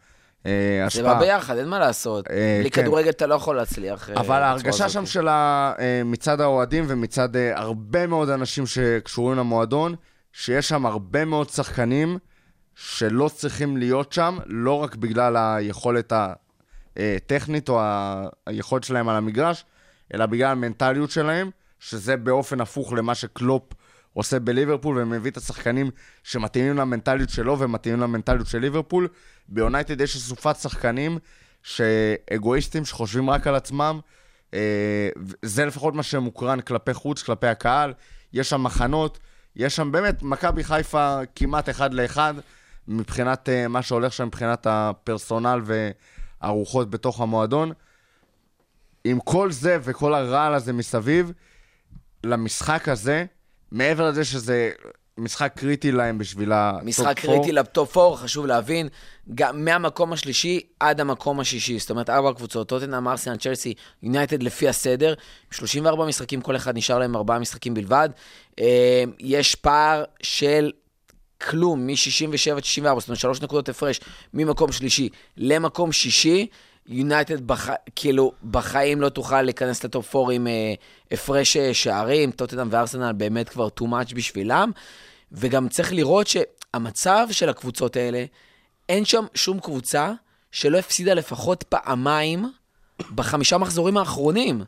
זה 0.47 0.85
השפעה. 0.85 1.13
בא 1.13 1.19
ביחד, 1.19 1.57
אין 1.57 1.67
מה 1.69 1.79
לעשות. 1.79 2.27
אה, 2.29 2.57
בלי 2.61 2.71
כן. 2.71 2.81
כדורגל 2.81 3.09
אתה 3.09 3.27
לא 3.27 3.35
יכול 3.35 3.55
להצליח. 3.55 4.09
אה, 4.09 4.19
אבל 4.19 4.41
ההרגשה. 4.41 4.89
שם 4.89 5.05
של 5.05 5.27
אה, 5.27 6.01
מצד 6.05 6.41
האוהדים 6.41 6.85
ומצד 6.87 7.35
אה, 7.35 7.59
הרבה 7.59 8.07
מאוד 8.07 8.29
אנשים 8.29 8.65
שקשורים 8.65 9.37
למועדון, 9.37 9.95
שיש 10.33 10.69
שם 10.69 10.85
הרבה 10.85 11.25
מאוד 11.25 11.49
שחקנים 11.49 12.17
שלא 12.75 13.29
צריכים 13.35 13.77
להיות 13.77 14.13
שם, 14.13 14.37
לא 14.45 14.73
רק 14.83 14.95
בגלל 14.95 15.37
היכולת 15.37 16.13
הטכנית 16.95 17.69
או 17.69 17.81
היכולת 18.47 18.83
שלהם 18.83 19.09
על 19.09 19.15
המגרש, 19.15 19.65
אלא 20.13 20.25
בגלל 20.25 20.51
המנטליות 20.51 21.11
שלהם, 21.11 21.49
שזה 21.79 22.17
באופן 22.17 22.61
הפוך 22.61 22.93
למה 22.93 23.15
שקלופ 23.15 23.63
עושה 24.17 24.39
בליברפול, 24.39 24.97
ומביא 25.01 25.31
את 25.31 25.37
השחקנים 25.37 25.91
שמתאימים 26.23 26.77
למנטליות 26.77 27.29
שלו 27.29 27.59
ומתאימים 27.59 28.01
למנטליות 28.01 28.47
של 28.47 28.59
ליברפול. 28.59 29.07
ביונייטד 29.49 30.01
יש 30.01 30.15
אסופת 30.15 30.55
שחקנים 30.55 31.17
שאגואיסטים 31.63 32.85
שחושבים 32.85 33.29
רק 33.29 33.47
על 33.47 33.55
עצמם. 33.55 33.99
אה, 34.53 35.09
זה 35.41 35.65
לפחות 35.65 35.93
מה 35.93 36.03
שמוקרן 36.03 36.59
כלפי 36.59 36.93
חוץ, 36.93 37.21
כלפי 37.21 37.47
הקהל. 37.47 37.93
יש 38.33 38.49
שם 38.49 38.63
מחנות, 38.63 39.19
יש 39.55 39.75
שם 39.75 39.91
באמת, 39.91 40.23
מכבי 40.23 40.63
חיפה 40.63 41.19
כמעט 41.35 41.69
אחד 41.69 41.93
לאחד, 41.93 42.33
מבחינת 42.87 43.49
אה, 43.49 43.67
מה 43.67 43.81
שהולך 43.81 44.13
שם, 44.13 44.27
מבחינת 44.27 44.67
הפרסונל 44.69 45.61
והרוחות 46.41 46.89
בתוך 46.89 47.21
המועדון. 47.21 47.71
עם 49.03 49.19
כל 49.19 49.51
זה 49.51 49.77
וכל 49.81 50.13
הרעל 50.13 50.53
הזה 50.53 50.73
מסביב, 50.73 51.31
למשחק 52.23 52.89
הזה, 52.89 53.25
מעבר 53.71 54.09
לזה 54.09 54.25
שזה 54.25 54.71
משחק 55.17 55.53
קריטי 55.55 55.91
להם 55.91 56.17
בשביל 56.17 56.51
הטופ 56.51 56.83
משחק 56.83 57.19
פור, 57.19 57.35
קריטי 57.35 57.51
לטופ 57.51 57.97
4, 57.97 58.17
חשוב 58.17 58.45
להבין, 58.45 58.89
גם 59.35 59.65
מהמקום 59.65 60.13
השלישי 60.13 60.61
עד 60.79 61.01
המקום 61.01 61.39
השישי. 61.39 61.79
זאת 61.79 61.89
אומרת, 61.89 62.09
ארבע 62.09 62.33
קבוצות, 62.33 62.69
טוטנאם, 62.69 63.07
ארסנל, 63.07 63.37
צ'לסי, 63.37 63.73
יונייטד 64.03 64.43
לפי 64.43 64.67
הסדר. 64.67 65.13
34 65.51 66.05
משחקים, 66.05 66.41
כל 66.41 66.55
אחד 66.55 66.77
נשאר 66.77 66.99
להם 66.99 67.15
ארבעה 67.15 67.39
משחקים 67.39 67.73
בלבד. 67.73 68.09
אה, 68.59 69.03
יש 69.19 69.55
פער 69.55 70.03
של 70.21 70.71
כלום, 71.41 71.87
מ-67 71.87 72.55
עד 72.55 72.63
64, 72.63 72.99
זאת 72.99 73.09
אומרת, 73.09 73.19
שלוש 73.19 73.41
נקודות 73.41 73.69
הפרש 73.69 73.99
ממקום 74.33 74.71
שלישי 74.71 75.09
למקום 75.37 75.91
שישי. 75.91 76.47
יונייטד 76.87 77.47
בח... 77.47 77.69
כאילו 77.95 78.31
בחיים 78.51 79.01
לא 79.01 79.09
תוכל 79.09 79.41
להיכנס 79.41 79.83
לטופ 79.83 80.15
4 80.15 80.33
עם 80.33 80.47
אה, 80.47 80.73
הפרש 81.11 81.57
אה, 81.57 81.73
שערים, 81.73 82.31
טוטנאם 82.31 82.67
וארסנל 82.71 83.11
באמת 83.13 83.49
כבר 83.49 83.67
too 83.79 83.83
much 83.83 84.15
בשבילם. 84.15 84.71
וגם 85.31 85.69
צריך 85.69 85.93
לראות 85.93 86.27
שהמצב 86.27 87.27
של 87.31 87.49
הקבוצות 87.49 87.95
האלה, 87.95 88.25
אין 88.89 89.05
שם 89.05 89.25
שום 89.33 89.59
קבוצה 89.59 90.11
שלא 90.51 90.77
הפסידה 90.77 91.13
לפחות 91.13 91.63
פעמיים 91.63 92.45
בחמישה 93.15 93.57
מחזורים 93.57 93.97
האחרונים. 93.97 94.63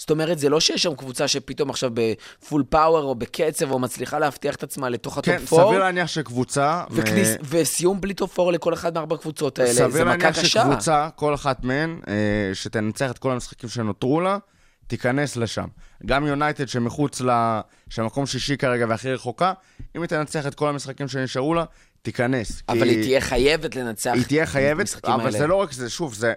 זאת 0.00 0.10
אומרת, 0.10 0.38
זה 0.38 0.48
לא 0.48 0.60
שיש 0.60 0.82
שם 0.82 0.94
קבוצה 0.94 1.28
שפתאום 1.28 1.70
עכשיו 1.70 1.90
ב-full 1.94 2.64
power 2.68 3.02
או 3.02 3.14
בקצב 3.14 3.70
או 3.70 3.78
מצליחה 3.78 4.18
להבטיח 4.18 4.54
את 4.54 4.62
עצמה 4.62 4.88
לתוך 4.88 5.18
כן, 5.22 5.32
הטופ 5.32 5.52
4. 5.52 5.66
סביר 5.68 5.78
להניח 5.78 6.06
שקבוצה... 6.06 6.84
וכניס, 6.90 7.28
אה, 7.28 7.36
וסיום 7.44 8.00
בלי 8.00 8.14
טופ 8.14 8.40
4 8.40 8.52
לכל 8.52 8.74
אחד 8.74 8.94
מארבע 8.94 9.14
הקבוצות 9.14 9.58
האלה, 9.58 9.72
סביר 9.72 9.90
זה 9.90 10.04
מכה 10.04 10.16
להניח 10.16 10.38
קשה. 10.38 10.46
שקבוצה, 10.46 11.08
כל 11.16 11.34
אחת 11.34 11.64
מהן, 11.64 12.00
אה, 12.08 12.14
שתנצח 12.54 13.10
את 13.10 13.18
כל 13.18 13.30
המשחקים 13.30 13.68
שנותרו 13.68 14.20
לה, 14.20 14.38
תיכנס 14.86 15.36
לשם. 15.36 15.66
גם 16.06 16.26
יונייטד 16.26 16.68
שמחוץ 16.68 17.20
ל... 17.20 17.60
שמקום 17.90 18.26
שישי 18.26 18.56
כרגע 18.56 18.86
והכי 18.88 19.12
רחוקה, 19.12 19.52
אם 19.96 20.02
היא 20.02 20.08
תנצח 20.08 20.46
את 20.46 20.54
כל 20.54 20.68
המשחקים 20.68 21.08
שנשארו 21.08 21.54
לה, 21.54 21.64
תיכנס. 22.02 22.62
אבל 22.68 22.88
היא 22.88 23.02
תהיה 23.02 23.20
חייבת 23.20 23.76
לנצח 23.76 24.12
היא 24.14 24.24
תהיה 24.24 24.46
חייבת, 24.46 25.04
אבל 25.04 25.20
האלה. 25.20 25.38
זה 25.38 25.46
לא 25.46 25.54
רק 25.54 25.72
זה, 25.72 25.90
שוב, 25.90 26.14
זה... 26.14 26.32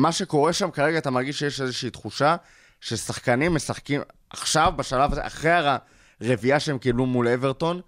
מה 0.00 0.12
שקורה 0.12 0.52
שם 0.52 0.70
כרגע, 0.70 0.98
אתה 0.98 1.10
מרגיש 1.10 1.38
שיש 1.38 1.60
איזושהי 1.60 1.90
תחושה 1.90 2.36
ששחקנים 2.80 3.54
משחקים 3.54 4.00
עכשיו, 4.30 4.72
בשלב 4.76 5.12
הזה, 5.12 5.26
אחרי 5.26 5.50
הרביעייה 6.20 6.60
שהם 6.60 6.78
קיבלו 6.78 7.06
מול 7.06 7.28
אברטון, 7.28 7.80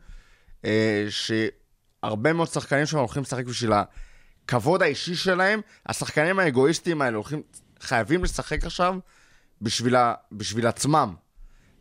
אה, 0.64 1.06
שהרבה 1.08 2.32
מאוד 2.32 2.48
שחקנים 2.48 2.86
שם 2.86 2.98
הולכים 2.98 3.22
לשחק 3.22 3.44
בשביל 3.44 3.72
הכבוד 3.72 4.82
האישי 4.82 5.14
שלהם. 5.14 5.60
השחקנים 5.86 6.38
האגואיסטים 6.38 7.02
האלה 7.02 7.16
הולכים, 7.16 7.42
חייבים 7.80 8.24
לשחק 8.24 8.64
עכשיו 8.64 8.94
בשביל, 9.62 9.96
ה, 9.96 10.14
בשביל 10.32 10.66
עצמם. 10.66 11.14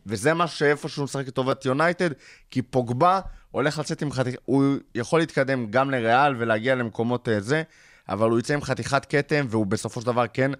וזה 0.05 0.33
מה 0.33 0.47
שאיפשהו 0.47 1.03
משחק 1.03 1.27
לטובת 1.27 1.65
יונייטד, 1.65 2.09
כי 2.51 2.61
פוגבה 2.61 3.19
הולך 3.51 3.79
לצאת 3.79 4.01
עם 4.01 4.11
חתיכת... 4.11 4.39
הוא 4.45 4.75
יכול 4.95 5.19
להתקדם 5.19 5.71
גם 5.71 5.91
לריאל 5.91 6.35
ולהגיע 6.37 6.75
למקומות 6.75 7.29
אה, 7.29 7.41
זה, 7.41 7.63
אבל 8.11 8.29
הוא 8.29 8.39
יצא 8.39 8.53
עם 8.53 8.61
חתיכת 8.61 9.05
כתם, 9.09 9.45
והוא 9.49 9.65
בסופו 9.65 10.01
של 10.01 10.07
דבר 10.07 10.25
כן... 10.33 10.51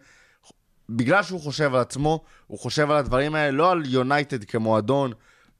בגלל 0.89 1.23
שהוא 1.23 1.41
חושב 1.41 1.75
על 1.75 1.81
עצמו, 1.81 2.23
הוא 2.47 2.59
חושב 2.59 2.91
על 2.91 2.97
הדברים 2.97 3.35
האלה, 3.35 3.51
לא 3.51 3.71
על 3.71 3.83
יונייטד 3.85 4.43
כמועדון, 4.43 5.13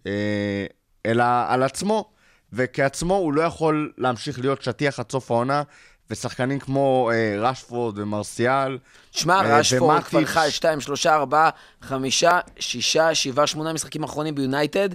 אה, 0.08 0.65
אלא 1.06 1.23
על 1.47 1.63
עצמו. 1.63 2.12
וכעצמו 2.54 3.15
הוא 3.15 3.34
לא 3.34 3.41
יכול 3.41 3.91
להמשיך 3.97 4.39
להיות 4.39 4.62
שטיח 4.62 4.99
עד 4.99 5.12
סוף 5.12 5.32
העונה, 5.32 5.63
ושחקנים 6.10 6.60
כמו 6.60 7.12
אה, 7.13 7.36
רשפורד 7.39 7.99
ומרסיאל, 7.99 8.77
שמע, 9.12 9.36
אה, 9.36 9.60
רשפורד. 9.60 10.04
כבר 10.04 10.25
חי 10.25 10.47
2, 10.49 10.82
3, 10.82 11.06
4, 11.08 11.49
5, 11.82 12.23
6, 12.60 12.97
7, 13.13 13.47
8 13.47 13.73
משחקים 13.73 14.04
אחרונים 14.04 14.36
ביונייטד, 14.36 14.89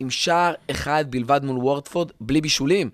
עם 0.00 0.10
שער 0.10 0.54
אחד 0.70 1.04
בלבד 1.08 1.44
מול 1.44 1.58
ווטפורד, 1.58 2.10
בלי 2.20 2.40
בישולים. 2.40 2.90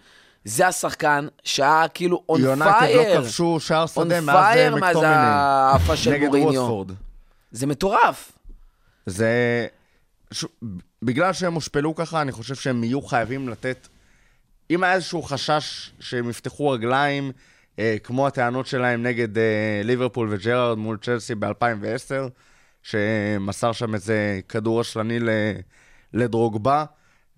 זה 0.46 0.66
השחקן 0.66 1.26
שהיה 1.44 1.88
כאילו 1.94 2.22
on 2.28 2.40
יונייטד 2.40 2.78
fire. 2.78 3.18
לא 3.18 3.24
כבשו 3.24 3.60
שער 3.60 3.86
שדה 3.86 4.20
מאז 4.20 4.56
אה, 4.56 4.70
מקטומני. 4.70 5.06
ההעפה 5.06 5.96
של 5.96 6.10
נגד. 6.10 6.28
ווטפורד. 6.34 6.92
זה 7.50 7.66
מטורף. 7.66 8.32
זה... 9.06 9.66
ש... 10.30 10.44
בגלל 11.02 11.32
שהם 11.32 11.54
הושפלו 11.54 11.94
ככה, 11.94 12.22
אני 12.22 12.32
חושב 12.32 12.54
שהם 12.54 12.84
יהיו 12.84 13.02
חייבים 13.02 13.48
לתת... 13.48 13.88
אם 14.70 14.84
היה 14.84 14.94
איזשהו 14.94 15.22
חשש 15.22 15.90
שהם 16.00 16.30
יפתחו 16.30 16.68
רגליים, 16.70 17.32
אה, 17.78 17.96
כמו 18.02 18.26
הטענות 18.26 18.66
שלהם 18.66 19.02
נגד 19.02 19.38
אה, 19.38 19.80
ליברפול 19.84 20.28
וג'רארד 20.30 20.78
מול 20.78 20.98
צ'לסי 21.02 21.34
ב-2010, 21.34 22.30
שמסר 22.82 23.72
שם 23.72 23.94
איזה 23.94 24.40
כדור 24.48 24.80
רשלני. 24.80 25.18
לדרוגבה, 26.12 26.84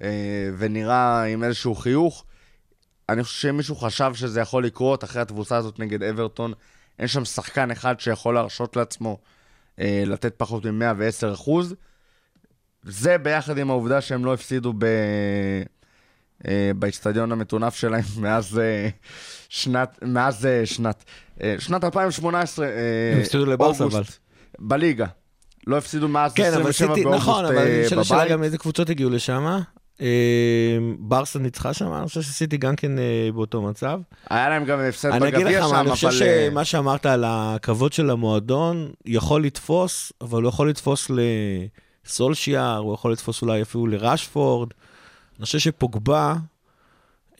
אה, 0.02 0.50
ונראה 0.58 1.24
עם 1.24 1.44
איזשהו 1.44 1.74
חיוך. 1.74 2.24
אני 3.08 3.24
חושב 3.24 3.40
שאם 3.40 3.56
מישהו 3.56 3.76
חשב 3.76 4.10
שזה 4.14 4.40
יכול 4.40 4.64
לקרות 4.64 5.04
אחרי 5.04 5.22
התבוסה 5.22 5.56
הזאת 5.56 5.78
נגד 5.78 6.02
אברטון, 6.02 6.52
אין 6.98 7.08
שם 7.08 7.24
שחקן 7.24 7.70
אחד 7.70 8.00
שיכול 8.00 8.34
להרשות 8.34 8.76
לעצמו 8.76 9.18
אה, 9.80 10.02
לתת 10.06 10.34
פחות 10.36 10.66
מ-110 10.66 11.34
אחוז. 11.34 11.74
זה 12.82 13.18
ביחד 13.18 13.58
עם 13.58 13.70
העובדה 13.70 14.00
שהם 14.00 14.24
לא 14.24 14.34
הפסידו 14.34 14.72
ב... 14.78 14.84
אה, 16.48 16.70
באיצטדיון 16.76 17.32
המטונף 17.32 17.74
שלהם 17.74 18.04
מאז 18.22 18.58
אה, 18.58 18.88
שנת, 19.48 19.98
מאז 20.02 20.46
אה, 20.46 20.66
שנת, 20.66 21.04
אה, 21.42 21.54
שנת 21.58 21.84
2018, 21.84 22.66
אה, 22.66 22.70
הם 23.14 23.20
הפסידו 23.20 23.46
לברסה, 23.46 23.84
אבל. 23.84 24.02
בליגה. 24.58 25.06
לא 25.66 25.78
הפסידו 25.78 26.08
מאז 26.08 26.34
כן, 26.34 26.52
אבל 26.54 26.68
27 26.68 26.94
סיטי, 26.94 27.04
באוגוסט 27.04 27.22
נכון, 27.22 27.44
אבל 27.44 27.56
אה, 27.58 27.82
נשאלה 27.86 28.00
השאלה 28.00 28.20
בבית. 28.20 28.32
גם 28.32 28.42
איזה 28.42 28.58
קבוצות 28.58 28.90
הגיעו 28.90 29.10
לשם. 29.10 29.58
אה, 30.00 30.06
ברסה 30.98 31.38
ניצחה 31.38 31.74
שם, 31.74 31.92
אני 31.92 32.06
חושב 32.06 32.22
שסיטי 32.22 32.56
גם 32.56 32.76
כן 32.76 32.98
אה, 32.98 33.28
באותו 33.34 33.62
מצב. 33.62 34.00
היה 34.30 34.48
להם 34.48 34.64
גם 34.64 34.80
הפסד 34.80 35.08
אני 35.10 35.28
אגיד 35.28 35.40
בגביע 35.40 35.60
לך 35.60 35.66
שם, 35.68 35.74
מה, 35.74 35.80
אני 35.80 35.90
חושב 35.90 36.06
אבל... 36.06 36.22
אה, 36.22 36.48
שמה 36.50 36.64
שאמרת 36.64 37.06
על 37.06 37.24
הכבוד 37.26 37.92
של 37.92 38.10
המועדון 38.10 38.90
יכול 39.06 39.44
לתפוס, 39.44 40.12
אבל 40.20 40.42
הוא 40.42 40.48
יכול 40.48 40.70
לתפוס 40.70 41.10
לסולשיאר, 42.06 42.76
הוא 42.76 42.94
יכול 42.94 43.12
לתפוס 43.12 43.42
אולי 43.42 43.62
אפילו 43.62 43.86
לרשפורד. 43.86 44.68
אני 45.38 45.44
חושב 45.44 45.58
שפוגבה... 45.58 46.34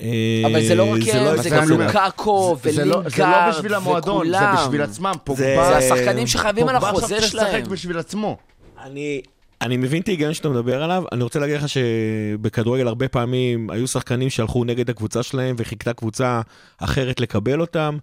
אה, 0.00 0.42
אבל 0.46 0.62
זה 0.68 0.74
לא 0.74 0.82
רק 0.82 1.00
הם, 1.12 1.24
לא 1.24 1.36
זה 1.36 1.42
זה 1.42 1.50
גם 1.50 1.62
אני 1.62 1.70
אומר. 1.72 1.86
לוקאקו 1.86 2.56
זה 2.62 2.84
לא- 2.84 2.96
ולינגארד 2.96 3.12
זה 3.12 3.22
לא 3.22 3.58
בשביל 3.58 3.74
המועדון, 3.74 4.30
זה 4.30 4.36
וכולם. 4.36 4.56
בשביל 4.56 4.82
עצמם. 4.82 5.12
פוגבה... 5.24 5.44
זה 5.44 5.76
השחקנים 5.76 6.26
שחייבים 6.26 6.68
על 6.68 6.74
פוגבה 6.74 6.88
החוזה 6.88 7.04
עכשיו 7.04 7.18
צריך 7.18 7.32
שלהם. 7.32 7.46
לשחק 7.56 7.70
בשביל 7.70 7.98
עצמו. 7.98 8.36
אני, 8.82 9.22
אני 9.62 9.76
מבין 9.76 10.02
את 10.02 10.08
ההיגיון 10.08 10.34
שאתה 10.34 10.48
מדבר 10.48 10.82
עליו, 10.82 11.04
אני 11.12 11.22
רוצה 11.22 11.38
להגיד 11.38 11.56
לך 11.56 11.68
שבכדורגל 11.68 12.88
הרבה 12.88 13.08
פעמים 13.08 13.70
היו 13.70 13.88
שחקנים 13.88 14.30
שהלכו 14.30 14.64
נגד 14.64 14.90
הקבוצה 14.90 15.22
שלהם 15.22 15.56
וחיכתה 15.58 15.92
קבוצה 15.92 16.40
אחרת 16.78 17.20
לקבל 17.20 17.60
אותם 17.60 17.98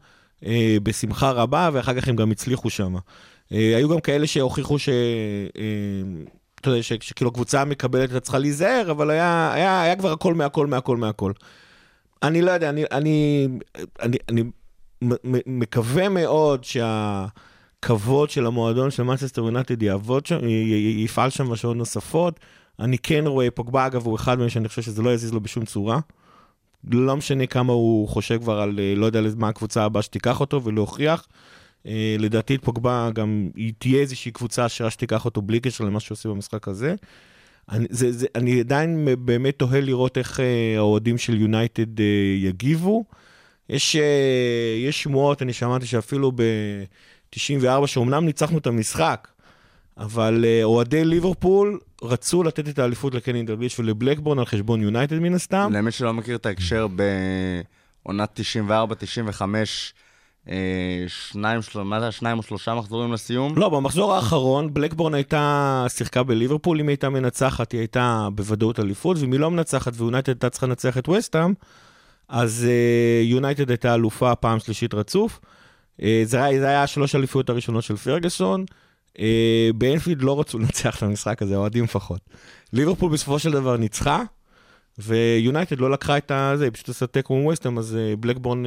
אה, 0.45 0.77
בשמחה 0.83 1.31
רבה, 1.31 1.69
ואחר 1.73 2.01
כך 2.01 2.07
הם 2.07 2.15
גם 2.15 2.31
הצליחו 2.31 2.69
שם. 2.69 2.95
אה, 3.51 3.77
היו 3.77 3.89
גם 3.89 3.99
כאלה 3.99 4.27
שהוכיחו 4.27 4.79
ש... 4.79 4.89
אה, 5.57 5.63
אתה 6.61 6.69
יודע, 6.69 6.83
שכאילו 6.83 7.29
הקבוצה 7.29 7.65
מקבלת, 7.65 8.09
אתה 8.09 8.19
צריכה 8.19 8.39
להיזהר, 8.39 8.91
אבל 8.91 9.09
היה, 9.09 9.53
היה, 9.53 9.81
היה 9.81 9.95
כבר 9.95 10.11
הכל 10.11 10.33
מהכל 10.33 10.67
מהכל 10.67 10.97
מהכל. 10.97 11.31
אני 12.23 12.41
לא 12.41 12.51
יודע, 12.51 12.69
אני, 12.69 12.83
אני, 12.91 13.47
אני, 14.01 14.17
אני 14.29 14.43
מקווה 15.45 16.09
מאוד 16.09 16.63
שהכבוד 17.83 18.29
של 18.29 18.45
המועדון 18.45 18.91
של 18.91 19.03
מנצ'סטר 19.03 19.41
יונייטד 19.41 19.83
יעבוד 19.83 20.25
שם, 20.25 20.47
י- 20.47 20.51
י- 20.51 21.03
יפעל 21.03 21.29
שם 21.29 21.49
בשעות 21.49 21.77
נוספות. 21.77 22.39
אני 22.79 22.97
כן 22.97 23.23
רואה, 23.27 23.51
פוגבה 23.51 23.85
אגב 23.85 24.05
הוא 24.05 24.15
אחד 24.15 24.39
מהם 24.39 24.49
שאני 24.49 24.67
חושב 24.67 24.81
שזה 24.81 25.01
לא 25.01 25.13
יזיז 25.13 25.33
לו 25.33 25.41
בשום 25.41 25.65
צורה. 25.65 25.99
לא 26.91 27.17
משנה 27.17 27.45
כמה 27.45 27.73
הוא 27.73 28.07
חושב 28.07 28.39
כבר 28.41 28.59
על, 28.59 28.79
אה, 28.79 28.93
לא 28.95 29.05
יודע 29.05 29.21
מה 29.37 29.47
הקבוצה 29.49 29.83
הבאה 29.83 30.01
שתיקח 30.01 30.39
אותו 30.39 30.63
ולהוכיח. 30.63 31.27
אה, 31.87 32.15
לדעתי 32.19 32.57
פוגבה 32.57 33.09
גם, 33.13 33.49
היא 33.55 33.73
תהיה 33.77 34.01
איזושהי 34.01 34.31
קבוצה 34.31 34.65
עשירה 34.65 34.89
שתיקח 34.89 35.25
אותו 35.25 35.41
בלי 35.41 35.59
קשר 35.59 35.83
למה 35.83 35.99
עושה 36.09 36.29
במשחק 36.29 36.67
הזה. 36.67 36.95
אני, 37.69 37.87
זה, 37.89 38.11
זה, 38.11 38.27
אני 38.35 38.59
עדיין 38.59 39.07
באמת 39.19 39.59
תוהה 39.59 39.81
לראות 39.81 40.17
איך 40.17 40.39
אה, 40.39 40.73
האוהדים 40.77 41.17
של 41.17 41.41
יונייטד 41.41 41.99
יגיבו. 42.37 43.05
יש, 43.69 43.95
יש 44.87 45.03
שמועות, 45.03 45.41
אני 45.41 45.53
שמעתי 45.53 45.85
שאפילו 45.85 46.31
ב-94, 47.35 47.87
שאומנם 47.87 48.25
ניצחנו 48.25 48.57
את 48.57 48.67
המשחק, 48.67 49.27
אבל 49.97 50.45
אה, 50.47 50.63
אוהדי 50.63 51.05
ליברפול 51.05 51.79
רצו 52.03 52.43
לתת 52.43 52.69
את 52.69 52.79
האליפות 52.79 53.15
לקני 53.15 53.43
דרגיש 53.43 53.79
ולבלקבורן 53.79 54.39
על 54.39 54.45
חשבון 54.45 54.81
יונייטד 54.81 55.19
מן 55.19 55.33
הסתם. 55.33 55.69
למי 55.73 55.91
שלא 55.91 56.13
מכיר 56.13 56.35
את 56.35 56.45
ההקשר, 56.45 56.87
בעונת 58.03 58.39
94-95, 58.39 59.93
אה, 60.49 60.55
שניים, 61.07 61.61
של- 61.61 61.81
מה 61.83 61.99
זה, 61.99 62.11
שניים 62.11 62.37
או 62.37 62.43
שלושה 62.43 62.75
מחזורים 62.75 63.13
לסיום? 63.13 63.57
לא, 63.57 63.69
במחזור 63.69 64.13
האחרון 64.13 64.73
בלקבורן 64.73 65.13
הייתה, 65.13 65.85
שיחקה 65.89 66.23
בליברפול, 66.23 66.79
אם 66.79 66.87
היא 66.87 66.91
הייתה 66.93 67.09
מנצחת 67.09 67.71
היא 67.71 67.79
הייתה 67.79 68.27
בוודאות 68.35 68.79
אליפות, 68.79 69.17
ואם 69.19 69.31
היא 69.31 69.39
לא 69.39 69.51
מנצחת 69.51 69.93
ויונייטד 69.95 70.29
הייתה 70.29 70.49
צריכה 70.49 70.67
לנצח 70.67 70.97
את 70.97 71.09
וסטאם, 71.09 71.53
אז 72.29 72.65
אה, 72.69 73.23
יונייטד 73.23 73.69
הייתה 73.69 73.93
אלופה 73.95 74.35
פעם 74.35 74.59
שלישית 74.59 74.93
רצוף. 74.93 75.39
אה, 76.01 76.21
זה 76.25 76.43
היה, 76.43 76.59
זה 76.59 76.67
היה 76.67 76.83
השלוש 76.83 77.15
אליפויות 77.15 77.49
הראשונות 77.49 77.83
של 77.83 77.95
פרגוסון. 77.95 78.65
אה, 79.19 79.69
באנפילד 79.75 80.21
לא 80.21 80.39
רצו 80.39 80.59
לנצח 80.59 80.97
את 80.97 81.03
המשחק 81.03 81.41
הזה, 81.41 81.55
האוהדים 81.55 81.83
לפחות. 81.83 82.19
ליברפול 82.73 83.11
בסופו 83.11 83.39
של 83.39 83.51
דבר 83.51 83.77
ניצחה, 83.77 84.23
ויונייטד 84.97 85.79
לא 85.79 85.91
לקחה 85.91 86.17
את 86.17 86.31
הזה, 86.31 86.63
היא 86.63 86.71
פשוט 86.71 86.87
עושה 86.87 87.07
תיקו 87.07 87.35
עם 87.35 87.45
וסטאם, 87.45 87.77
אז 87.77 87.95
אה, 87.95 88.15
בלקבורן 88.15 88.63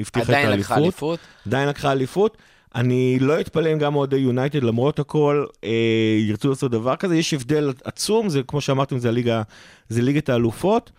הבטיחה 0.00 0.24
את 0.24 0.28
עדיין 0.28 0.48
האליפות. 0.48 0.70
לקחה 0.70 0.76
אליפות. 0.76 1.18
עדיין 1.46 1.68
לקחה 1.68 1.92
אליפות. 1.92 2.36
אני 2.74 3.18
לא 3.20 3.40
אתפלא 3.40 3.72
אם 3.72 3.78
גם 3.78 3.94
אוהדי 3.94 4.16
יונייטד, 4.16 4.62
למרות 4.62 4.98
הכל, 4.98 5.46
אה, 5.64 5.70
ירצו 6.18 6.48
לעשות 6.48 6.70
דבר 6.70 6.96
כזה. 6.96 7.16
יש 7.16 7.34
הבדל 7.34 7.72
עצום, 7.84 8.28
זה 8.28 8.42
כמו 8.42 8.60
שאמרתם, 8.60 8.98
זה 8.98 9.08
הליגה, 9.08 9.42
זה 9.88 10.02
ליגת 10.02 10.28
האלופות. 10.28 10.90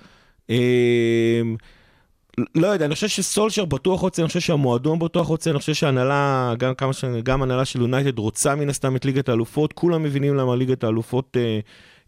אה, 0.49 1.41
לא 2.55 2.67
יודע, 2.67 2.85
אני 2.85 2.93
חושב 2.95 3.07
שסולשר 3.07 3.65
בטוח 3.65 4.01
רוצה, 4.01 4.21
אני 4.21 4.27
חושב 4.27 4.39
שהמועדון 4.39 4.99
בטוח 4.99 5.27
רוצה, 5.27 5.49
אני 5.49 5.59
חושב 5.59 5.73
שההנהלה, 5.73 6.53
גם 6.57 6.75
כמה 6.75 6.93
ש... 6.93 7.05
גם 7.23 7.43
הנהלה 7.43 7.65
של 7.65 7.81
יונייטד 7.81 8.19
רוצה 8.19 8.55
מן 8.55 8.69
הסתם 8.69 8.95
את 8.95 9.05
ליגת 9.05 9.29
האלופות, 9.29 9.73
כולם 9.73 10.03
מבינים 10.03 10.35
למה 10.35 10.55
ליגת 10.55 10.83
האלופות 10.83 11.37
אה, 11.37 11.59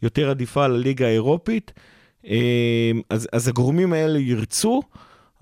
יותר 0.01 0.29
עדיפה 0.29 0.65
על 0.65 0.75
הליגה 0.75 1.07
האירופית. 1.07 1.71
אה, 2.27 2.91
אז, 3.09 3.27
אז 3.31 3.47
הגורמים 3.47 3.93
האלה 3.93 4.19
ירצו, 4.19 4.81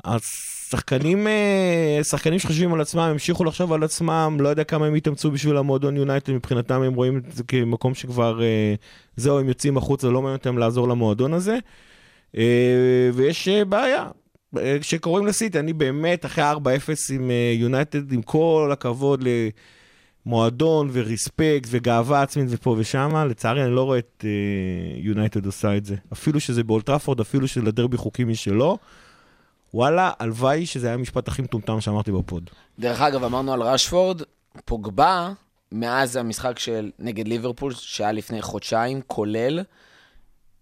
אז 0.03 0.21
שחקנים, 0.69 1.27
אה, 1.27 1.99
שחקנים 2.03 2.39
שחושבים 2.39 2.73
על 2.73 2.81
עצמם, 2.81 3.01
המשיכו 3.01 3.43
לחשוב 3.43 3.73
על 3.73 3.83
עצמם, 3.83 4.37
לא 4.39 4.49
יודע 4.49 4.63
כמה 4.63 4.85
הם 4.85 4.95
יתאמצו 4.95 5.31
בשביל 5.31 5.57
המועדון 5.57 5.97
יונייטד, 5.97 6.33
מבחינתם 6.33 6.81
הם 6.81 6.93
רואים 6.93 7.17
את 7.17 7.31
זה 7.31 7.43
כמקום 7.43 7.93
שכבר, 7.93 8.41
אה, 8.43 8.75
זהו, 9.15 9.39
הם 9.39 9.47
יוצאים 9.47 9.77
החוצה, 9.77 10.07
לא 10.07 10.21
מעניין 10.21 10.37
אותם 10.37 10.57
לעזור 10.57 10.87
למועדון 10.87 11.33
הזה. 11.33 11.57
אה, 12.37 13.09
ויש 13.13 13.47
אה, 13.47 13.65
בעיה, 13.65 14.07
כשקוראים 14.81 15.25
לסיטי, 15.25 15.59
אני 15.59 15.73
באמת, 15.73 16.25
אחרי 16.25 16.51
4-0 16.51 16.55
עם 17.13 17.31
אה, 17.31 17.53
יונייטד, 17.55 18.11
עם 18.11 18.21
כל 18.21 18.69
הכבוד 18.73 19.23
למועדון 20.25 20.89
ו-respect 20.93 21.67
וגאווה 21.67 22.21
עצמית 22.21 22.47
ופה 22.49 22.75
ושמה, 22.77 23.25
לצערי 23.25 23.63
אני 23.63 23.71
לא 23.71 23.83
רואה 23.83 23.99
את 23.99 24.25
אה, 24.27 24.29
יונייטד 24.97 25.45
עושה 25.45 25.77
את 25.77 25.85
זה. 25.85 25.95
אפילו 26.13 26.39
שזה 26.39 26.63
באולד 26.63 26.85
טראפורד, 26.85 27.19
אפילו 27.19 27.47
שלדרבי 27.47 27.97
חוקי 27.97 28.23
משלו. 28.23 28.77
וואלה, 29.73 30.11
הלוואי 30.19 30.65
שזה 30.65 30.87
היה 30.87 30.93
המשפט 30.93 31.27
הכי 31.27 31.41
מטומטם 31.41 31.81
שאמרתי 31.81 32.11
בפוד. 32.11 32.49
דרך 32.79 33.01
אגב, 33.01 33.23
אמרנו 33.23 33.53
על 33.53 33.61
רשפורד, 33.61 34.21
פוגבה, 34.65 35.33
מאז 35.71 36.15
המשחק 36.15 36.59
של 36.59 36.91
נגד 36.99 37.27
ליברפול, 37.27 37.73
שהיה 37.73 38.11
לפני 38.11 38.41
חודשיים, 38.41 39.01
כולל, 39.07 39.59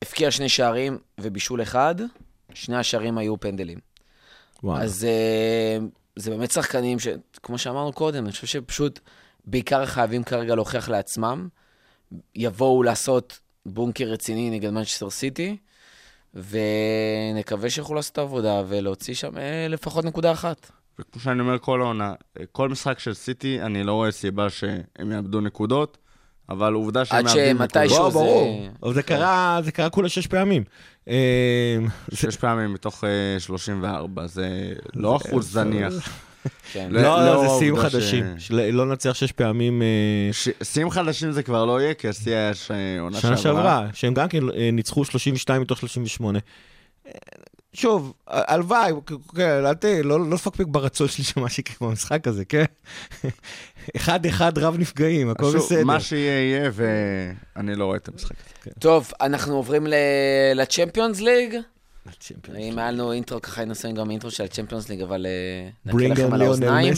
הבקיע 0.01 0.31
שני 0.31 0.49
שערים 0.49 0.97
ובישול 1.19 1.61
אחד, 1.61 1.95
שני 2.55 2.77
השערים 2.77 3.17
היו 3.17 3.39
פנדלים. 3.39 3.79
וואלה. 4.63 4.83
אז 4.83 5.05
אה, 5.05 5.77
זה 6.15 6.31
באמת 6.31 6.51
שחקנים 6.51 6.99
ש... 6.99 7.07
כמו 7.43 7.57
שאמרנו 7.57 7.93
קודם, 7.93 8.23
אני 8.23 8.31
חושב 8.31 8.47
שפשוט 8.47 8.99
בעיקר 9.45 9.85
חייבים 9.85 10.23
כרגע 10.23 10.55
להוכיח 10.55 10.89
לעצמם, 10.89 11.47
יבואו 12.35 12.83
לעשות 12.83 13.39
בונקר 13.65 14.05
רציני 14.05 14.49
נגד 14.49 14.69
מנצ'סטר 14.69 15.09
סיטי, 15.09 15.57
ונקווה 16.33 17.69
שיוכלו 17.69 17.95
לעשות 17.95 18.13
את 18.13 18.17
העבודה 18.17 18.63
ולהוציא 18.67 19.13
שם 19.13 19.37
אה, 19.37 19.67
לפחות 19.69 20.05
נקודה 20.05 20.31
אחת. 20.31 20.71
וכמו 20.99 21.21
שאני 21.21 21.39
אומר 21.39 21.59
כל 21.59 21.81
העונה, 21.81 22.13
כל 22.51 22.69
משחק 22.69 22.99
של 22.99 23.13
סיטי, 23.13 23.61
אני 23.61 23.83
לא 23.83 23.93
רואה 23.93 24.11
סיבה 24.11 24.49
שהם 24.49 25.11
יאבדו 25.11 25.41
נקודות, 25.41 25.97
אבל 26.51 26.73
עובדה 26.73 27.05
שהם 27.05 27.17
עד 27.17 27.23
מאבדים 27.25 27.57
שמתישהו 27.57 27.79
נקודות. 27.85 28.03
לא, 28.03 28.09
זה- 28.09 28.13
ברור. 28.19 28.69
אבל 28.83 28.93
זה 28.93 29.03
קרה, 29.03 29.59
זה 29.63 29.71
קרה 29.71 29.89
כולה 29.89 30.09
שש 30.09 30.27
פעמים. 30.27 30.63
אה, 31.07 31.77
שש 32.13 32.37
פעמים 32.37 32.73
מתוך 32.73 33.03
אה, 33.03 33.39
34, 33.39 34.27
זה 34.27 34.47
לא 34.95 35.15
אחוז 35.17 35.51
זניח. 35.51 35.93
כן. 36.73 36.87
לא- 36.91 37.01
לא, 37.01 37.25
לאור 37.25 37.47
זה 37.47 37.59
שיאים 37.59 37.75
ש- 37.75 37.79
חדשים. 37.79 38.25
לא 38.71 38.85
נצליח 38.85 39.15
שש 39.15 39.31
פעמים 39.31 39.81
אה, 39.81 40.29
שיאים 40.63 40.89
חדשים 40.89 41.31
זה 41.31 41.43
כבר 41.43 41.65
לא 41.65 41.81
יהיה, 41.81 41.93
כי 41.93 42.07
השיא 42.07 42.35
היה 42.35 42.51
עונה 43.01 43.19
שנה 43.19 43.37
שעברה, 43.37 43.87
שהם 43.93 44.13
גם 44.13 44.27
כן 44.27 44.49
אה, 44.49 44.69
ניצחו 44.73 45.05
32 45.05 45.61
מתוך 45.61 45.79
38. 45.79 46.39
שוב, 47.73 48.13
הלוואי, 48.27 48.91
כן, 49.35 49.65
אל 49.65 49.73
ת... 49.73 49.85
לא 49.85 50.19
לא 50.19 50.29
לפקפק 50.29 50.65
ברצון 50.67 51.07
שלי 51.07 51.23
שמה 51.23 51.49
שיקרה 51.49 51.87
במשחק 51.89 52.27
הזה, 52.27 52.45
כן? 52.45 52.63
אחד 53.95 54.25
אחד 54.25 54.57
רב 54.57 54.77
נפגעים, 54.79 55.29
הכל 55.29 55.43
שוב, 55.51 55.55
בסדר. 55.55 55.83
מה 55.83 55.99
שיהיה 55.99 56.39
יהיה, 56.49 56.71
ואני 56.73 57.75
לא 57.75 57.85
רואה 57.85 57.97
את 57.97 58.07
המשחק 58.07 58.35
הזה. 58.61 58.71
טוב, 58.79 59.11
אנחנו 59.21 59.55
עוברים 59.55 59.87
ל- 59.87 59.93
לצ'מפיונס 60.55 61.19
ליג. 61.19 61.55
אם 62.59 62.79
היה 62.79 62.91
לנו 62.91 63.11
אינטרו, 63.11 63.41
ככה 63.41 63.61
היינו 63.61 63.71
עושים 63.71 63.95
גם 63.95 64.11
אינטרו 64.11 64.31
של 64.31 64.43
הצ'מפיונס 64.43 64.89
ליג, 64.89 65.01
אבל 65.01 65.25
אה, 65.25 65.69
נקל 65.85 65.97
ברינג 65.97 66.19
לכם 66.19 66.33
על 66.33 66.41
האוזניים. 66.41 66.93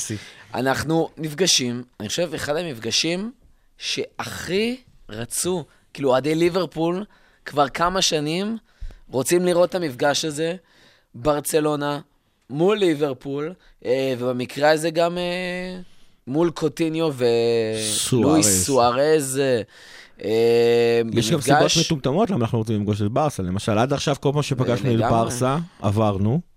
אנחנו 0.53 1.09
נפגשים, 1.17 1.83
אני 1.99 2.07
חושב, 2.09 2.33
אחד 2.33 2.55
המפגשים 2.55 3.31
שהכי 3.77 4.77
רצו, 5.09 5.65
כאילו 5.93 6.09
אוהדי 6.09 6.35
ליברפול, 6.35 7.05
כבר 7.45 7.69
כמה 7.69 8.01
שנים 8.01 8.57
רוצים 9.13 9.45
לראות 9.45 9.69
את 9.69 9.75
המפגש 9.75 10.25
הזה, 10.25 10.55
ברצלונה 11.15 11.99
מול 12.49 12.77
ליברפול, 12.77 13.53
אה, 13.85 14.13
ובמקרה 14.19 14.71
הזה 14.71 14.89
גם 14.89 15.17
אה, 15.17 15.79
מול 16.27 16.51
קוטיניו 16.51 17.13
ולואיס 18.13 18.65
סוארז. 18.65 19.41
אה, 20.23 21.01
יש 21.13 21.31
גם 21.31 21.41
סיבות 21.41 21.71
מטומטמות 21.85 22.29
למה 22.29 22.39
אנחנו 22.41 22.57
רוצים 22.57 22.79
לפגוש 22.81 23.01
את 23.01 23.07
ברסה. 23.11 23.43
למשל, 23.43 23.77
עד 23.77 23.93
עכשיו 23.93 24.15
כל 24.19 24.29
פעם 24.33 24.41
שפגשנו 24.41 24.93
את. 24.93 24.99
ברסה, 24.99 25.57
עברנו. 25.81 26.52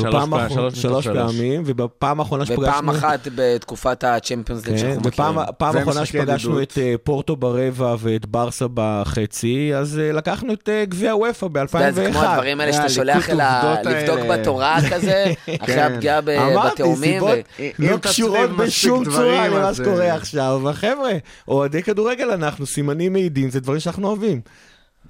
שלוש 0.00 0.14
פעמים, 0.14 0.34
האחרונה- 0.34 0.48
שלוש 0.70 0.82
שלוש 0.82 1.04
שלוש. 1.04 1.16
פעמים, 1.18 1.62
ובפעם 1.66 2.20
האחרונה 2.20 2.46
שפגשנו... 2.46 2.62
ופעם 2.68 2.90
אחת 2.90 3.28
בתקופת 3.34 4.04
הצ'מפיונס 4.04 4.66
ליג 4.66 4.74
כן, 4.76 4.78
שאנחנו 4.80 5.00
מכירים. 5.08 5.34
פעם 5.58 5.76
האחרונה 5.76 6.06
שפגשנו. 6.06 6.62
את 6.62 6.78
אה, 6.78 6.94
פורטו 7.04 7.36
ברבע 7.36 7.94
ואת 7.98 8.26
ברסה 8.26 8.64
בחצי, 8.74 9.70
אז 9.74 9.98
אה, 9.98 10.12
לקחנו 10.12 10.52
את 10.52 10.68
אה, 10.68 10.84
גביע 10.84 11.16
וופא 11.16 11.46
ב-2001. 11.48 11.64
אתה 11.68 11.78
יודע, 11.78 11.92
זה 11.92 12.08
כמו 12.12 12.22
הדברים 12.22 12.60
האלה 12.60 12.72
שאתה 12.72 12.88
שולח 12.88 13.30
אל 13.30 13.40
ה... 13.40 13.74
לבדוק. 13.84 14.20
בתורה 14.30 14.78
כזה, 14.90 15.24
אחרי 15.60 15.74
כן. 15.76 15.92
הפגיעה 15.94 16.20
ב- 16.20 16.28
אמרתי, 16.28 16.74
בתאומים. 16.74 17.20
סיבות 17.20 17.38
לא 17.78 17.96
קשורות 17.96 18.50
בשום 18.50 19.04
צורה 19.04 19.48
למה 19.48 19.74
שקורה 19.74 20.14
עכשיו. 20.14 20.58
אבל 20.62 20.72
חבר'ה, 20.72 21.12
אוהדי 21.48 21.82
כדורגל 21.82 22.30
אנחנו, 22.30 22.66
סימנים 22.66 23.12
מעידים, 23.12 23.50
זה 23.50 23.60
דברים 23.60 23.80
שאנחנו 23.80 24.08
אוהבים. 24.08 24.40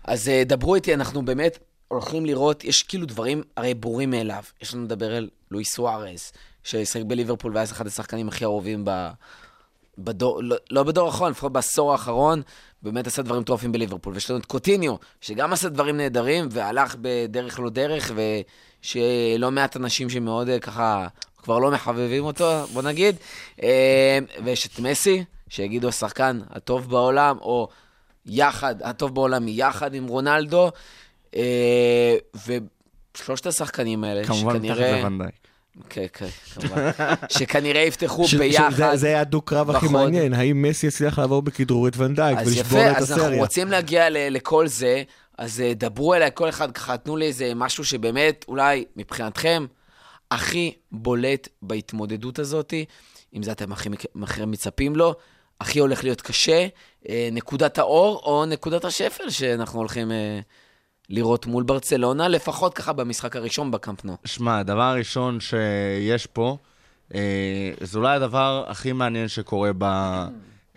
אז 0.05 0.31
דברו 0.47 0.75
איתי, 0.75 0.95
אנחנו 0.95 1.25
באמת 1.25 1.59
הולכים 1.93 2.27
לראות, 2.27 2.65
יש 2.65 2.83
כאילו 2.83 3.07
דברים 3.07 3.43
הרי 3.57 3.75
ברורים 3.75 4.11
מאליו. 4.11 4.43
יש 4.61 4.75
לנו 4.75 4.85
לדבר 4.85 5.17
על 5.17 5.29
לואי 5.51 5.65
סוארז, 5.65 6.33
ששיחק 6.65 7.03
בליברפול 7.07 7.53
והיה 7.55 7.65
אחד 7.65 7.87
השחקנים 7.87 8.29
הכי 8.29 8.45
אהובים 8.45 8.85
ב... 8.85 9.09
בדור, 9.99 10.43
לא, 10.43 10.57
לא 10.71 10.83
בדור 10.83 11.07
האחרון, 11.07 11.31
לפחות 11.31 11.53
בעשור 11.53 11.93
האחרון, 11.93 12.43
באמת 12.83 13.07
עשה 13.07 13.23
דברים 13.23 13.41
מטורפים 13.41 13.73
בליברפול. 13.73 14.15
ויש 14.15 14.31
לנו 14.31 14.41
את 14.41 14.47
קוטיניו, 14.47 14.95
שגם 15.21 15.53
עשה 15.53 15.69
דברים 15.69 15.97
נהדרים, 15.97 16.49
והלך 16.51 16.97
בדרך 17.01 17.61
לא 17.61 17.71
דרך, 17.71 18.13
ושלא 18.15 19.51
מעט 19.51 19.77
אנשים 19.77 20.11
שמאוד 20.11 20.49
אה, 20.49 20.59
ככה, 20.59 21.09
כבר 21.37 21.59
לא 21.59 21.71
מחבבים 21.71 22.25
אותו, 22.25 22.67
בוא 22.73 22.83
נגיד. 22.83 23.17
אה, 23.63 24.19
ויש 24.45 24.67
את 24.67 24.79
מסי, 24.79 25.25
שיגידו 25.49 25.89
השחקן 25.89 26.41
הטוב 26.51 26.91
בעולם, 26.91 27.39
או 27.41 27.69
יחד, 28.27 28.83
הטוב 28.83 29.15
בעולם 29.15 29.49
יחד 29.49 29.95
עם 29.95 30.07
רונלדו. 30.07 30.71
אה, 31.37 32.17
ושלושת 33.17 33.47
השחקנים 33.47 34.05
האלה, 34.05 34.25
כמובן 34.25 34.57
מתחת 34.57 34.77
שכנראה... 34.77 34.99
לוונדייק. 34.99 35.35
כן, 35.91 36.07
כן, 36.13 36.27
כמובן. 36.55 36.91
שכנראה 37.39 37.81
יפתחו 37.81 38.29
ש- 38.29 38.35
ביחד. 38.35 38.71
שזה- 38.73 38.97
זה 38.97 39.07
היה 39.07 39.21
הדו-קרב 39.21 39.71
הכי. 39.71 39.89
מעניין, 39.89 40.35
האם 40.35 40.63
מסי 40.63 40.87
יצליח 40.87 41.19
לעבור 41.19 41.43
בכדרור 41.43 41.89
את 41.89 41.97
ונדייק 41.97 42.39
אז 42.39 42.47
ולשבור 42.49 42.79
יפה, 42.79 42.91
את 42.91 42.97
אז 42.97 43.11
אנחנו 43.13 43.25
הסריה. 43.25 43.41
רוצים 43.43 43.69
להגיע 43.69 44.11
ל- 44.11 44.29
לכל 44.31 44.67
זה, 44.67 45.03
אז 45.39 45.61
אה, 45.61 45.73
דברו 45.77 46.15
אליי, 46.15 46.31
כל 46.35 46.49
אחד 46.49 46.71
ככה, 46.73 46.97
תנו 46.97 47.17
לי 47.17 47.27
איזה 47.27 47.53
משהו 47.55 47.85
שבאמת, 47.85 48.45
אולי 48.49 48.85
מבחינתכם, 48.97 49.67
הכי 50.31 50.73
בולט 50.93 51.49
בהתמודדות 51.63 52.39
הזאת, 52.39 52.75
אם 53.37 53.43
זה 53.43 53.53
אתם 53.53 53.73
הכי 53.73 53.89
הכי 54.23 54.45
מצפים 54.45 54.97
לו, 54.97 55.15
הכי 55.61 55.79
הולך 55.79 56.05
להיות 56.05 56.21
קשה, 56.21 56.67
אה, 57.09 57.29
נקודת 57.33 57.79
האור 57.79 58.23
או 58.25 58.45
נקודת 58.47 58.85
השפל 58.85 59.31
שאנחנו 59.31 59.79
הולכים 59.79 60.13
לראות 61.11 61.47
מול 61.47 61.63
ברצלונה, 61.63 62.29
לפחות 62.29 62.75
ככה 62.75 62.93
במשחק 62.93 63.37
הראשון 63.37 63.71
בקמפ 63.71 64.05
נו. 64.05 64.17
שמע, 64.25 64.59
הדבר 64.59 64.83
הראשון 64.83 65.39
שיש 65.41 66.27
פה, 66.27 66.57
אה, 67.15 67.71
זה 67.81 67.99
אולי 67.99 68.17
הדבר 68.17 68.65
הכי 68.69 68.93
מעניין 68.93 69.29
שקורה 69.29 69.71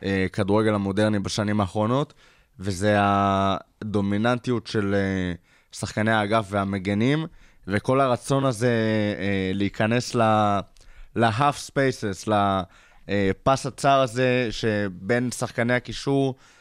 בכדורגל 0.01 0.73
המודרני 0.73 1.19
בשנים 1.19 1.61
האחרונות, 1.61 2.13
וזה 2.59 2.97
הדומיננטיות 2.99 4.67
של 4.67 4.95
אה, 4.95 5.33
שחקני 5.71 6.11
האגף 6.11 6.45
והמגנים, 6.49 7.25
וכל 7.67 8.01
הרצון 8.01 8.45
הזה 8.45 8.71
אה, 9.19 9.51
להיכנס 9.53 10.15
ל-half 10.15 11.69
spaces, 11.69 12.31
לפס 13.07 13.65
הצר 13.65 13.99
הזה 13.99 14.47
שבין 14.51 15.31
שחקני 15.31 15.73
הקישור, 15.73 16.35
אה, 16.37 16.54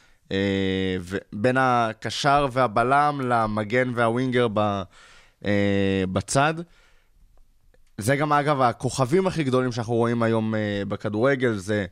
בין 1.33 1.57
הקשר 1.59 2.47
והבלם 2.53 3.21
למגן 3.25 3.91
והווינגר 3.95 4.47
ב- 4.55 4.83
אה, 5.45 6.05
בצד. 6.13 6.55
זה 7.99 8.17
גם, 8.17 8.33
אגב, 8.33 8.61
הכוכבים 8.61 9.27
הכי 9.27 9.45
גדולים 9.45 9.73
שאנחנו 9.73 9.95
רואים 9.95 10.23
היום 10.23 10.55
אה, 10.55 10.83
בכדורגל, 10.89 11.57
זה 11.57 11.87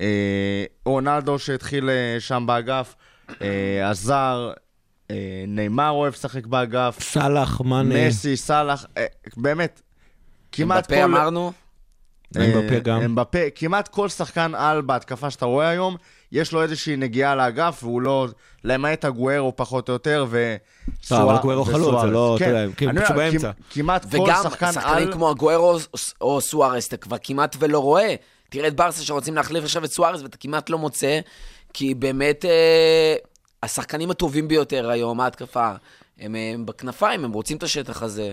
אה, 0.00 0.64
רונלדו 0.84 1.38
שהתחיל 1.38 1.90
אה, 1.90 2.16
שם 2.18 2.44
באגף, 2.46 2.94
אה, 3.42 3.90
עזר, 3.90 4.52
אה, 5.10 5.44
נאמר 5.48 5.90
אוהב 5.90 6.12
לשחק 6.12 6.46
באגף, 6.46 6.96
סאלח, 7.00 7.60
מאנה, 7.60 8.08
מסי, 8.08 8.36
סאלח, 8.36 8.86
אה, 8.96 9.06
באמת, 9.36 9.80
כמעט 10.52 10.86
כל... 10.86 10.94
אמרנו, 10.94 11.52
אמבפה 12.36 12.78
גם. 12.78 13.00
אמבפה, 13.02 13.38
כמעט 13.54 13.88
כל 13.88 14.08
שחקן 14.08 14.54
על 14.54 14.80
בהתקפה 14.80 15.30
שאתה 15.30 15.44
רואה 15.44 15.68
היום, 15.68 15.96
יש 16.32 16.52
לו 16.52 16.62
איזושהי 16.62 16.96
נגיעה 16.96 17.34
לאגף, 17.34 17.80
והוא 17.82 18.02
לא... 18.02 18.28
למעט 18.64 19.04
הגוארו 19.04 19.56
פחות 19.56 19.88
או 19.88 19.92
יותר, 19.92 20.26
ו... 20.28 20.56
לא, 21.10 21.22
אבל 21.22 21.34
הגוארו 21.34 21.64
חלוץ, 21.64 22.00
זה 22.00 22.06
לא, 22.06 22.36
יודע, 22.40 22.66
כאילו, 22.76 22.90
אני. 22.90 23.00
כמ- 23.00 23.50
כמעט 23.70 24.04
כל 24.10 24.20
וגם 24.22 24.42
שחקן 24.42 24.72
שחקנים 24.72 25.06
על... 25.06 25.12
כמו 25.12 25.30
הגוארו 25.30 25.78
או 26.20 26.40
סוארס, 26.40 26.88
אתה 26.88 26.96
כבר 26.96 27.16
כמעט 27.22 27.56
ולא 27.58 27.78
רואה. 27.78 28.14
תראה 28.48 28.68
את 28.68 28.76
ברסה 28.76 29.02
שרוצים 29.02 29.34
להחליף 29.34 29.64
עכשיו 29.64 29.84
את 29.84 29.92
סוארס, 29.92 30.22
ואתה 30.22 30.36
כמעט 30.36 30.70
לא 30.70 30.78
מוצא, 30.78 31.20
כי 31.72 31.94
באמת 31.94 32.44
אה, 32.44 33.14
השחקנים 33.62 34.10
הטובים 34.10 34.48
ביותר 34.48 34.90
היום, 34.90 35.20
ההתקפה, 35.20 35.70
הם, 36.20 36.34
הם 36.34 36.66
בכנפיים, 36.66 37.24
הם 37.24 37.32
רוצים 37.32 37.56
את 37.56 37.62
השטח 37.62 38.02
הזה. 38.02 38.32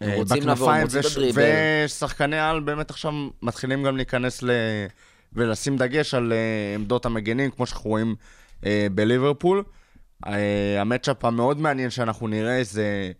הם 0.00 0.10
אה, 0.10 0.16
רוצים 0.16 0.46
לעבור, 0.46 0.70
הם 0.70 0.82
רוצים 0.82 1.00
את 1.00 1.04
הדריבל. 1.04 1.42
ושחקני 1.84 2.38
על 2.38 2.60
באמת 2.60 2.90
עכשיו 2.90 3.12
מתחילים 3.42 3.82
גם 3.84 3.96
להיכנס 3.96 4.42
ל... 4.42 4.50
ולשים 5.32 5.76
דגש 5.76 6.14
על 6.14 6.32
אה, 6.32 6.74
עמדות 6.74 7.06
המגנים, 7.06 7.50
כמו 7.50 7.66
שאנחנו 7.66 7.90
רואים 7.90 8.14
אה, 8.66 8.86
בליברפול. 8.94 9.64
אה, 10.26 10.80
המצ'אפ 10.80 11.24
המאוד 11.24 11.60
מעניין 11.60 11.90
שאנחנו 11.90 12.28
נראה 12.28 12.64
זה 12.64 13.12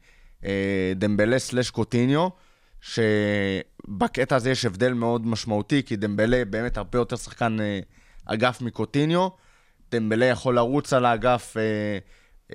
אה, 0.45 0.93
דמבלה 0.97 1.39
סלש 1.39 1.71
קוטיניו, 1.71 2.29
שבקטע 2.81 4.37
הזה 4.37 4.51
יש 4.51 4.65
הבדל 4.65 4.93
מאוד 4.93 5.27
משמעותי, 5.27 5.83
כי 5.83 5.97
דמבלה 5.97 6.45
באמת 6.45 6.77
הרבה 6.77 6.99
יותר 6.99 7.17
שחקן 7.17 7.61
אה, 7.61 7.81
אגף 8.25 8.61
מקוטיניו. 8.61 9.29
דמבלה 9.93 10.25
יכול 10.27 10.55
לרוץ 10.55 10.93
על 10.93 11.05
האגף, 11.05 11.57
אה, 11.57 11.63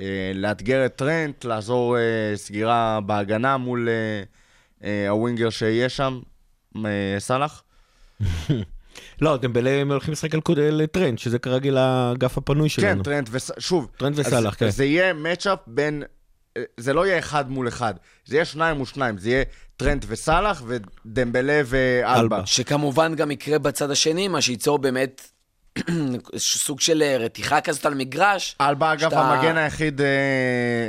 אה, 0.01 0.31
לאתגר 0.35 0.85
את 0.85 0.95
טרנט, 0.95 1.45
לעזור 1.45 1.97
אה, 1.97 2.31
סגירה 2.35 2.99
בהגנה 3.05 3.57
מול 3.57 3.89
אה, 3.89 4.23
אה, 4.83 5.09
הווינגר 5.09 5.49
שיהיה 5.49 5.89
שם, 5.89 6.19
אה, 6.85 7.15
סאלח. 7.19 7.63
לא, 9.21 9.37
דמבלה 9.37 9.69
הם 9.69 9.91
הולכים 9.91 10.11
לשחק 10.11 10.35
על 10.35 10.85
טרנד, 10.91 11.19
שזה 11.19 11.39
כרגיל 11.39 11.77
האגף 11.77 12.37
הפנוי 12.37 12.69
כן, 12.69 12.81
שלנו. 12.81 13.03
טרנט 13.03 13.29
ושוב. 13.31 13.87
טרנט 13.97 14.19
אז 14.19 14.27
וסאלח, 14.27 14.55
כן. 14.57 14.69
זה 14.69 14.85
יהיה 14.85 15.13
matchup 15.13 15.59
בין... 15.67 16.03
אה, 16.57 16.63
זה 16.77 16.93
לא 16.93 17.05
יהיה 17.05 17.19
אחד 17.19 17.51
מול 17.51 17.67
אחד, 17.67 17.93
זה 18.25 18.35
יהיה 18.35 18.45
שניים 18.45 18.77
מול 18.77 18.85
שניים, 18.85 19.17
זה 19.17 19.29
יהיה 19.29 19.43
טרנט 19.77 20.05
וסאלח 20.07 20.63
ודמבלה 20.67 21.61
ואלבה. 21.65 22.19
אלבה. 22.19 22.45
שכמובן 22.45 23.15
גם 23.15 23.31
יקרה 23.31 23.59
בצד 23.59 23.91
השני, 23.91 24.27
מה 24.27 24.41
שייצור 24.41 24.77
באמת 24.77 25.32
סוג 26.37 26.79
של 26.79 27.01
אה, 27.01 27.17
רתיחה 27.17 27.61
כזאת 27.61 27.85
על 27.85 27.93
מגרש. 27.93 28.55
אלבה, 28.61 28.93
אגב, 28.93 29.09
שאתה- 29.09 29.21
המגן 29.21 29.57
היחיד 29.57 30.01
אה, 30.01 30.07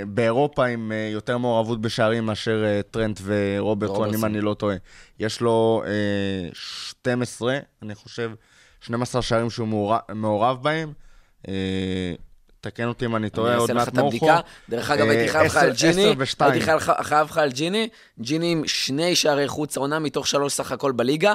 באירופה 0.09 0.67
עם 0.67 0.93
אה, 0.93 1.09
יותר 1.13 1.39
מעורבות 1.39 1.81
בשערים 1.81 2.27
מאשר 2.27 2.65
אה, 2.65 2.81
טרנט 2.91 3.21
ורוברטסון, 3.25 4.15
אם. 4.15 4.25
אני 4.25 4.41
לא 4.41 4.55
טועה. 4.55 4.77
יש 5.21 5.41
לו 5.41 5.83
אה, 5.87 5.91
12, 6.53 7.59
אני 7.83 7.95
חושב, 7.95 8.31
12 8.81 9.23
שערים 9.23 9.51
שהוא 9.51 9.69
מעורב, 9.69 9.99
מעורב 10.13 10.63
בהם. 10.63 10.93
אה, 11.49 11.55
תקן 12.61 12.85
אותי 12.89 13.07
אם 13.07 13.17
אני 13.17 13.31
טועה, 13.31 13.51
אני 13.53 13.61
עוד 13.61 13.71
אעשה 13.71 13.81
לך 13.83 13.87
מעט 13.87 13.89
את 13.89 13.99
מורכו. 13.99 14.31
הבדיקה. 14.31 14.41
דרך 14.69 14.91
אגב, 14.91 15.07
אה, 15.07 15.11
הייתי 15.11 15.33
חייב 15.33 15.45
לך 15.47 15.57
על 15.57 15.73
ג'יני. 15.73 16.03
עשר 16.05 16.13
ושתיים. 16.19 16.53
הייתי 16.53 16.65
חייב 16.65 16.77
לך- 16.77 16.93
חייב 17.03 17.27
לך 17.31 17.39
על 17.39 17.51
ג'יני. 17.53 17.89
ג'יני 18.21 18.53
עם 18.53 18.63
שני 18.67 19.17
שערי 19.17 19.49
חוץ 19.49 19.77
העונה 19.77 19.99
מתוך 19.99 20.27
שלוש 20.27 20.53
סך 20.53 20.73
הכל 20.73 20.93
בליגה. 20.93 21.35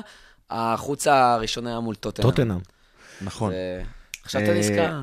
החוץ 0.50 1.08
הראשון 1.08 1.68
היה 1.68 1.80
מול 1.80 1.96
טוטנאם. 1.96 2.30
טוטנאם. 2.30 2.58
נכון. 3.22 3.54
עכשיו 4.24 4.42
אתה 4.42 4.52
אה, 4.52 4.60
נזכר. 4.60 5.02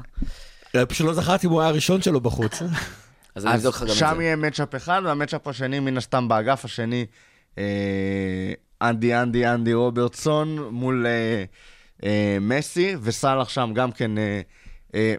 אה, 0.77 0.87
פשוט 0.87 1.07
לא 1.07 1.15
זכרתי 1.15 1.47
אם 1.47 1.53
הוא 1.53 1.61
היה 1.61 1.71
הראשון 1.71 2.03
שלו 2.03 2.21
בחוץ. 2.21 2.63
אז 3.35 3.47
אני 3.47 3.55
אבדוק 3.55 3.75
לך 3.75 3.83
גם 3.83 3.89
את 3.89 3.95
שם 3.95 4.15
זה. 4.17 4.23
יהיה 4.23 4.37
מצ'אפ 4.37 4.75
אחד, 4.75 5.03
והמצ'אפ 5.05 5.49
השני, 5.49 5.81
מן 5.81 5.97
הסתם, 5.97 6.29
באגף 6.29 6.65
השני, 6.65 7.07
אה, 7.59 7.65
אנדי 8.83 9.17
אנדי 9.17 9.47
אנדי 9.47 9.73
רוברטסון 9.73 10.59
מול 10.71 11.07
מסי, 12.41 12.97
וסאלח 13.03 13.49
שם 13.49 13.73
גם 13.75 13.93
כן, 13.93 14.11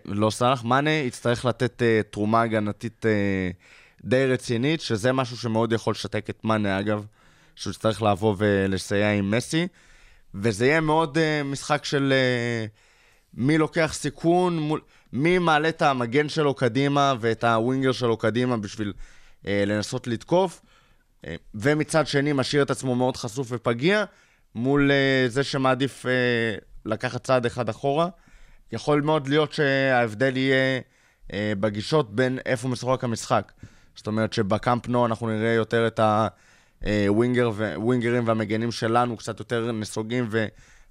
לא 0.06 0.30
סאלח, 0.30 0.64
מאנה 0.64 0.90
יצטרך 0.90 1.46
לתת 1.46 1.82
תרומה 2.10 2.42
הגנתית 2.42 3.06
די 4.04 4.26
רצינית, 4.26 4.82
שזה 4.82 5.14
משהו 5.14 5.38
שמאוד 5.38 5.74
יכול 5.74 5.92
לשתק 5.92 6.30
את 6.30 6.46
מאנה, 6.46 6.80
אגב, 6.80 7.06
שהוא 7.56 7.72
יצטרך 7.72 8.02
לבוא 8.02 8.36
ולסייע 8.38 9.12
עם 9.12 9.32
מסי, 9.32 9.68
וזה 10.36 10.66
יהיה 10.66 10.82
מאוד 10.82 11.18
משחק 11.46 11.86
של... 11.86 12.14
אה, 12.14 12.66
מי 13.38 13.58
לוקח 13.58 13.92
סיכון, 13.94 14.60
מול, 14.60 14.82
מי 15.14 15.38
מעלה 15.38 15.70
את 15.70 15.82
המגן 15.82 16.30
שלו 16.30 16.54
קדימה 16.54 17.14
ואת 17.20 17.44
הווינגר 17.44 17.92
שלו 17.92 18.18
קדימה 18.18 18.58
בשביל 18.58 18.94
אה, 19.48 19.64
לנסות 19.68 20.08
לתקוף, 20.08 20.62
אה, 21.26 21.36
ומצד 21.56 22.08
שני 22.08 22.34
משאיר 22.34 22.64
את 22.64 22.72
עצמו 22.72 22.96
מאוד 22.96 23.18
חשוף 23.18 23.48
ופגיע, 23.52 24.04
מול 24.56 24.92
אה, 24.92 25.30
זה 25.30 25.44
שמעדיף 25.44 26.06
אה, 26.06 26.12
לקחת 26.86 27.24
צעד 27.24 27.46
אחד 27.46 27.70
אחורה. 27.70 28.10
יכול 28.72 29.02
מאוד 29.02 29.28
להיות 29.28 29.54
שההבדל 29.54 30.38
יהיה 30.38 30.80
אה, 31.34 31.54
בגישות 31.60 32.16
בין 32.16 32.40
איפה 32.46 32.68
משוחק 32.68 33.04
המשחק. 33.04 33.52
זאת 33.96 34.08
אומרת 34.08 34.34
שבקאמפ 34.34 34.88
נו 34.88 35.06
אנחנו 35.06 35.28
נראה 35.28 35.54
יותר 35.54 35.88
את 35.88 36.00
אה, 36.00 36.28
ווינגר 37.08 37.52
ו- 37.54 37.74
ווינגרים 37.78 38.28
והמגנים 38.28 38.72
שלנו 38.72 39.18
קצת 39.18 39.40
יותר 39.40 39.72
נסוגים 39.72 40.30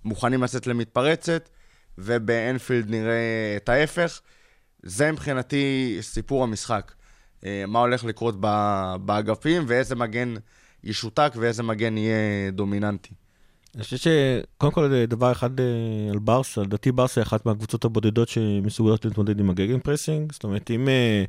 ומוכנים 0.05 0.43
לצאת 0.43 0.67
למתפרצת, 0.67 1.49
ובאנפילד 1.99 2.91
נראה 2.91 3.55
את 3.57 3.69
ההפך. 3.69 4.21
זה 4.83 5.13
מבחינתי 5.13 5.97
סיפור 6.01 6.43
המשחק. 6.43 6.93
אה, 7.45 7.65
מה 7.69 7.79
הולך 7.79 8.05
לקרות 8.05 8.41
באגפים 9.01 9.65
ואיזה 9.67 9.95
מגן 9.95 10.35
ישותק 10.85 11.33
ואיזה 11.37 11.63
מגן 11.63 11.99
יהיה 11.99 12.51
דומיננטי. 12.51 13.15
אני 13.75 13.85
חושב 13.85 13.97
שקודם 13.97 14.73
כל 14.73 15.05
דבר 15.05 15.33
אחד 15.33 15.61
אה, 15.61 15.67
על 16.13 16.19
ברסה, 16.19 16.61
לדעתי 16.61 16.93
ברסה 16.93 17.21
היא 17.21 17.27
אחת 17.27 17.47
מהקבוצות 17.47 17.85
הבודדות 17.85 18.29
שמסוגלות 18.29 19.05
להתמודד 19.05 19.41
עם 19.41 19.51
ה-gegenpressing. 19.51 20.33
זאת 20.33 20.45
אומרת, 20.45 20.71
אם 20.71 20.89
אה, 20.89 21.25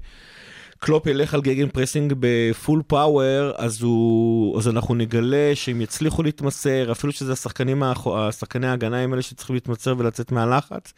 קלופ 0.79 1.07
ילך 1.07 1.33
על 1.33 1.41
gegenpressing 1.41 1.69
ב 1.69 2.13
full 2.19 2.81
power, 2.87 3.51
אז, 3.57 3.81
הוא, 3.81 4.57
אז 4.57 4.67
אנחנו 4.67 4.95
נגלה 4.95 5.51
שהם 5.55 5.81
יצליחו 5.81 6.23
להתמסר, 6.23 6.91
אפילו 6.91 7.13
שזה 7.13 7.33
השחקנים, 7.33 7.83
השחקני 8.15 8.67
ההגנה 8.67 8.97
הם 8.97 9.13
אלה 9.13 9.21
שצריכים 9.21 9.53
להתמסר 9.53 9.95
ולצאת 9.97 10.31
מהלחץ. 10.31 10.93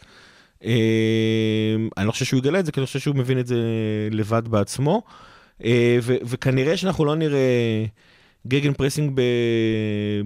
אה, 0.64 1.76
אני 1.98 2.08
לא 2.08 2.12
חושב 2.12 2.26
שהוא 2.26 2.38
יגלה 2.38 2.60
את 2.60 2.66
זה, 2.66 2.72
כי 2.72 2.80
אני 2.80 2.86
חושב 2.86 3.00
שהוא 3.00 3.16
מבין 3.16 3.40
את 3.40 3.48
זה 3.48 3.58
לבד 4.12 4.48
בעצמו. 4.48 5.02
אה, 5.64 5.98
ו- 6.02 6.16
וכנראה 6.26 6.78
שאנחנו 6.78 7.06
לא 7.06 7.16
נראה 7.16 7.86
gegenpressing 8.48 9.12
ב- 9.16 9.22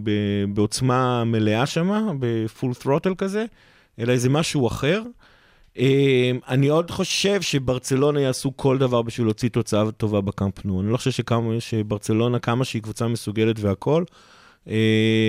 ב- 0.04 0.45
בעוצמה 0.54 1.24
מלאה 1.24 1.66
שם, 1.66 2.18
ב 2.19 2.30
full 2.30 2.71
throttle 2.82 3.16
כזה, 3.18 3.45
אלא 3.99 4.12
איזה 4.12 4.30
משהו 4.30 4.68
אחר. 4.68 5.01
אה, 5.80 6.32
אני 6.47 6.67
עוד 6.67 6.91
חושב 6.91 7.41
שברצלונה 7.41 8.21
יעשו 8.21 8.57
כל 8.57 8.78
דבר 8.78 9.01
בשביל 9.01 9.28
להוציא 9.28 9.49
תוצאה 9.49 9.91
טובה 9.91 10.21
בקאמפ 10.21 10.65
נו. 10.65 10.82
אני 10.82 10.91
לא 10.91 10.97
חושב 10.97 11.24
שברצלונה, 11.59 12.39
כמה 12.39 12.65
שהיא 12.65 12.82
קבוצה 12.82 13.07
מסוגלת 13.07 13.59
והכל. 13.59 14.03
אה, 14.70 14.76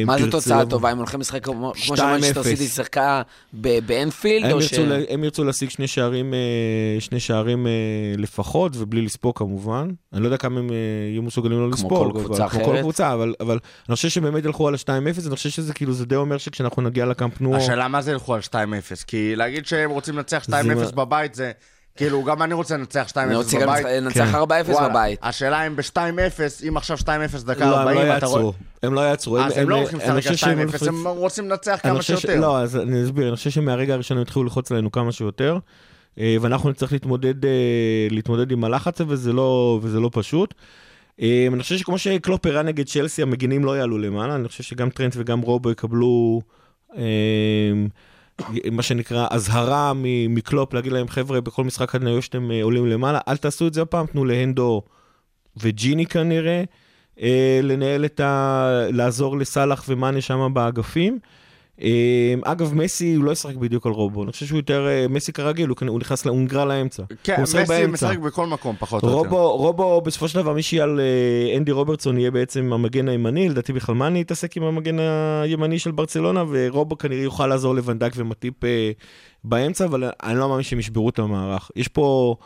מה 0.07 0.19
זה 0.19 0.25
תרצה 0.25 0.31
תוצאה 0.31 0.67
טובה? 0.67 0.91
הם 0.91 0.99
הולכים 0.99 1.21
לשחק 1.21 1.45
כמו 1.45 1.73
כמו 1.87 1.95
2-0. 1.95 1.97
שמנצ'סטר 1.97 2.43
סיטי 2.43 2.67
שיחקה 2.67 3.23
ב- 3.55 3.79
באנפילד? 3.87 4.51
הם 5.09 5.25
ירצו, 5.25 5.45
להשיג 5.45 5.71
שני 5.71 5.87
שערים, 5.87 6.35
אה, 6.35 6.39
שני 7.01 7.21
שערים 7.21 7.67
אה, 7.67 7.73
לפחות, 8.19 8.73
ובלי 8.77 9.03
לספוג 9.03 9.39
כמובן. 9.39 9.89
אני 10.13 10.21
לא 10.23 10.27
יודע 10.27 10.37
כמה 10.37 10.61
הם 10.61 10.71
יהיו 11.13 11.23
מסוגלים 11.23 11.59
לא 11.59 11.65
כמו 11.65 11.75
לספוג. 11.75 12.13
כל 12.13 12.21
קבוצה 12.21 12.49
כמו 12.49 12.65
כל 12.65 12.71
אחרת. 12.71 12.81
קבוצה, 12.81 13.13
אבל, 13.13 13.35
אבל 13.41 13.59
אני 13.89 13.97
חושב 13.97 14.09
שבאמת 14.09 14.45
ילכו 14.45 14.69
על 14.69 14.75
ה-2-0, 14.75 14.89
אני 15.27 15.37
חושב 15.37 15.51
שזה 15.51 15.75
כאילו, 15.75 15.93
זה 15.93 16.07
די 16.07 16.17
אומר 16.17 16.39
שכשאנחנו 16.39 16.83
נגיע 16.83 17.07
לקאמפ 17.07 17.41
נו... 17.41 17.57
השאלה 17.57 17.89
מה 17.89 18.03
זה 18.03 18.11
ילכו 18.13 18.35
על 18.35 18.41
2-0, 18.41 18.55
כי 19.07 19.37
להגיד 19.37 19.67
שהם 19.67 19.91
רוצים 19.91 20.17
לנצח 20.17 20.45
2-0 20.45 20.51
זה- 20.75 20.93
בבית 20.93 21.35
זה, 21.35 21.53
כאילו, 21.97 22.23
גם 22.25 22.43
אני 22.43 22.55
רוצה 22.55 22.77
לנצח 22.77 23.07
2-0 23.11 23.19
אני 23.19 23.35
רוצה 23.37 23.61
גם 23.61 23.67
בבית. 23.69 23.87
לנצח 23.87 24.29
כן. 24.33 24.39
4-0 24.39 24.41
וואלה, 24.73 24.89
בבית. 24.89 25.19
השאלה 25.23 25.67
אם 25.67 25.77
ב-2-0, 25.77 25.99
אם 26.69 26.77
עכשיו 26.77 26.97
2-0 26.99 27.07
דקה 27.47 27.71
לא, 27.71 27.79
הם 27.81 27.89
40, 27.89 28.09
לא 28.09 28.17
אתה 28.17 28.27
רואה... 28.27 28.41
יעצרו. 28.43 28.53
הם 28.83 28.95
לא 28.95 29.01
יעצרו. 29.01 29.39
אז 29.39 29.57
הם 29.57 29.69
לא 29.71 29.77
הולכים 29.77 30.01
אני 30.01 30.09
לשחק 30.19 30.33
חושב 30.33 30.49
על 30.49 30.57
שהם 30.57 30.69
2-0, 30.69 30.71
הולכים- 30.71 31.07
הם 31.07 31.17
רוצים 31.17 31.51
לנצח 31.51 31.71
אני 31.85 31.93
כמה 31.93 31.99
חושב 32.01 32.19
שיותר. 32.19 32.41
לא, 32.41 32.59
אז 32.59 32.77
אני 32.77 33.05
אסביר, 33.05 33.29
אני 33.29 33.37
חושב 33.37 33.51
שמהרגע 33.51 33.95
הראשון 33.95 34.17
הם 34.17 34.23
התחילו 34.23 34.43
ללחוץ 34.45 34.73
עלינו 34.73 34.93
כמה 34.93 35.13
שיותר, 35.13 35.59
אה, 36.19 36.37
ואנחנו 36.41 36.71
נצטרך 36.71 36.93
להתמודד, 36.93 37.45
אה, 37.45 37.51
להתמודד 38.11 38.51
עם 38.51 38.65
הלחץ 38.65 39.01
הזה, 39.01 39.13
וזה 39.13 39.33
לא, 39.33 39.79
וזה 39.83 40.01
לא 40.01 40.11
פשוט. 40.13 40.55
אה, 41.21 41.47
אני 41.53 41.63
חושב 41.63 41.77
שכמו 41.77 41.99
שקלופ 41.99 42.47
הראה 42.47 42.63
נגד 42.63 42.87
צ'לסי, 42.87 43.23
המגינים 43.23 43.65
לא 43.65 43.77
יעלו 43.79 43.99
למעלה, 43.99 44.35
אני 44.35 44.49
חושב 44.49 44.63
שגם 44.63 44.91
טרנט 44.91 45.15
וגם 45.17 45.41
רובו 45.41 45.71
יקבלו, 45.71 46.41
אה, 46.97 47.03
מה 48.73 48.83
שנקרא, 48.83 49.27
אזהרה 49.31 49.93
מקלופ, 50.29 50.75
להגיד 50.75 50.93
להם, 50.93 51.09
חבר'ה, 51.09 51.41
בכל 51.41 51.65
משחק 51.65 51.95
היום 51.95 52.21
שאתם 52.21 52.51
אה, 52.51 52.63
עולים 52.63 52.87
למעלה, 52.87 53.19
אל 53.29 53.37
תעשו 53.37 53.67
את 53.67 53.75
זה 53.75 53.83
הפעם, 53.83 54.07
תנו 54.07 54.25
להנדו 54.25 54.83
וג'יני 55.57 56.07
כנראה, 56.07 56.65
אה, 57.21 57.61
לנהל 57.63 58.05
את 58.05 58.21
ה... 58.21 58.67
לעזור 58.93 59.39
לסאלח 59.39 59.85
ומאנה 59.89 60.21
שם 60.21 60.51
באגפים. 60.55 61.19
אה, 61.83 61.89
אגב, 62.45 62.75
מסי 62.75 63.15
הוא 63.15 63.25
לא 63.25 63.31
ישחק 63.31 63.55
בדיוק 63.55 63.87
על 63.87 63.93
רובו, 63.93 64.23
אני 64.25 64.33
חושב 64.33 64.47
שהוא 64.47 64.57
יותר, 64.59 64.87
אה, 64.89 65.07
מסי 65.09 65.33
כרגיל, 65.33 65.69
הוא, 65.69 65.77
כנ- 65.77 65.89
הוא 65.89 66.01
נכנס, 66.01 66.27
ל- 66.27 66.29
הוא 66.29 66.39
נגרע 66.41 66.65
לאמצע. 66.65 67.03
כן, 67.25 67.43
מסי. 67.43 67.87
משחק 67.87 68.19
בכל 68.19 68.47
מקום, 68.47 68.77
פחות 68.79 69.03
או 69.03 69.09
יותר. 69.09 69.29
רובו, 69.31 70.01
בסופו 70.01 70.29
של 70.29 70.39
דבר, 70.43 70.53
מי 70.53 70.63
שיהיה 70.63 70.85
על 70.85 71.01
אה, 71.01 71.57
אנדי 71.57 71.73
רוברטסון 71.73 72.19
יהיה 72.19 72.31
בעצם 72.31 72.73
המגן 72.73 73.09
הימני, 73.09 73.49
לדעתי 73.49 73.73
בכלל 73.73 73.95
מאני 73.95 74.21
יתעסק 74.21 74.57
עם 74.57 74.63
המגן 74.63 74.97
הימני 75.43 75.79
של 75.79 75.91
ברצלונה, 75.91 76.45
ורובו 76.51 76.99
כנראה 76.99 77.23
יוכל 77.23 77.47
לעזור 77.47 77.75
לוונדק 77.75 78.13
ומטיפ 78.17 78.65
אה, 78.65 78.91
באמצע, 79.45 79.85
אבל 79.85 80.11
אני 80.23 80.39
לא 80.39 80.49
מאמין 80.49 80.63
שהם 80.63 80.79
ישברו 80.79 81.09
את 81.09 81.19
המערך. 81.19 81.71
יש 81.77 81.89
פה, 81.89 82.37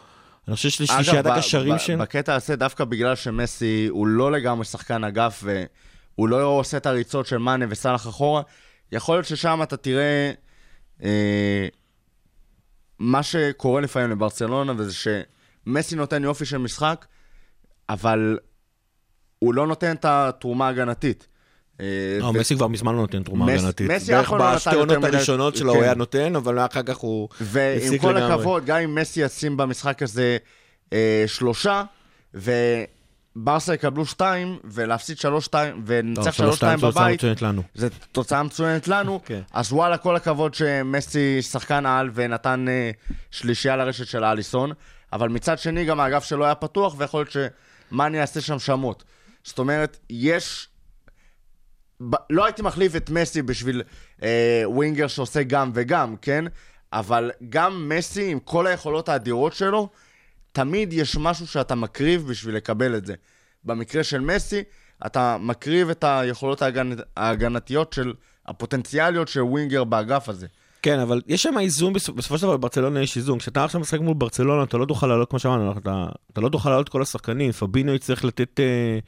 אני 0.48 0.56
חושב 0.56 0.68
ששלישיית 0.68 1.08
אגב, 1.18 1.28
ב- 1.28 1.36
הקשרים 1.36 1.78
של... 1.78 1.96
בקטע 1.96 2.34
הזה, 2.34 2.56
דווקא 2.56 2.84
בגלל 2.84 3.14
שמסי 3.14 3.86
הוא 3.90 4.06
לא 4.06 4.32
לגמרי 4.32 4.64
שחקן 4.64 5.04
אגף, 5.04 5.44
והוא 5.44 6.28
לא 6.28 6.42
עושה 6.44 6.76
את 6.76 6.86
הריצות 6.86 7.26
של 7.26 7.38
מאנה 7.38 7.64
וסאלח 7.68 8.08
אחורה, 8.08 8.42
יכול 8.92 9.14
להיות 9.16 9.26
ששם 9.26 9.60
אתה 9.62 9.76
תראה 9.76 10.32
אה, 11.02 11.66
מה 12.98 13.22
שקורה 13.22 13.80
לפעמים 13.80 14.10
לברצלונה, 14.10 14.72
וזה 14.76 14.94
שמסי 14.94 15.96
נותן 15.96 16.24
יופי 16.24 16.44
של 16.44 16.58
משחק, 16.58 17.06
אבל 17.88 18.38
הוא 19.38 19.54
לא 19.54 19.66
נותן 19.66 19.92
את 19.96 20.04
התרומה 20.04 20.66
ההגנתית. 20.66 21.26
אה, 21.80 21.86
לא, 22.20 22.26
ו- 22.26 22.32
מסי 22.32 22.54
כבר 22.56 22.66
מזמן 22.68 22.94
לא 22.94 23.00
נותן 23.00 23.22
תרומה 23.22 23.46
מס- 23.46 23.60
הגנתית. 23.62 23.90
מסי 23.90 24.12
בערך 24.12 24.24
אף 24.32 24.38
פעם 24.38 24.38
לא 24.40 24.46
נתן 24.50 24.56
בשתי 24.56 24.74
יותר 24.76 24.98
מדי- 24.98 25.16
הראשונות 25.16 25.56
שלו 25.56 25.70
כן. 25.72 25.76
הוא 25.76 25.84
היה 25.84 25.94
נותן, 25.94 26.36
אבל 26.36 26.58
אחר 26.58 26.82
כך 26.82 26.96
הוא 26.96 27.28
ועם 27.40 27.78
הפסיק 27.78 28.00
כל 28.00 28.12
לגמרי. 28.12 28.34
הכבוד, 28.34 28.64
גם 28.66 28.76
אם 28.76 28.94
מסי 28.94 29.20
ישים 29.20 29.56
במשחק 29.56 30.02
הזה 30.02 30.36
אה, 30.92 31.24
שלושה, 31.26 31.82
וברסה 33.40 33.74
יקבלו 33.74 34.06
שתיים, 34.06 34.58
ולהפסיד 34.64 35.18
שלוש 35.18 35.44
שתיים, 35.44 35.74
טוב, 35.74 35.82
ונצח 35.86 36.22
שלוש 36.22 36.36
שלוש 36.36 36.56
שתיים 36.56 36.78
שתיים 36.78 36.78
זו 36.78 36.86
תוצאה 36.86 37.04
בבית, 37.04 37.18
מצוינת 37.18 37.42
לנו. 37.42 37.62
זו 37.74 37.86
תוצאה 38.12 38.42
מצוינת 38.42 38.88
לנו. 38.88 39.20
כן. 39.24 39.40
אז 39.52 39.72
וואלה, 39.72 39.98
כל 39.98 40.16
הכבוד 40.16 40.54
שמסי 40.54 41.42
שחקן 41.42 41.86
על 41.86 42.10
ונתן 42.14 42.66
אה, 42.68 42.90
שלישייה 43.30 43.76
לרשת 43.76 44.06
של 44.06 44.24
אליסון, 44.24 44.72
אבל 45.12 45.28
מצד 45.28 45.58
שני 45.58 45.84
גם 45.84 46.00
האגף 46.00 46.24
שלו 46.24 46.44
היה 46.44 46.54
פתוח, 46.54 46.94
ויכול 46.98 47.20
להיות 47.20 47.50
שמאני 47.90 48.18
יעשה 48.18 48.40
שם 48.40 48.58
שמות. 48.58 49.04
זאת 49.44 49.58
אומרת, 49.58 49.98
יש... 50.10 50.68
ב- 52.10 52.16
לא 52.30 52.44
הייתי 52.44 52.62
מחליף 52.62 52.96
את 52.96 53.10
מסי 53.10 53.42
בשביל 53.42 53.82
אה, 54.22 54.62
ווינגר 54.66 55.06
שעושה 55.06 55.42
גם 55.42 55.70
וגם, 55.74 56.16
כן? 56.22 56.44
אבל 56.92 57.30
גם 57.48 57.88
מסי, 57.88 58.30
עם 58.30 58.38
כל 58.40 58.66
היכולות 58.66 59.08
האדירות 59.08 59.52
שלו, 59.52 59.88
תמיד 60.52 60.92
יש 60.92 61.16
משהו 61.16 61.46
שאתה 61.46 61.74
מקריב 61.74 62.26
בשביל 62.26 62.56
לקבל 62.56 62.96
את 62.96 63.06
זה. 63.06 63.14
במקרה 63.64 64.04
של 64.04 64.20
מסי, 64.20 64.62
אתה 65.06 65.36
מקריב 65.40 65.90
את 65.90 66.04
היכולות 66.04 66.62
ההגנ... 66.62 66.92
ההגנתיות 67.16 67.92
של, 67.92 68.12
הפוטנציאליות 68.48 69.28
של 69.28 69.42
ווינגר 69.42 69.84
באגף 69.84 70.28
הזה. 70.28 70.46
כן, 70.82 70.98
אבל 70.98 71.20
יש 71.26 71.42
שם 71.42 71.58
איזון, 71.58 71.92
בסופ- 71.92 72.12
בסופו 72.14 72.38
של 72.38 72.42
דבר 72.42 72.56
בברצלונה 72.56 73.02
יש 73.02 73.16
איזון. 73.16 73.38
כשאתה 73.38 73.64
עכשיו 73.64 73.80
משחק 73.80 74.00
מול 74.00 74.14
ברצלונה, 74.14 74.62
אתה 74.62 74.76
לא 74.76 74.84
תוכל 74.84 75.06
לעלות, 75.06 75.30
כמו 75.30 75.38
שאמרנו, 75.38 75.72
אתה, 75.78 76.06
אתה 76.32 76.40
לא 76.40 76.48
תוכל 76.48 76.70
לעלות 76.70 76.88
כל 76.88 77.02
השחקנים. 77.02 77.52
פבינו 77.52 77.94
יצטרך 77.94 78.24
לתת, 78.24 78.60
אה, 78.60 78.98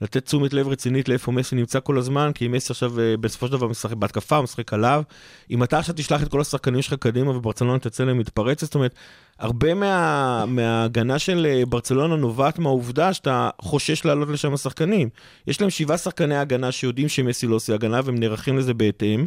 לתת 0.00 0.24
תשומת 0.24 0.52
לב 0.52 0.68
רצינית 0.68 1.08
לאיפה 1.08 1.32
מסי 1.32 1.56
נמצא 1.56 1.80
כל 1.80 1.98
הזמן, 1.98 2.30
כי 2.34 2.48
מסי 2.48 2.72
עכשיו 2.72 3.00
אה, 3.00 3.16
בסופו 3.16 3.46
של 3.46 3.52
דבר 3.52 3.68
משחק 3.68 3.96
בהתקפה, 3.96 4.36
הוא 4.36 4.44
משחק 4.44 4.72
עליו. 4.72 5.02
אם 5.50 5.62
אתה 5.62 5.78
עכשיו 5.78 5.94
תשלח 5.94 6.22
את 6.22 6.28
כל 6.28 6.40
השחקנים 6.40 6.82
שלך 6.82 6.94
קדימה 6.94 7.36
וברצלונה 7.36 7.78
תצא 7.78 8.04
להם 8.04 8.18
מתפרצת, 8.18 8.60
זאת 8.64 8.74
אומרת, 8.74 8.94
הרבה 9.38 9.74
מה, 9.74 10.44
מההגנה 10.46 11.18
של 11.18 11.46
אה, 11.50 11.66
ברצלונה 11.66 12.16
נובעת 12.16 12.58
מהעובדה 12.58 13.12
שאתה 13.12 13.50
חושש 13.60 14.04
לעלות 14.04 14.28
לשם 14.28 14.54
השחקנים. 14.54 15.08
יש 15.46 15.60
להם 15.60 15.70
שבעה 15.70 15.98
שחקני 15.98 16.36
הגנה 16.36 16.72
שיודעים 16.72 17.08
שמסי 17.08 17.46
לא 17.46 17.54
עושה 17.54 17.74
הגנה 17.74 18.00
והם 18.04 18.18
נערכים 18.18 18.58
לזה 18.58 18.74
בהתאם. 18.74 19.26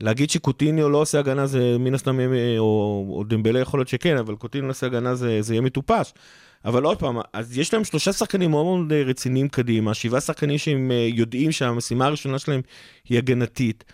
להגיד 0.00 0.30
שקוטיניו 0.30 0.88
לא 0.88 0.98
עושה 0.98 1.18
הגנה 1.18 1.46
זה 1.46 1.76
מן 1.78 1.94
הסתם, 1.94 2.20
אה, 2.20 2.58
או, 2.58 3.06
או 3.10 3.24
דמבלה 3.24 3.60
יכול 3.60 3.80
להיות 3.80 3.88
שכן, 3.88 4.16
אבל 4.16 4.34
קוטיניו 4.34 4.66
לא 4.66 4.70
עושה 4.70 4.86
הגנה 4.86 5.14
זה, 5.14 5.42
זה 5.42 5.54
יהיה 5.54 5.60
מטופש. 5.60 6.12
אבל 6.64 6.82
עוד 6.82 6.98
פעם, 6.98 7.18
אז 7.32 7.58
יש 7.58 7.74
להם 7.74 7.84
שלושה 7.84 8.12
שחקנים 8.12 8.50
מאוד 8.50 8.64
מאוד 8.64 8.92
אה, 8.92 9.02
רציניים 9.02 9.48
קדימה, 9.48 9.94
שבעה 9.94 10.20
שחקנים 10.20 10.58
שהם 10.58 10.90
יודעים 11.06 11.52
שהמשימה 11.52 12.06
הראשונה 12.06 12.38
שלהם 12.38 12.60
היא 13.08 13.18
הגנתית. 13.18 13.84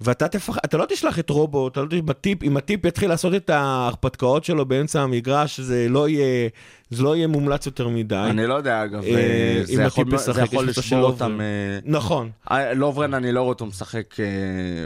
ואתה 0.00 0.28
תפח... 0.28 0.56
אתה 0.64 0.76
לא 0.76 0.84
תשלח 0.88 1.18
את 1.18 1.30
רובו, 1.30 1.68
אתה 1.68 1.80
לא 1.80 1.86
תשלח 1.86 2.00
בטיפ, 2.04 2.42
אם 2.42 2.56
הטיפ 2.56 2.84
יתחיל 2.84 3.08
לעשות 3.08 3.34
את 3.34 3.50
ההרפתקאות 3.50 4.44
שלו 4.44 4.66
באמצע 4.66 5.02
המגרש, 5.02 5.60
זה 5.60 5.86
לא 5.88 6.08
יהיה, 6.08 6.48
זה 6.90 7.02
לא 7.02 7.16
יהיה 7.16 7.26
מומלץ 7.26 7.66
יותר 7.66 7.88
מדי. 7.88 8.26
אני 8.30 8.46
לא 8.46 8.54
יודע, 8.54 8.84
אגב, 8.84 9.02
אה, 9.04 9.08
אה, 9.10 9.60
אם 9.60 9.76
זה 9.76 9.82
יכול, 9.82 10.04
הטיפ 10.08 10.32
זה 10.32 10.42
יכול 10.42 10.68
לשבור 10.68 11.02
אותם. 11.02 11.40
אה, 11.40 11.46
נכון. 11.84 12.30
אה, 12.50 12.74
לוברן, 12.74 13.14
אני 13.14 13.32
לא 13.32 13.40
רואה 13.40 13.48
אותו 13.48 13.66
משחק 13.66 14.20
אה, 14.20 14.24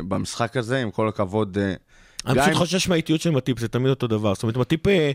במשחק 0.08 0.56
הזה, 0.56 0.82
עם 0.82 0.90
כל 0.90 1.08
הכבוד. 1.08 1.58
אה, 1.61 1.74
אני 2.26 2.40
פשוט 2.40 2.54
חושש 2.54 2.88
מהאיטיות 2.88 3.20
של 3.20 3.30
מטיפ, 3.30 3.58
זה 3.58 3.68
תמיד 3.68 3.90
אותו 3.90 4.06
דבר. 4.06 4.34
זאת 4.34 4.42
אומרת, 4.42 4.56
מטיפ, 4.56 4.86
אה, 4.86 5.11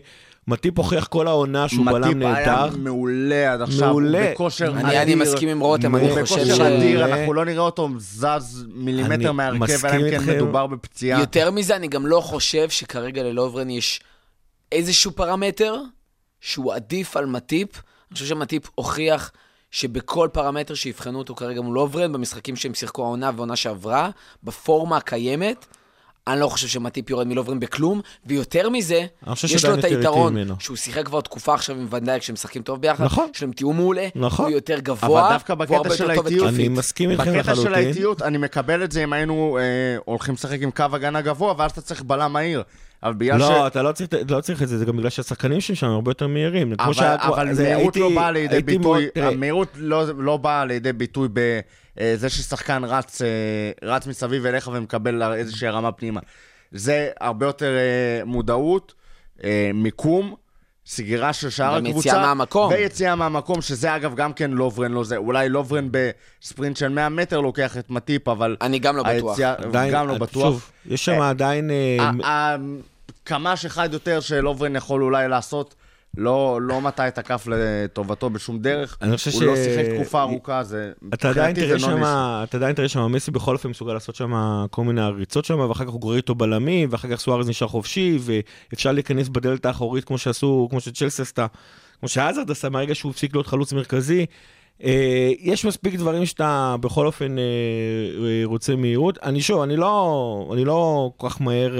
מטיפ 0.48 0.78
הוכיח 0.78 1.06
כל 1.06 1.28
העונה 1.28 1.68
שהוא 1.68 1.86
בלם 1.86 2.08
מטיפ 2.08 2.22
היה 2.22 2.56
נהדר. 2.56 2.76
מעולה 2.76 3.52
עד 3.52 3.62
עכשיו, 3.62 3.88
מעולה. 3.88 4.22
הוא 4.24 4.32
בכושר 4.32 4.70
אדיר. 4.70 4.80
אני 4.80 5.02
אני 5.02 5.14
מסכים 5.14 5.48
עם 5.48 5.60
רותם, 5.60 5.96
אני 5.96 6.08
הוא 6.10 6.20
חושב 6.20 6.36
בכושר 6.36 6.54
ש... 6.54 6.60
אדיר, 6.60 6.98
מעולה. 7.00 7.16
אנחנו 7.16 7.32
לא 7.34 7.44
נראה 7.44 7.62
אותו 7.62 7.88
זז 7.98 8.64
מילימטר 8.68 9.32
מהרכב, 9.32 9.62
מסכים 9.62 10.00
אלא 10.00 10.16
אם 10.16 10.24
כן. 10.24 10.36
מדובר 10.36 10.66
בפציעה. 10.66 11.20
יותר 11.20 11.50
מזה, 11.50 11.76
אני 11.76 11.88
גם 11.88 12.06
לא 12.06 12.20
חושב 12.20 12.68
שכרגע 12.70 13.22
ללוברן 13.22 13.70
יש 13.70 14.00
איזשהו 14.72 15.12
פרמטר 15.12 15.76
שהוא 16.40 16.74
עדיף 16.74 17.16
על 17.16 17.26
מטיפ. 17.26 17.68
אני 18.10 18.14
חושב 18.14 18.26
שמטיפ 18.26 18.70
הוכיח 18.74 19.32
שבכל 19.70 20.28
פרמטר 20.32 20.74
שיבחנו 20.74 21.18
אותו 21.18 21.34
כרגע 21.34 21.60
מול 21.60 21.78
לוברן, 21.78 22.12
במשחקים 22.12 22.56
שהם 22.56 22.74
שיחקו 22.74 23.04
העונה 23.04 23.30
ועונה 23.36 23.56
שעברה, 23.56 24.10
בפורמה 24.42 24.96
הקיימת, 24.96 25.66
אני 26.28 26.40
לא 26.40 26.48
חושב 26.48 26.66
שמטיפ 26.68 27.10
יורד 27.10 27.26
מלוברן 27.26 27.60
בכלום, 27.60 28.00
ויותר 28.26 28.68
מזה, 28.68 29.04
יש 29.44 29.64
לו 29.64 29.74
את 29.74 29.84
היתרון. 29.84 30.36
שהוא 30.58 30.76
שיחק 30.76 31.06
כבר 31.06 31.20
תקופה 31.20 31.54
עכשיו 31.54 31.76
עם 31.76 31.86
ונדייק, 31.90 32.22
שהם 32.22 32.34
משחקים 32.34 32.62
טוב 32.62 32.80
ביחד, 32.80 33.04
נכון. 33.04 33.28
יש 33.34 33.42
להם 33.42 33.52
תיאום 33.52 33.76
מעולה, 33.76 34.08
נכון. 34.14 34.44
הוא 34.46 34.54
יותר 34.54 34.78
גבוה, 34.78 35.20
אבל 35.26 35.32
דווקא 35.34 35.54
בקטע 35.54 35.90
של 35.96 36.10
האיטיות-. 36.10 36.48
אני 36.48 36.68
מסכים 36.68 37.10
איתכם 37.10 37.32
בקטע 37.32 37.42
של 37.44 37.50
לחלוטין. 37.60 37.74
האיטיות, 37.74 38.22
אני 38.22 38.38
מקבל 38.38 38.84
את 38.84 38.92
זה 38.92 39.04
אם 39.04 39.12
היינו 39.12 39.58
אה, 39.60 39.62
הולכים 40.04 40.34
לשחק 40.34 40.58
עם 40.62 40.70
קו 40.70 40.84
הגנה 40.92 41.20
גבוה, 41.20 41.54
ואז 41.58 41.70
אתה 41.70 41.80
צריך 41.80 42.02
בלם 42.02 42.32
מהיר. 42.32 42.62
אבל 43.02 43.12
בגלל 43.14 43.38
ש... 43.38 43.42
לא, 43.42 43.66
אתה 43.66 43.82
לא 43.82 43.92
צריך, 43.92 44.10
לא 44.30 44.40
צריך 44.40 44.62
את 44.62 44.68
זה, 44.68 44.78
זה 44.78 44.84
גם 44.84 44.96
בגלל 44.96 45.10
שהשחקנים 45.10 45.60
שהם 45.60 45.76
שם 45.76 45.86
הרבה 45.86 46.10
יותר 46.10 46.26
מהירים. 46.26 46.72
אבל, 46.78 46.92
שהיה- 46.92 47.16
אבל 47.20 47.52
זה 47.54 47.62
מהירות 47.62 47.82
הייתי- 47.96 48.00
לא 48.00 48.20
באה 48.20 48.30
לידי 48.30 48.62
ביטוי, 48.62 49.06
תראה, 49.14 49.28
המהירות 49.28 49.68
לא, 49.76 50.04
לא 50.18 50.36
באה 50.36 50.64
לידי 50.64 50.92
ביטוי 50.92 51.28
בזה 52.00 52.28
ששחקן 52.28 52.84
רץ, 52.84 53.22
אה, 53.22 53.28
רץ 53.82 54.06
מסביב 54.06 54.46
אליך 54.46 54.70
ומקבל 54.72 55.32
איזושהי 55.34 55.68
רמה 55.68 55.92
פנימה. 55.92 56.20
זה 56.72 57.10
הרבה 57.20 57.46
יותר 57.46 57.76
אה, 57.76 58.24
מודעות, 58.24 58.94
אה, 59.44 59.70
מיקום, 59.74 60.34
סגירה 60.86 61.32
של 61.32 61.50
שאר 61.50 61.74
הקבוצה. 61.74 62.08
יציאה 62.08 62.22
מהמקום. 62.26 62.72
ויציאה 62.72 63.14
מהמקום, 63.14 63.62
שזה 63.62 63.96
אגב 63.96 64.14
גם 64.14 64.32
כן 64.32 64.50
לוברן 64.50 64.92
לא 64.92 65.04
זה. 65.04 65.16
אולי 65.16 65.48
לוברן 65.48 65.88
בספרינט 65.90 66.76
של 66.76 66.88
100 66.88 67.08
מטר 67.08 67.40
לוקח 67.40 67.76
את 67.78 67.90
מטיפ, 67.90 68.28
אבל... 68.28 68.56
אני 68.60 68.78
גם 68.78 68.96
לא 68.96 69.02
בטוח. 69.02 69.30
היציאה- 69.38 69.54
עדיין, 69.58 69.92
גם 69.92 70.08
לא 70.08 70.12
אה, 70.12 70.18
בטוח. 70.18 70.42
שוב, 70.42 70.70
יש 70.86 71.04
שם 71.04 71.20
עדיין... 71.20 71.70
אה, 71.70 71.96
ה- 72.24 72.28
ה- 72.28 72.56
קמ"ש 73.24 73.64
אחד 73.64 73.92
יותר 73.92 74.20
שלוברן 74.20 74.76
יכול 74.76 75.02
אולי 75.02 75.28
לעשות, 75.28 75.74
לא, 76.16 76.58
לא 76.62 76.80
מטה 76.80 77.08
את 77.08 77.18
הכף 77.18 77.46
לטובתו 77.50 78.30
בשום 78.30 78.58
דרך. 78.58 78.98
אני 79.02 79.16
חושב 79.16 79.30
הוא 79.30 79.40
ש- 79.40 79.44
לא 79.44 79.56
שיחק 79.56 79.84
תקופה 79.94 80.20
ארוכה, 80.20 80.62
זה... 80.64 80.92
אתה 81.14 81.30
עדיין 81.30 81.54
תראה 81.54 81.72
לא 81.72 81.78
שם, 81.78 82.02
אתה 82.44 82.56
עדיין 82.56 82.74
תראה 82.74 82.88
שם, 82.88 83.12
מסי 83.12 83.30
בכל 83.30 83.52
אופן 83.54 83.68
מסוגל 83.68 83.92
לעשות 83.92 84.14
שם 84.14 84.32
כל 84.70 84.84
מיני 84.84 85.00
עריצות 85.00 85.44
שם, 85.44 85.58
ואחר 85.60 85.84
כך 85.84 85.90
הוא 85.90 86.00
גורר 86.00 86.16
איתו 86.16 86.34
בלמים, 86.34 86.88
ואחר 86.92 87.08
כך 87.08 87.20
סוארז 87.20 87.48
נשאר 87.48 87.68
חופשי, 87.68 88.18
ואפשר 88.20 88.92
להיכנס 88.92 89.28
בדלת 89.28 89.66
האחורית 89.66 90.04
כמו 90.04 90.18
שעשו, 90.18 90.66
כמו 90.70 90.80
שצ'לסי 90.80 91.22
עשתה, 91.22 91.46
כמו 92.00 92.08
שעזרד 92.08 92.50
עשה 92.50 92.68
מהרגע 92.68 92.94
שהוא 92.94 93.10
הפסיק 93.10 93.34
להיות 93.34 93.46
חלוץ 93.46 93.72
מרכזי. 93.72 94.26
אה, 94.84 95.32
יש 95.40 95.64
מספיק 95.64 95.94
דברים 95.94 96.26
שאתה 96.26 96.76
בכל 96.80 97.06
אופן 97.06 97.38
אה, 97.38 97.42
אה, 98.24 98.42
רוצה 98.44 98.76
מהירות. 98.76 99.18
אני 99.22 99.40
שוב, 99.40 99.62
אני 99.62 99.76
לא, 99.76 100.50
אני 100.52 100.64
לא 100.64 101.10
כל 101.16 101.28
כך 101.28 101.40
מהר 101.40 101.76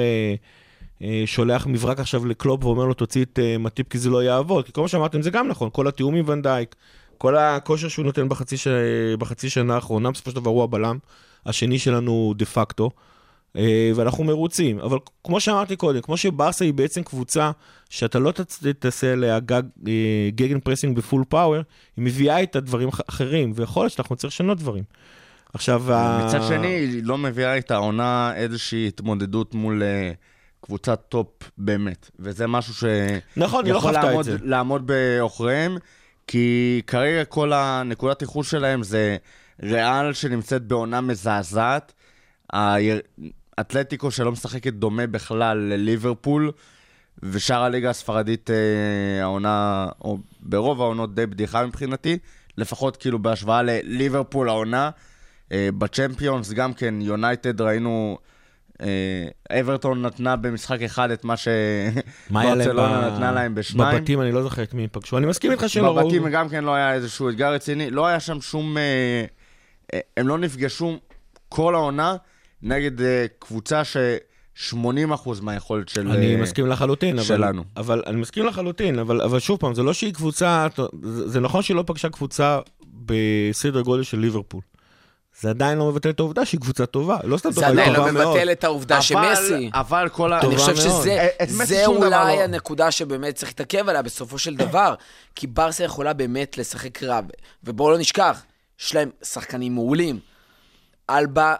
שולח 1.27 1.67
מברק 1.67 2.01
עכשיו 2.01 2.27
לקלופ 2.27 2.65
ואומר 2.65 2.85
לו 2.85 2.95
תוציא 2.95 3.25
את 3.25 3.39
אה, 3.43 3.59
מטיפ 3.59 3.89
כי 3.89 3.99
זה 3.99 4.11
לא 4.11 4.23
יעבוד, 4.25 4.67
כי 4.67 4.73
כל 4.73 4.83
מה 4.83 4.89
שאמרתם 4.89 5.23
זה 5.23 5.31
גם 5.31 5.49
נכון, 5.49 5.69
כל 5.73 5.89
התיאום 5.89 6.15
עם 6.15 6.25
ונדייק, 6.29 6.75
כל 7.19 7.37
הכושר 7.37 7.89
שהוא 7.89 8.05
נותן 8.05 8.29
בחצי, 8.29 8.57
ש... 8.57 8.69
בחצי 9.19 9.51
שנה 9.51 9.75
האחרונה, 9.75 10.11
בסופו 10.11 10.31
של 10.31 10.37
דבר 10.37 10.51
הוא 10.51 10.63
הבלם 10.65 10.99
השני 11.47 11.79
שלנו 11.79 12.35
דה 12.37 12.45
פקטו, 12.45 12.91
אה, 13.57 13.91
ואנחנו 13.95 14.25
מרוצים. 14.25 14.79
אבל 14.79 14.99
כמו 15.25 15.41
שאמרתי 15.41 15.77
קודם, 15.77 16.01
כמו 16.01 16.17
שברסה 16.17 16.65
היא 16.65 16.75
בעצם 16.75 17.03
קבוצה 17.03 17.51
שאתה 17.91 18.19
לא 18.19 18.33
תעשה 18.79 19.13
עליה 19.13 19.41
גג, 19.41 19.63
אה, 19.89 19.93
gegenpressing 20.35 20.61
ב 20.61 20.97
full 20.97 21.25
power, 21.29 21.55
היא 21.97 22.05
מביאה 22.05 22.39
איתה 22.39 22.61
דברים 22.61 22.89
אח- 22.89 23.01
אחרים, 23.09 23.53
ויכול 23.55 23.83
להיות 23.83 23.93
שאנחנו 23.93 24.15
נצטרך 24.15 24.31
לשנות 24.33 24.59
דברים. 24.59 24.85
עכשיו, 25.55 25.93
ה- 25.93 26.27
מצד 26.27 26.43
שני, 26.49 26.67
היא 26.67 27.05
לא 27.05 27.19
מביאה 27.19 27.59
את 27.59 27.71
העונה 27.71 28.33
איזושהי 28.37 28.87
התמודדות 28.89 29.55
מול 29.55 29.83
אה, 29.83 30.13
קבוצת 30.67 31.01
top 31.09 31.51
באמת. 31.59 32.11
וזה 32.19 32.47
משהו 32.47 32.75
ש... 32.75 32.85
נכון, 33.37 33.67
לא 33.67 33.77
יכול 33.77 33.97
את 33.97 34.05
לעמוד. 34.05 34.27
לעמוד 34.43 34.87
בעוכריהם, 34.87 35.77
כי 36.27 36.83
כרגע 36.87 37.25
כל 37.25 37.53
הנקודת 37.53 38.23
ייחוס 38.23 38.51
שלהם 38.51 38.83
זה 38.83 39.17
ריאל 39.62 40.12
שנמצאת 40.12 40.62
בעונה 40.62 41.01
מזעזעת. 41.01 41.93
האתלטיקו 42.53 44.11
שלא 44.11 44.33
משחקת 44.33 44.73
דומה 44.73 45.07
בכלל 45.07 45.59
לליברפול, 45.59 46.53
ושאר 47.23 47.62
הליגה 47.62 47.91
הספרדית 47.91 48.51
אה, 48.51 49.23
העונה, 49.23 49.89
או 50.01 50.19
ברוב 50.41 50.81
העונות 50.81 51.14
די 51.14 51.27
בדיחה 51.27 51.67
מבחינתי, 51.67 52.19
לפחות 52.59 52.97
כאילו 52.97 53.19
בהשוואה 53.19 53.62
לליברפול 53.62 54.49
העונה. 54.49 54.91
אה, 55.53 55.69
בצ'מפיונס 55.79 56.53
גם 56.53 56.75
כן, 56.75 56.95
יונייטד 57.01 57.61
ראינו... 57.61 58.19
אה, 58.83 59.61
אברטון 59.61 60.03
נתנה 60.03 60.37
במשחק 60.37 60.83
אחד 60.83 61.11
את 61.11 61.24
מה 61.24 61.35
שברצלונה 61.37 63.01
נתנה 63.11 63.33
להם 63.33 63.55
בשניים. 63.55 63.99
בבתים, 63.99 64.20
אני 64.20 64.33
לא 64.33 64.43
זוכר 64.43 64.62
את 64.62 64.74
מי 64.74 64.83
הם 64.83 64.89
פגשו. 64.93 65.18
אני 65.18 65.27
מסכים 65.27 65.51
איתך 65.53 65.68
שלא 65.68 65.97
ראו... 65.97 66.05
בבתים 66.05 66.29
גם 66.29 66.49
כן 66.49 66.64
לא 66.64 66.74
היה 66.74 66.95
איזשהו 66.95 67.29
אתגר 67.29 67.53
רציני, 67.53 67.91
לא 67.91 68.07
היה 68.07 68.20
שם 68.20 68.41
שום... 68.41 68.79
אה, 68.79 69.24
אה, 69.95 70.01
הם 70.16 70.29
לא 70.29 70.39
נפגשו 70.39 70.99
כל 71.49 71.74
העונה 71.74 72.16
נגד 72.62 72.93
קבוצה 73.39 73.85
ש-80% 73.85 75.31
מהיכולת 75.43 75.89
של... 75.89 76.09
אני 76.09 76.37
מסכים 76.37 76.66
לחלוטין, 76.66 77.18
אבל, 77.18 77.27
שלנו. 77.27 77.64
אבל 77.77 78.03
אני 78.07 78.16
מסכים 78.16 78.47
לחלוטין, 78.47 78.99
אבל, 78.99 79.20
אבל 79.20 79.39
שוב 79.39 79.61
פעם, 79.61 79.74
זה 79.74 79.83
לא 79.83 79.93
שהיא 79.93 80.14
קבוצה, 80.14 80.66
זה 81.03 81.41
נכון 81.41 81.62
שהיא 81.62 81.77
לא 81.77 81.85
פגשה 81.87 82.09
קבוצה 82.09 82.59
בסדר 83.07 83.81
גודל 83.81 84.03
של 84.03 84.18
ליברפול. 84.18 84.61
זה 85.41 85.51
עדיין 85.51 85.78
לא 85.78 85.89
מבטל 85.89 86.11
את 86.11 86.20
העובדה 86.20 86.45
שהיא 86.45 86.61
קבוצה 86.61 86.87
טובה, 86.87 87.18
לא 87.24 87.39
סתם 87.39 87.53
זה 87.53 87.55
טובה, 87.55 87.66
היא 87.66 87.72
עדיין 87.72 87.95
טובה 87.95 88.07
לא 88.07 88.12
מאוד. 88.12 88.37
מבטל 88.37 88.53
את 88.53 88.64
העובדה 88.64 89.03
שמסי... 89.03 89.70
אבל 89.74 90.09
כל 90.12 90.32
ה... 90.32 90.41
אני 90.41 90.57
חושב. 90.57 90.76
שזה 90.76 91.28
אה, 91.41 91.47
זה 91.47 91.82
שום 91.84 91.97
דבר 91.97 92.07
אולי 92.07 92.37
לא. 92.37 92.43
הנקודה 92.43 92.91
שבאמת 92.91 93.34
צריך 93.34 93.51
להתעכב 93.51 93.89
עליה 93.89 94.03
בסופו 94.03 94.39
של 94.39 94.57
דבר. 94.57 94.95
כי 95.34 95.47
ברסה 95.47 95.84
יכולה 95.84 96.12
באמת 96.12 96.59
לשחק 96.59 97.03
רע. 97.03 97.20
ובואו 97.64 97.91
לא 97.91 97.99
נשכח, 97.99 98.43
יש 98.80 98.95
להם 98.95 99.11
שחקנים 99.24 99.74
מעולים. 99.74 100.18
אלבה, 101.11 101.55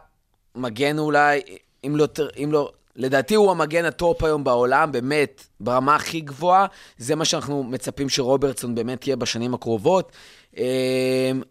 מגן 0.54 0.98
אולי, 0.98 1.40
אם 1.86 1.96
לא, 1.96 2.06
אם 2.44 2.48
לא... 2.52 2.72
לדעתי 2.96 3.34
הוא 3.34 3.50
המגן 3.50 3.84
ה 3.84 3.94
top 3.94 4.24
היום 4.24 4.44
בעולם, 4.44 4.92
באמת, 4.92 5.44
ברמה 5.60 5.94
הכי 5.94 6.20
גבוהה. 6.20 6.66
זה 6.98 7.14
מה 7.14 7.24
שאנחנו 7.24 7.62
מצפים 7.62 8.08
שרוברטסון 8.08 8.74
באמת 8.74 9.06
יהיה 9.06 9.16
בשנים 9.16 9.54
הקרובות. 9.54 10.12
אמ, 10.56 10.62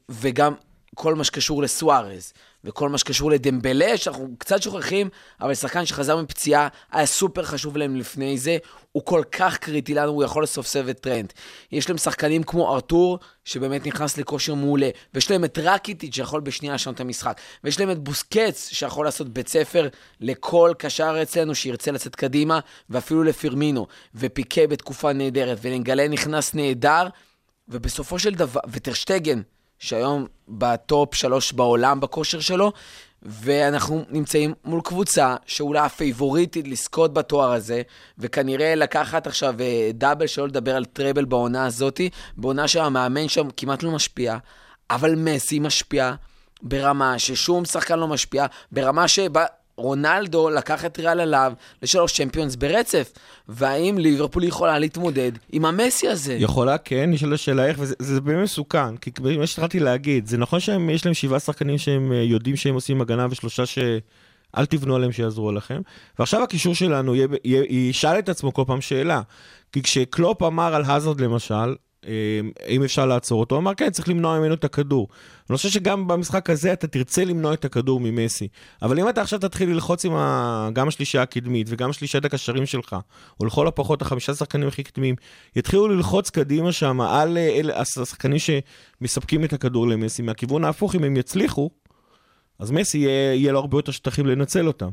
וגם 0.10 0.54
כל 0.96 1.16
מה 1.16 1.24
שקשור 1.24 1.64
לסוארז, 1.64 2.34
וכל 2.64 2.90
מה 2.90 2.98
שקשור 2.98 3.32
לדמבלה, 3.32 3.98
שאנחנו 3.98 4.36
קצת 4.38 4.62
שוכחים, 4.62 5.10
אבל 5.42 5.54
שחקן 5.54 5.86
שחזר 5.86 6.18
מפציעה, 6.22 6.68
היה 6.92 7.06
סופר 7.06 7.44
חשוב 7.44 7.78
להם 7.78 7.96
לפני 7.96 8.38
זה, 8.38 8.58
הוא 8.92 9.06
כל 9.06 9.24
כך 9.32 9.58
קריטי 9.58 9.94
לנו, 9.94 10.12
הוא 10.12 10.24
יכול 10.24 10.44
לסובב 10.44 10.90
את 10.90 11.00
טרנד. 11.00 11.34
יש 11.72 11.90
להם 11.90 11.98
שחקנים 11.98 12.44
כמו 12.44 12.74
ארתור, 12.74 13.20
שבאמת 13.44 13.86
נכנס 13.86 14.18
לכושר 14.18 14.56
מעולה, 14.56 14.90
ויש 15.14 15.32
להם 15.32 15.46
את 15.46 15.60
רקיטיץ' 15.62 16.16
שיכול 16.16 16.42
בשנייה 16.42 16.76
לשנות 16.76 16.96
את 16.96 17.00
המשחק, 17.00 17.42
ויש 17.64 17.80
להם 17.80 17.92
את 17.92 18.00
בוסקץ, 18.00 18.70
שיכול 18.72 19.06
לעשות 19.06 19.30
בית 19.30 19.48
ספר 19.48 19.88
לכל 20.22 20.74
קשר 20.78 21.20
אצלנו 21.22 21.56
שירצה 21.56 21.92
לצאת 21.92 22.16
קדימה, 22.16 22.60
ואפילו 22.90 23.24
לפירמינו, 23.24 23.88
ופיקה 24.16 24.68
בתקופה 24.68 25.14
נהדרת, 25.14 25.58
ונגלה 25.62 26.08
נכנס 26.08 26.54
נהדר, 26.54 27.08
ובסופו 27.70 28.20
של 28.20 28.36
דבר, 28.36 28.60
וטרשטגן, 28.72 29.42
שהיום 29.80 30.26
בטופ 30.50 31.16
שלוש 31.16 31.54
בעולם 31.54 32.00
בכושר 32.00 32.40
שלו, 32.40 32.72
ואנחנו 33.26 34.06
נמצאים 34.10 34.54
מול 34.66 34.82
קבוצה 34.82 35.36
שאולי 35.46 35.80
הפייבוריטית 35.80 36.68
לזכות 36.68 37.14
בתואר 37.14 37.52
הזה, 37.52 37.82
וכנראה 38.20 38.76
לקחת 38.76 39.28
עכשיו 39.28 39.56
אה, 39.60 39.90
דאבל, 39.94 40.28
שלא 40.28 40.48
לדבר 40.48 40.76
על 40.76 40.86
טראבל 40.86 41.26
בעונה 41.26 41.66
הזאתי, 41.66 42.10
בעונה 42.38 42.68
שהמאמן 42.68 43.28
שם 43.28 43.48
כמעט 43.58 43.84
לא 43.84 43.92
משפיע, 43.92 44.38
אבל 44.90 45.16
מסי 45.16 45.60
משפיע 45.60 46.14
ברמה 46.62 47.20
ששום 47.20 47.66
שחקן 47.66 48.00
לא 48.00 48.08
משפיע, 48.08 48.46
ברמה 48.72 49.08
שבה... 49.08 49.46
רונלדו 49.78 50.50
לקח 50.50 50.86
את 50.86 51.00
ריאל 51.00 51.20
עליו 51.20 51.54
לשלוש 51.82 52.14
צ'מפיונס 52.14 52.56
ברצף, 52.56 53.12
והאם 53.50 53.98
ליברפול 53.98 54.44
יכולה 54.44 54.80
להתמודד 54.80 55.32
עם 55.52 55.66
המסי 55.66 56.08
הזה? 56.08 56.34
יכולה, 56.34 56.78
כן, 56.78 57.12
נשאלת 57.12 57.34
השאלה 57.34 57.66
איך, 57.66 57.78
וזה 57.80 57.96
זה 58.00 58.22
באמת 58.22 58.44
מסוכן, 58.44 58.98
כי 58.98 59.12
כמו 59.12 59.48
שהתחלתי 59.48 59.80
להגיד, 59.80 60.28
זה 60.28 60.38
נכון 60.38 60.60
שיש 60.60 61.06
להם 61.06 61.14
שבעה 61.14 61.40
שחקנים 61.40 61.78
שהם 61.78 62.12
אה, 62.12 62.18
יודעים 62.18 62.56
שהם 62.56 62.76
עושים 62.76 63.02
הגנה 63.02 63.28
ושלושה 63.30 63.66
ש... 63.66 63.80
אל 64.58 64.66
תבנו 64.66 64.96
עליהם 64.96 65.12
שיעזרו 65.12 65.52
לכם. 65.52 65.82
ועכשיו 66.20 66.44
הקישור 66.44 66.76
שלנו 66.76 67.16
יהיה, 67.16 67.28
יהיה, 67.44 67.90
ישאל 67.90 68.20
את 68.20 68.30
עצמו 68.30 68.54
כל 68.54 68.64
פעם 68.68 68.82
שאלה. 68.82 69.22
כי 69.72 69.82
כשקלופ 69.82 70.44
אמר 70.44 70.76
על 70.76 70.84
האזרד 70.86 71.22
למשל, 71.22 71.76
אה, 72.08 72.12
אם 72.68 72.84
אפשר 72.84 73.06
לעצור 73.06 73.40
אותו, 73.40 73.56
הוא 73.56 73.62
אמר 73.62 73.74
כן, 73.74 73.90
צריך 73.90 74.10
למנוע 74.10 74.40
ממנו 74.40 74.54
את 74.54 74.64
הכדור. 74.64 75.08
אני 75.50 75.58
חושב 75.58 75.70
שגם 75.70 76.08
במשחק 76.08 76.50
הזה 76.50 76.74
אתה 76.74 76.88
תרצה 76.88 77.26
למנוע 77.26 77.54
את 77.54 77.66
הכדור 77.66 78.00
ממסי. 78.00 78.48
אבל 78.82 79.00
אם 79.00 79.10
אתה 79.10 79.22
עכשיו 79.22 79.40
תתחיל 79.40 79.70
ללחוץ 79.70 80.06
עם 80.06 80.16
ה... 80.16 80.70
גם 80.74 80.88
השלישייה 80.88 81.24
הקדמית 81.24 81.68
וגם 81.70 81.94
שלישיית 81.94 82.26
הקשרים 82.26 82.66
שלך, 82.66 82.96
או 83.40 83.46
לכל 83.46 83.68
הפחות 83.68 84.02
החמישה 84.02 84.34
שחקנים 84.34 84.68
הכי 84.68 84.84
קדמיים, 84.84 85.16
יתחילו 85.56 85.88
ללחוץ 85.88 86.30
קדימה 86.30 86.72
שם 86.72 87.02
על 87.02 87.38
אלה, 87.38 87.80
השחקנים 87.80 88.38
שמספקים 88.40 89.44
את 89.44 89.54
הכדור 89.54 89.88
למסי. 89.88 90.22
מהכיוון 90.22 90.64
ההפוך, 90.64 90.96
אם 90.96 91.04
הם 91.04 91.18
יצליחו, 91.18 91.70
אז 92.60 92.72
מסי 92.72 92.98
יהיה, 92.98 93.34
יהיה 93.34 93.52
לו 93.52 93.60
הרבה 93.60 93.78
יותר 93.78 93.92
שטחים 93.92 94.26
לנצל 94.26 94.68
אותם. 94.68 94.90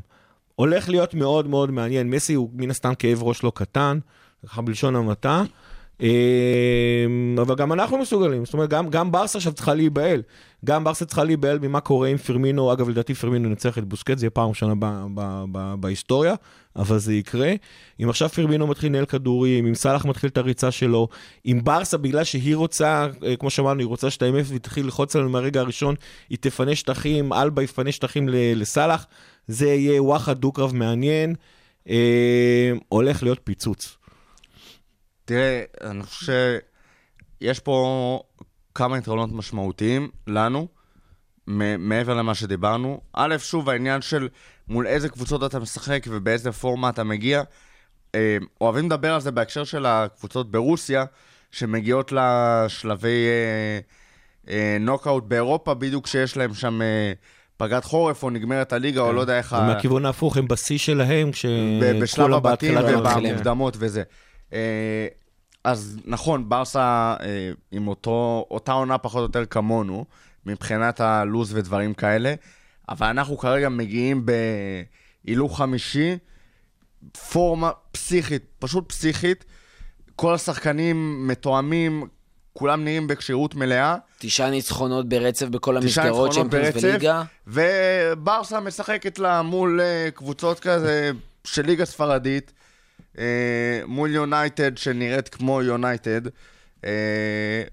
הולך 0.55 0.89
להיות 0.89 1.13
מאוד 1.13 1.47
מאוד 1.47 1.71
מעניין. 1.71 2.09
מסי 2.09 2.33
הוא 2.33 2.49
מן 2.53 2.69
הסתם 2.69 2.95
כאב 2.95 3.23
ראש 3.23 3.43
לא 3.43 3.51
קטן, 3.55 3.99
ככה 4.45 4.61
בלשון 4.61 4.95
המעטה. 4.95 5.43
אה, 6.01 7.05
אבל 7.41 7.55
גם 7.55 7.73
אנחנו 7.73 7.97
מסוגלים, 7.97 8.45
זאת 8.45 8.53
אומרת, 8.53 8.69
גם, 8.69 8.89
גם 8.89 9.11
ברסה 9.11 9.37
עכשיו 9.37 9.53
צריכה 9.53 9.73
להיבהל. 9.73 10.21
גם 10.65 10.83
ברסה 10.83 11.05
צריכה 11.05 11.23
להיבהל 11.23 11.59
ממה 11.59 11.79
קורה 11.79 12.07
עם 12.07 12.17
פרמינו, 12.17 12.73
אגב, 12.73 12.89
לדעתי 12.89 13.13
פרמינו 13.13 13.49
ינצח 13.49 13.77
את 13.77 13.85
בוסקט, 13.85 14.17
זה 14.17 14.25
יהיה 14.25 14.29
פעם 14.29 14.49
ראשונה 14.49 14.73
בהיסטוריה, 15.79 16.35
אבל 16.75 16.97
זה 16.97 17.13
יקרה. 17.13 17.53
אם 18.03 18.09
עכשיו 18.09 18.29
פרמינו 18.29 18.67
מתחיל 18.67 18.89
לנהל 18.89 19.05
כדורים, 19.05 19.67
אם 19.67 19.75
סאלח 19.75 20.05
מתחיל 20.05 20.29
את 20.29 20.37
הריצה 20.37 20.71
שלו, 20.71 21.07
אם 21.45 21.59
ברסה, 21.63 21.97
בגלל 21.97 22.23
שהיא 22.23 22.55
רוצה, 22.55 23.07
אה, 23.25 23.35
כמו 23.35 23.49
שאמרנו, 23.49 23.79
היא 23.79 23.87
רוצה 23.87 24.07
2-0 24.07 24.19
והיא 24.45 24.59
תתחיל 24.59 24.85
ללחוץ 24.85 25.15
עלינו 25.15 25.29
מהרגע 25.31 25.59
הראשון, 25.59 25.95
היא 26.29 26.37
תפנה 26.41 26.75
שטחים, 26.75 27.33
אלבה 27.33 27.63
יפנה 27.63 27.91
שטחים 27.91 28.29
לסאלח, 28.31 29.05
זה 29.47 29.67
יהיה 29.67 30.03
וואחד 30.03 30.37
דו-קרב 30.37 30.75
מעניין, 30.75 31.35
אה, 31.89 32.71
הולך 32.89 33.23
להיות 33.23 33.39
פיצוץ. 33.43 33.97
תראה, 35.25 35.63
אני 35.81 36.03
חושב 36.03 36.57
שיש 37.41 37.59
פה 37.59 38.19
כמה 38.75 38.97
יתרונות 38.97 39.31
משמעותיים 39.31 40.09
לנו, 40.27 40.67
מעבר 41.77 42.13
למה 42.13 42.35
שדיברנו. 42.35 43.01
א', 43.13 43.35
שוב, 43.37 43.69
העניין 43.69 44.01
של 44.01 44.29
מול 44.67 44.87
איזה 44.87 45.09
קבוצות 45.09 45.43
אתה 45.43 45.59
משחק 45.59 46.05
ובאיזה 46.09 46.51
פורמה 46.51 46.89
אתה 46.89 47.03
מגיע. 47.03 47.41
אה, 48.15 48.37
אוהבים 48.61 48.85
לדבר 48.85 49.13
על 49.13 49.21
זה 49.21 49.31
בהקשר 49.31 49.63
של 49.63 49.85
הקבוצות 49.85 50.51
ברוסיה, 50.51 51.05
שמגיעות 51.51 52.11
לשלבי 52.11 53.25
אה, 53.27 53.79
אה, 54.53 54.77
נוקאוט 54.79 55.23
באירופה, 55.23 55.73
בדיוק 55.73 56.05
כשיש 56.05 56.37
להם 56.37 56.53
שם 56.53 56.81
אה, 56.81 57.13
פגרת 57.57 57.83
חורף, 57.83 58.23
או 58.23 58.29
נגמרת 58.29 58.73
הליגה, 58.73 59.01
או 59.01 59.13
לא 59.13 59.21
יודע 59.21 59.37
איך... 59.37 59.55
ומהכיוון 59.63 60.05
ההפוך, 60.05 60.37
הם 60.37 60.47
בשיא 60.47 60.77
שלהם, 60.77 61.29
בשלב 61.29 62.03
כשכולם 62.03 62.33
הבתים 62.33 62.75
בהתחלה 62.75 62.99
כבר- 63.01 63.17
ובמוקדמות 63.19 63.75
וזה. 63.79 64.03
אה, 64.53 65.07
אז 65.63 65.97
נכון, 66.05 66.49
ברסה 66.49 67.15
אה, 67.21 67.51
עם 67.71 67.87
אותו, 67.87 68.45
אותה 68.51 68.71
עונה 68.71 68.97
פחות 68.97 69.19
או 69.19 69.23
יותר 69.23 69.45
כמונו, 69.45 70.05
מבחינת 70.45 71.01
הלו"ז 71.01 71.53
ודברים 71.53 71.93
כאלה, 71.93 72.33
אבל 72.89 73.07
אנחנו 73.07 73.37
כרגע 73.37 73.69
מגיעים 73.69 74.25
בהילוך 75.25 75.57
חמישי, 75.57 76.17
פורמה 77.31 77.71
פסיכית, 77.91 78.43
פשוט 78.59 78.89
פסיכית. 78.89 79.45
כל 80.15 80.33
השחקנים 80.33 81.27
מתואמים, 81.27 82.07
כולם 82.53 82.83
נראים 82.83 83.07
בכשירות 83.07 83.55
מלאה. 83.55 83.95
תשעה 84.19 84.49
ניצחונות 84.49 85.09
ברצף 85.09 85.45
בכל 85.45 85.77
המסגרות, 85.77 86.31
צ'מפיונס 86.31 86.73
ברצף. 86.73 86.83
וליגה. 86.83 87.23
וברסה 87.47 88.59
משחקת 88.59 89.19
לה 89.19 89.41
מול 89.41 89.81
אה, 89.81 90.09
קבוצות 90.13 90.59
כזה 90.59 91.11
של 91.43 91.65
ליגה 91.65 91.85
ספרדית, 91.85 92.53
מול 93.87 94.11
יונייטד 94.11 94.77
שנראית 94.77 95.29
כמו 95.29 95.61
יונייטד, 95.61 96.21
אה, 96.85 97.63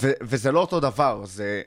ו- 0.00 0.12
וזה 0.22 0.52
לא 0.52 0.60
אותו 0.60 0.80
דבר, 0.80 1.24
זה 1.24 1.62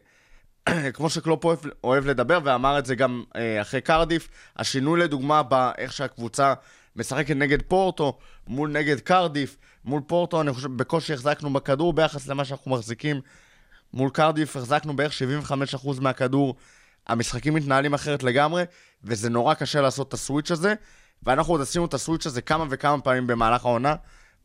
כמו 0.93 1.10
שקלופ 1.10 1.45
אוהב, 1.45 1.60
אוהב 1.84 2.06
לדבר, 2.06 2.39
ואמר 2.43 2.80
את 2.80 2.86
זה 2.86 2.95
גם 2.95 3.24
אה, 3.36 3.62
אחרי 3.62 3.82
קרדיף, 3.82 4.28
השינוי 4.58 5.00
לדוגמה 5.00 5.43
באיך 5.43 5.93
שהקבוצה 5.93 6.54
משחקת 6.95 7.36
נגד 7.36 7.62
פורטו, 7.62 8.18
מול 8.48 8.70
נגד 8.70 9.00
קרדיף, 9.00 9.58
מול 9.86 10.02
פורטו, 10.08 10.41
אני 10.41 10.54
חושב, 10.54 10.68
בקושי 10.68 11.14
החזקנו 11.14 11.54
בכדור 11.54 11.93
ביחס 11.93 12.28
למה 12.28 12.45
שאנחנו 12.45 12.72
מחזיקים. 12.72 13.22
מול 13.93 14.10
קרדיף 14.10 14.56
החזקנו 14.56 14.95
בערך 14.95 15.14
75% 15.84 16.02
מהכדור. 16.02 16.56
המשחקים 17.08 17.54
מתנהלים 17.54 17.93
אחרת 17.93 18.24
לגמרי, 18.24 18.64
וזה 19.04 19.30
נורא 19.30 19.54
קשה 19.54 19.82
לעשות 19.82 20.08
את 20.08 20.14
הסוויץ' 20.14 20.52
הזה, 20.52 20.74
ואנחנו 21.24 21.53
עוד 21.53 21.61
עשינו 21.61 21.86
את 21.86 21.93
הסוויץ' 21.93 22.26
הזה 22.26 22.41
כמה 22.41 22.65
וכמה 22.70 23.01
פעמים 23.01 23.28
במהלך 23.28 23.65
העונה. 23.65 23.95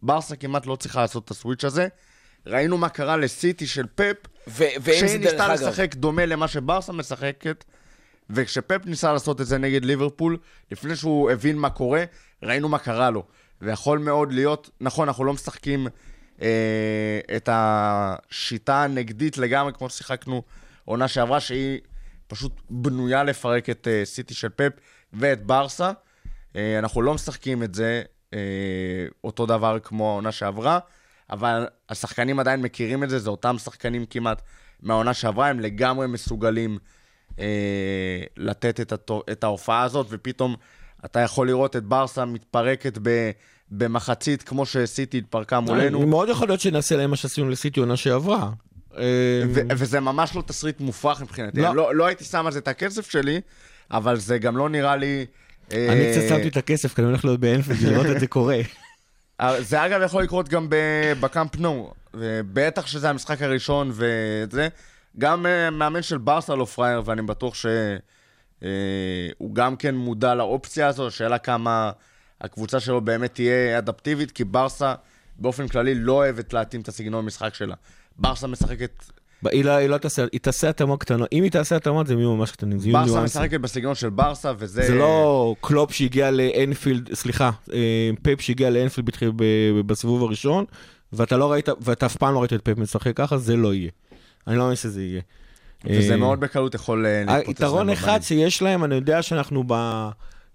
ברסה 0.02 0.36
כמעט 0.36 0.66
לא 0.66 0.76
צריכה 0.76 1.00
לעשות 1.00 1.24
את 1.24 1.30
הסוויץ' 1.30 1.64
הזה. 1.64 1.88
ראינו 2.46 2.78
מה 2.78 2.88
קרה 2.88 3.16
לסיטי 3.16 3.66
של 3.66 3.86
פפ, 3.94 4.16
ו- 4.48 4.64
שהיא 4.84 5.18
ניסתה 5.18 5.54
לשחק 5.54 5.94
דומה 5.94 6.26
למה 6.26 6.48
שברסה 6.48 6.92
משחקת, 6.92 7.64
וכשפפ 8.30 8.86
ניסה 8.86 9.12
לעשות 9.12 9.40
את 9.40 9.46
זה 9.46 9.58
נגד 9.58 9.84
ליברפול, 9.84 10.36
לפני 10.70 10.96
שהוא 10.96 11.30
הבין 11.30 11.58
מה 11.58 11.70
קורה, 11.70 12.04
ראינו 12.42 12.68
מה 12.68 12.78
קרה 12.78 13.10
לו. 13.10 13.24
ויכול 13.62 13.98
מאוד 13.98 14.32
להיות, 14.32 14.70
נכון, 14.80 15.08
אנחנו 15.08 15.24
לא 15.24 15.32
משחקים 15.32 15.86
אה, 16.42 17.20
את 17.36 17.48
השיטה 17.52 18.84
הנגדית 18.84 19.38
לגמרי, 19.38 19.72
כמו 19.72 19.90
ששיחקנו 19.90 20.42
עונה 20.84 21.08
שעברה, 21.08 21.40
שהיא 21.40 21.80
פשוט 22.26 22.52
בנויה 22.70 23.24
לפרק 23.24 23.70
את 23.70 23.88
אה, 23.88 24.04
סיטי 24.04 24.34
של 24.34 24.48
פפ 24.48 24.72
ואת 25.12 25.46
ברסה. 25.46 25.92
אה, 26.57 26.78
אנחנו 26.78 27.03
לא 27.03 27.14
משחקים 27.14 27.62
את 27.62 27.74
זה 27.74 28.03
אה, 28.34 28.38
אותו 29.24 29.46
דבר 29.46 29.78
כמו 29.82 30.11
העונה 30.11 30.32
שעברה, 30.32 30.78
אבל 31.30 31.66
השחקנים 31.88 32.38
עדיין 32.38 32.62
מכירים 32.62 33.05
את 33.05 33.11
זה, 33.11 33.18
זה 33.18 33.30
אותם 33.30 33.59
שחקנים 33.59 34.07
כמעט 34.07 34.42
מהעונה 34.82 35.14
שעברה, 35.14 35.48
הם 35.48 35.61
לגמרי 35.61 36.07
מסוגלים 36.07 36.78
אה, 37.38 38.22
לתת 38.36 38.80
את, 38.80 38.92
התו, 38.92 39.22
את 39.32 39.44
ההופעה 39.44 39.82
הזאת, 39.82 40.07
ופתאום 40.11 40.57
אתה 41.05 41.20
יכול 41.20 41.46
לראות 41.46 41.76
את 41.76 41.84
ברסה 41.84 42.24
מתפרקת 42.24 42.98
ב, 43.03 43.30
במחצית, 43.70 44.42
כמו 44.42 44.66
שסיטי 44.66 45.18
התפרקה 45.18 45.61
מולנו. 45.61 46.07
מאוד 46.07 46.28
יכול 46.28 46.48
להיות 46.48 46.61
שנעשה 46.61 46.96
להם 46.96 47.11
מה 47.11 47.16
שעשינו 47.16 47.48
לסיטי 47.48 47.80
עונה 47.80 47.96
שעברה. 47.96 48.50
וזה 49.70 50.00
ממש 50.00 50.36
לא 50.36 50.42
תסריט 50.46 50.80
מופרך 50.80 51.22
מבחינתי. 51.22 51.61
לא. 51.61 51.74
לא, 51.74 51.94
לא 51.94 52.07
הייתי 52.07 52.24
שם 52.24 52.46
על 52.46 52.53
זה 52.53 52.59
את 52.59 52.68
הכסף 52.68 53.11
שלי, 53.11 53.40
אבל 53.90 54.16
זה 54.16 54.38
גם 54.38 54.57
לא 54.57 54.68
נראה 54.68 54.96
לי... 54.96 55.26
אה, 55.72 55.92
אני 55.92 56.12
קצת 56.12 56.28
שמתי 56.28 56.48
את 56.48 56.56
הכסף, 56.56 56.94
כי 56.94 57.00
אני 57.00 57.08
הולך 57.08 57.24
להיות 57.24 57.40
באנפילד 57.40 57.82
לראות 57.82 58.06
את 58.06 58.20
זה 58.20 58.26
קורה. 58.26 58.60
אה, 59.40 59.62
זה 59.62 59.86
אגב 59.86 60.00
יכול 60.04 60.22
לקרות 60.22 60.48
גם 60.48 60.66
בקאמפ 61.20 61.56
נו, 61.56 61.92
ובטח 62.14 62.86
שזה 62.86 63.10
המשחק 63.10 63.42
הראשון 63.42 63.90
וזה. 63.92 64.68
גם 65.18 65.46
אה, 65.46 65.70
מאמן 65.70 66.02
של 66.02 66.18
ברסה 66.18 66.54
לא 66.54 66.64
פראייר, 66.64 67.02
ואני 67.04 67.22
בטוח 67.22 67.54
שהוא 67.54 69.54
גם 69.54 69.76
כן 69.76 69.94
מודע 69.94 70.34
לאופציה 70.34 70.88
הזו, 70.88 71.06
השאלה 71.06 71.38
כמה 71.38 71.90
הקבוצה 72.40 72.80
שלו 72.80 73.00
באמת 73.00 73.34
תהיה 73.34 73.78
אדפטיבית, 73.78 74.30
כי 74.30 74.44
ברסה 74.44 74.94
באופן 75.38 75.68
כללי 75.68 75.94
לא 75.94 76.12
אוהבת 76.12 76.52
להתאים 76.52 76.80
את 76.80 76.88
הסגנון 76.88 77.24
המשחק 77.24 77.54
שלה. 77.54 77.74
ברסה 78.18 78.46
משחקת, 78.46 79.04
היא 79.51 79.64
לא, 79.64 79.70
היא 79.70 79.88
לא 79.88 79.99
תעשה, 79.99 80.24
היא 80.32 80.40
תעשה 80.40 80.68
התאמות 80.68 81.01
קטנות. 81.01 81.28
אם 81.32 81.43
היא 81.43 81.51
תעשה 81.51 81.76
התאמות, 81.76 82.07
זה 82.07 82.14
יהיו 82.14 82.36
ממש 82.36 82.51
קטנים, 82.51 82.78
זה 82.78 82.88
יהיו 82.88 82.99
ברסה. 83.07 83.22
משחקת 83.22 83.61
בסגנון 83.61 83.95
של 83.95 84.11
ברסה, 84.11 84.53
וזה... 84.59 84.82
זה 84.82 84.95
לא 84.95 85.55
קלופ 85.61 85.93
שהגיע 85.93 86.30
לאנפילד, 86.30 87.14
סליחה, 87.14 87.51
אה, 87.72 87.78
פפ 88.22 88.40
שהגיע 88.40 88.70
לאנפילד 88.70 89.07
בתחיל- 89.07 89.32
ב- 89.36 89.80
בסיבוב 89.86 90.22
הראשון, 90.22 90.64
ואתה 91.12 91.36
לא 91.36 91.53
ראית, 91.53 91.68
ואתה 91.80 92.07
אף 92.07 92.16
פעם 92.16 92.34
לא 92.34 92.38
ראית 92.40 92.53
את 92.53 92.61
פפ 92.64 92.78
משחק 92.78 93.16
ככה, 93.16 93.38
זה 93.38 93.57
לא 93.57 93.74
יהיה. 93.74 93.90
אני 94.47 94.57
לא 94.57 94.62
מאמין 94.62 94.76
שזה 94.76 95.03
יהיה. 95.03 95.20
וזה 95.84 96.12
אה, 96.12 96.16
מאוד 96.18 96.40
בקלות 96.40 96.74
יכול 96.74 97.07
אה, 97.07 97.22
להתפוצץ. 97.26 97.49
היתרון 97.49 97.86
להם 97.86 97.97
אחד. 97.97 98.18
שיש 98.22 98.62
להם, 98.62 98.84
אני 98.84 98.95
יודע 98.95 99.22
שאנחנו 99.22 99.64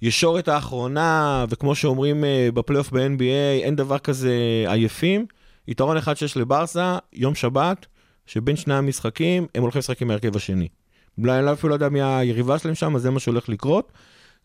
בישורת 0.02 0.48
האחרונה, 0.48 1.46
וכמו 1.50 1.76
שאומרים 1.76 2.24
בפלייאוף 2.54 2.90
ב-NBA, 2.92 3.22
אין 3.64 3.76
דבר 3.76 3.98
כזה 3.98 4.34
עייפים. 4.68 5.26
יתרון 5.68 5.98
אחד 5.98 6.18
שיש 6.18 6.38
לברסה, 6.38 6.98
יום 7.14 7.36
שבת, 7.36 7.86
שבין 8.28 8.56
שני 8.56 8.74
המשחקים, 8.74 9.46
הם 9.56 9.62
הולכים 9.62 9.80
לשחק 9.80 10.02
עם 10.02 10.10
ההרכב 10.10 10.36
השני. 10.36 10.68
אולי 11.22 11.40
אני 11.40 11.52
אפילו 11.54 11.70
לא 11.70 11.76
יודע 11.76 11.90
מי 11.90 12.02
היריבה 12.02 12.60
שלהם 12.60 12.76
שם, 12.76 12.96
אז 12.96 13.02
זה 13.02 13.10
מה 13.12 13.20
שהולך 13.20 13.50
לקרות. 13.50 13.92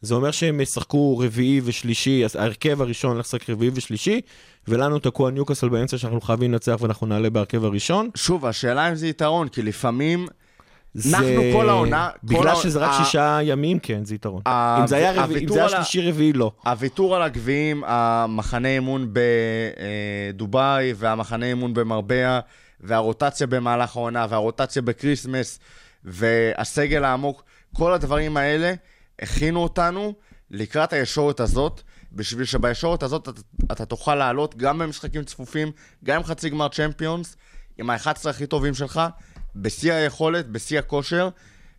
זה 0.00 0.14
אומר 0.14 0.30
שהם 0.30 0.60
ישחקו 0.60 1.18
רביעי 1.18 1.60
ושלישי, 1.64 2.24
אז 2.24 2.36
ההרכב 2.36 2.82
הראשון 2.82 3.12
הולך 3.12 3.26
לשחק 3.26 3.50
רביעי 3.50 3.70
ושלישי, 3.74 4.20
ולנו 4.68 4.98
תקוע 4.98 5.30
ניוקאסל 5.30 5.68
באמצע 5.68 5.98
שאנחנו 5.98 6.20
חייבים 6.20 6.52
לנצח 6.52 6.76
ואנחנו 6.80 7.06
נעלה 7.06 7.30
בהרכב 7.30 7.64
הראשון. 7.64 8.10
שוב, 8.14 8.46
השאלה 8.46 8.88
אם 8.88 8.94
זה 8.94 9.06
יתרון, 9.06 9.48
כי 9.48 9.62
לפעמים... 9.62 10.26
זה- 10.94 11.16
אנחנו 11.18 11.42
כל 11.52 11.68
העונה- 11.68 12.08
כל 12.20 12.26
בגלל 12.26 12.46
העונה- 12.48 12.62
שזה 12.62 12.78
רק 12.78 12.90
ה- 12.90 13.04
שישה 13.04 13.38
ימים, 13.42 13.78
כן, 13.78 14.04
זה 14.04 14.14
יתרון. 14.14 14.42
ה- 14.46 14.78
אם 14.80 14.86
זה 14.86 14.96
היה 14.96 15.12
רביעי- 15.24 15.42
אם 15.42 15.48
זה 15.48 15.54
היה 15.54 15.66
על 15.68 15.74
ה- 15.74 15.84
שלישי 15.84 16.10
רביעי, 16.10 16.32
לא. 16.32 16.52
הוויתור 16.66 17.16
על 17.16 17.22
הגביעים, 17.22 17.82
המחנה 17.86 18.68
אימון 18.68 19.08
בדובאי 20.32 20.92
והמחנה 20.96 21.46
אימון 21.46 21.74
במרבלה, 21.74 22.40
והרוטציה 22.82 23.46
במהלך 23.46 23.96
העונה, 23.96 24.26
והרוטציה 24.28 24.82
בקריסמס, 24.82 25.58
והסגל 26.04 27.04
העמוק, 27.04 27.44
כל 27.74 27.92
הדברים 27.92 28.36
האלה 28.36 28.74
הכינו 29.22 29.62
אותנו 29.62 30.14
לקראת 30.50 30.92
הישורת 30.92 31.40
הזאת, 31.40 31.82
בשביל 32.12 32.44
שבישורת 32.44 33.02
הזאת 33.02 33.28
אתה, 33.28 33.40
אתה 33.72 33.84
תוכל 33.84 34.14
לעלות 34.14 34.56
גם 34.56 34.78
במשחקים 34.78 35.24
צפופים, 35.24 35.72
גם 36.04 36.16
עם 36.16 36.24
חצי 36.24 36.50
גמר 36.50 36.68
צ'מפיונס, 36.68 37.36
עם 37.78 37.90
ה-11 37.90 38.28
הכי 38.30 38.46
טובים 38.46 38.74
שלך, 38.74 39.00
בשיא 39.56 39.92
היכולת, 39.92 40.48
בשיא 40.48 40.78
הכושר, 40.78 41.28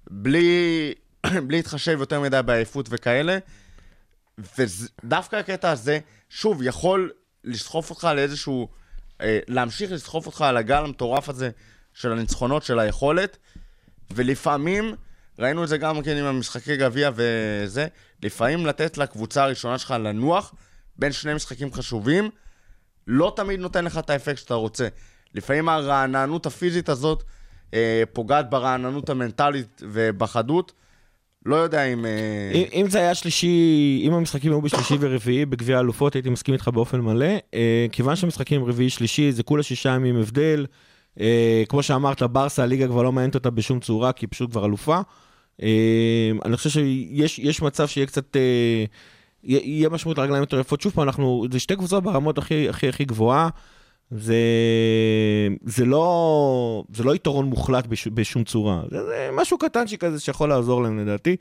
בלי, 0.10 0.94
בלי 1.48 1.58
להתחשב 1.58 1.98
יותר 2.00 2.22
מדי 2.22 2.40
בעייפות 2.46 2.88
וכאלה. 2.90 3.38
ודווקא 4.58 5.36
הקטע 5.36 5.72
הזה, 5.72 6.00
שוב, 6.30 6.62
יכול 6.64 7.12
לסחוף 7.44 7.90
אותך 7.90 8.08
לאיזשהו... 8.16 8.83
אה, 9.24 9.40
להמשיך 9.48 9.92
לסחוף 9.92 10.26
אותך 10.26 10.42
על 10.42 10.58
הגל 10.58 10.84
המטורף 10.84 11.30
הזה 11.30 11.50
של 11.94 12.12
הניצחונות, 12.12 12.64
של 12.64 12.80
היכולת, 12.80 13.38
ולפעמים, 14.12 14.96
ראינו 15.40 15.64
את 15.64 15.70
זה 15.70 15.78
גם 15.78 16.02
כן 16.04 16.18
עם 16.18 16.26
המשחקי 16.26 16.78
גביע 16.78 17.12
וזה, 17.16 17.88
לפעמים 18.24 18.66
לתת 18.66 18.98
לקבוצה 18.98 19.44
הראשונה 19.44 19.78
שלך 19.78 19.92
לנוח 19.92 20.54
בין 20.96 21.12
שני 21.12 21.34
משחקים 21.34 21.74
חשובים, 21.74 22.30
לא 23.08 23.34
תמיד 23.36 23.60
נותן 23.60 23.86
לך 23.86 23.98
את 23.98 24.10
האפקט 24.10 24.38
שאתה 24.38 24.54
רוצה. 24.54 24.88
לפעמים 25.36 25.70
הרעננות 25.70 26.46
הפיזית 26.46 26.90
הזאת 26.90 27.24
אה, 27.74 28.04
פוגעת 28.14 28.50
ברעננות 28.50 29.10
המנטלית 29.10 29.82
ובחדות. 29.86 30.74
לא 31.46 31.56
יודע 31.56 31.84
אם... 31.84 32.06
אה, 32.06 32.52
אם, 32.54 32.64
אם 32.74 32.90
זה 32.90 33.00
היה 33.00 33.16
שלישי, 33.16 34.02
אם 34.08 34.14
המשחקים 34.14 34.52
היו 34.52 34.62
בשלישי 34.62 34.96
ורביעי 35.00 35.46
בגביע 35.46 35.78
האלופות, 35.78 36.16
הייתי 36.16 36.30
מסכים 36.30 36.54
איתך 36.54 36.68
באופן 36.68 37.02
מלא. 37.02 37.26
אה, 37.54 37.86
כיוון 37.92 38.16
שהמשחקים 38.16 38.66
רביעי-שלישי, 38.66 39.32
זה 39.32 39.44
כולה 39.44 39.64
שישה 39.64 39.90
ימים 39.90 40.16
הבדל. 40.16 40.66
אה, 41.20 41.64
כמו 41.70 41.84
שאמרת, 41.84 42.24
ברסה, 42.24 42.64
הליגה 42.64 42.88
כבר 42.88 43.04
לא 43.04 43.12
מעניינת 43.12 43.36
אותה 43.36 43.50
בשום 43.50 43.80
צורה, 43.80 44.12
כי 44.12 44.26
היא 44.26 44.30
פשוט 44.32 44.52
כבר 44.52 44.66
אלופה. 44.66 45.00
אני 46.46 46.58
חושב 46.58 46.70
שיש 46.70 47.40
יש 47.40 47.62
מצב 47.62 47.88
שיהיה 47.88 48.08
קצת... 48.08 48.38
יהיה 49.44 49.90
משמעות 49.90 50.18
לרגליים 50.18 50.42
יותר 50.42 50.60
יפות. 50.60 50.82
שוב 50.82 50.94
פעם, 50.94 51.04
אנחנו, 51.04 51.46
זה 51.52 51.60
שתי 51.60 51.76
קבוצות 51.76 52.04
ברמות 52.04 52.38
הכי 52.38 52.70
הכי 52.70 52.90
הכי 52.90 53.06
גבוהה. 53.06 53.50
זה, 54.18 54.36
זה, 55.66 55.86
לא, 55.86 56.84
זה 56.94 57.04
לא 57.04 57.16
יתרון 57.16 57.46
מוחלט 57.46 57.88
בש, 57.88 58.08
בשום 58.08 58.44
צורה, 58.44 58.82
זה, 58.92 59.06
זה 59.06 59.30
משהו 59.34 59.58
קטנצ'י 59.58 59.98
כזה 59.98 60.20
שיכול 60.20 60.50
לעזור 60.50 60.84
להם 60.84 61.00
לדעתי. 61.00 61.36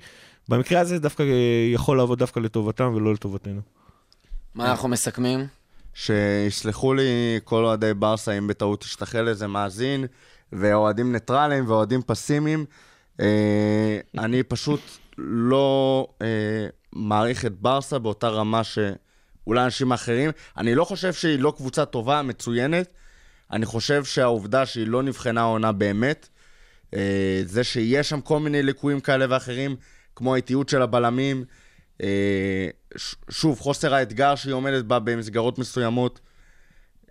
במקרה 0.49 0.81
הזה 0.81 0.95
זה 0.95 1.01
דווקא 1.01 1.25
יכול 1.75 1.97
לעבוד 1.97 2.18
דווקא 2.18 2.41
לטובתם 2.41 2.93
ולא 2.95 3.12
לטובתנו. 3.12 3.61
מה 4.55 4.70
אנחנו 4.70 4.89
מסכמים? 4.89 5.47
שיסלחו 5.95 6.95
לי 6.95 7.41
כל 7.45 7.64
אוהדי 7.64 7.95
ברסה 7.95 8.33
אם 8.33 8.47
בטעות 8.47 8.81
תשתחל 8.81 9.29
איזה 9.29 9.47
מאזין, 9.47 10.05
ואוהדים 10.53 11.12
ניטרלים 11.12 11.68
ואוהדים 11.68 12.03
פסימיים. 12.07 12.64
אה, 13.20 13.99
אני 14.18 14.43
פשוט 14.43 14.81
לא 15.18 16.07
אה, 16.23 16.66
מעריך 16.93 17.47
את 17.47 17.61
ברסה 17.61 17.99
באותה 17.99 18.29
רמה 18.29 18.64
שאולי 19.45 19.64
אנשים 19.64 19.93
אחרים. 19.93 20.30
אני 20.57 20.74
לא 20.74 20.84
חושב 20.84 21.12
שהיא 21.12 21.38
לא 21.38 21.53
קבוצה 21.57 21.84
טובה, 21.84 22.22
מצוינת. 22.22 22.93
אני 23.53 23.66
חושב 23.66 24.05
שהעובדה 24.05 24.66
שהיא 24.66 24.86
לא 24.86 25.03
נבחנה 25.03 25.40
העונה 25.40 25.72
באמת, 25.72 26.28
אה, 26.95 27.43
זה 27.45 27.64
שיש 27.64 28.09
שם 28.09 28.20
כל 28.20 28.40
מיני 28.40 28.62
ליקויים 28.62 29.01
כאלה 29.01 29.26
ואחרים, 29.28 29.76
כמו 30.16 30.34
האיטיות 30.34 30.68
של 30.68 30.82
הבלמים, 30.82 31.45
אה, 32.03 32.68
שוב, 33.30 33.61
חוסר 33.61 33.95
האתגר 33.95 34.34
שהיא 34.34 34.55
עומדת 34.55 34.84
בה 34.84 34.99
במסגרות 34.99 35.59
מסוימות. 35.59 36.20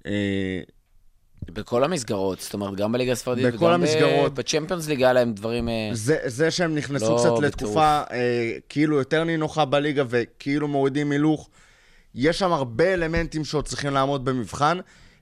אה, 0.06 0.62
בכל 1.50 1.84
המסגרות, 1.84 2.40
זאת 2.40 2.54
אומרת, 2.54 2.76
גם 2.76 2.92
בליגה 2.92 3.12
הספרדית 3.12 3.46
בכל 3.46 3.66
וגם 3.66 3.74
המסגרות. 3.74 4.34
בצ'מפיונס 4.34 4.88
ליג 4.88 5.04
היה 5.04 5.14
להם 5.14 5.34
דברים... 5.34 5.70
זה, 5.94 6.18
זה 6.26 6.52
שהם 6.52 6.76
נכנסו 6.76 7.12
לא 7.12 7.18
קצת 7.18 7.26
בטירוף. 7.26 7.44
לתקופה 7.44 8.02
אה, 8.12 8.58
כאילו 8.70 8.98
יותר 8.98 9.24
נינוחה 9.24 9.66
בליגה 9.66 10.04
וכאילו 10.10 10.68
מורידים 10.68 11.12
הילוך, 11.12 11.50
יש 12.16 12.40
שם 12.40 12.52
הרבה 12.52 12.94
אלמנטים 12.94 13.46
שעוד 13.46 13.68
צריכים 13.68 13.94
לעמוד 13.94 14.26
במבחן, 14.26 14.78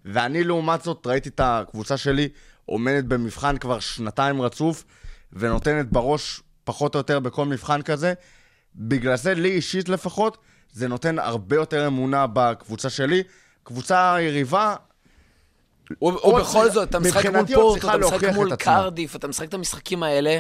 ואני 0.06 0.44
לעומת 0.44 0.84
זאת 0.84 1.08
ראיתי 1.08 1.30
את 1.30 1.40
הקבוצה 1.44 1.98
שלי 1.98 2.30
עומדת 2.66 3.04
במבחן 3.04 3.58
כבר 3.58 3.80
שנתיים 3.80 4.42
רצוף, 4.42 4.84
ונותנת 5.34 5.92
בראש 5.92 6.42
פחות 6.64 6.96
או 6.96 7.00
יותר 7.00 7.20
בכל 7.20 7.46
מבחן 7.46 7.82
כזה. 7.82 8.14
בגלל 8.76 9.16
זה, 9.18 9.34
לי 9.34 9.52
אישית 9.52 9.90
לפחות, 9.90 10.38
זה 10.72 10.88
נותן 10.88 11.20
הרבה 11.20 11.56
יותר 11.56 11.88
אמונה 11.88 12.26
בקבוצה 12.34 12.90
שלי. 12.90 13.24
קבוצה 13.64 14.18
יריבה, 14.20 14.76
ובכל 16.02 16.44
צריך- 16.44 16.74
זאת, 16.74 16.90
אתה 16.90 17.00
משחק 17.00 17.26
מול 17.26 17.46
פורטו, 17.48 17.74
צריכה 17.74 17.96
אתה 17.96 17.98
משחק 17.98 18.24
מול. 18.36 18.56
קרדיף, 18.56 19.16
אתה 19.16 19.28
משחק 19.28 19.48
את 19.50 19.54
המשחקים 19.54 20.04
האלה, 20.04 20.40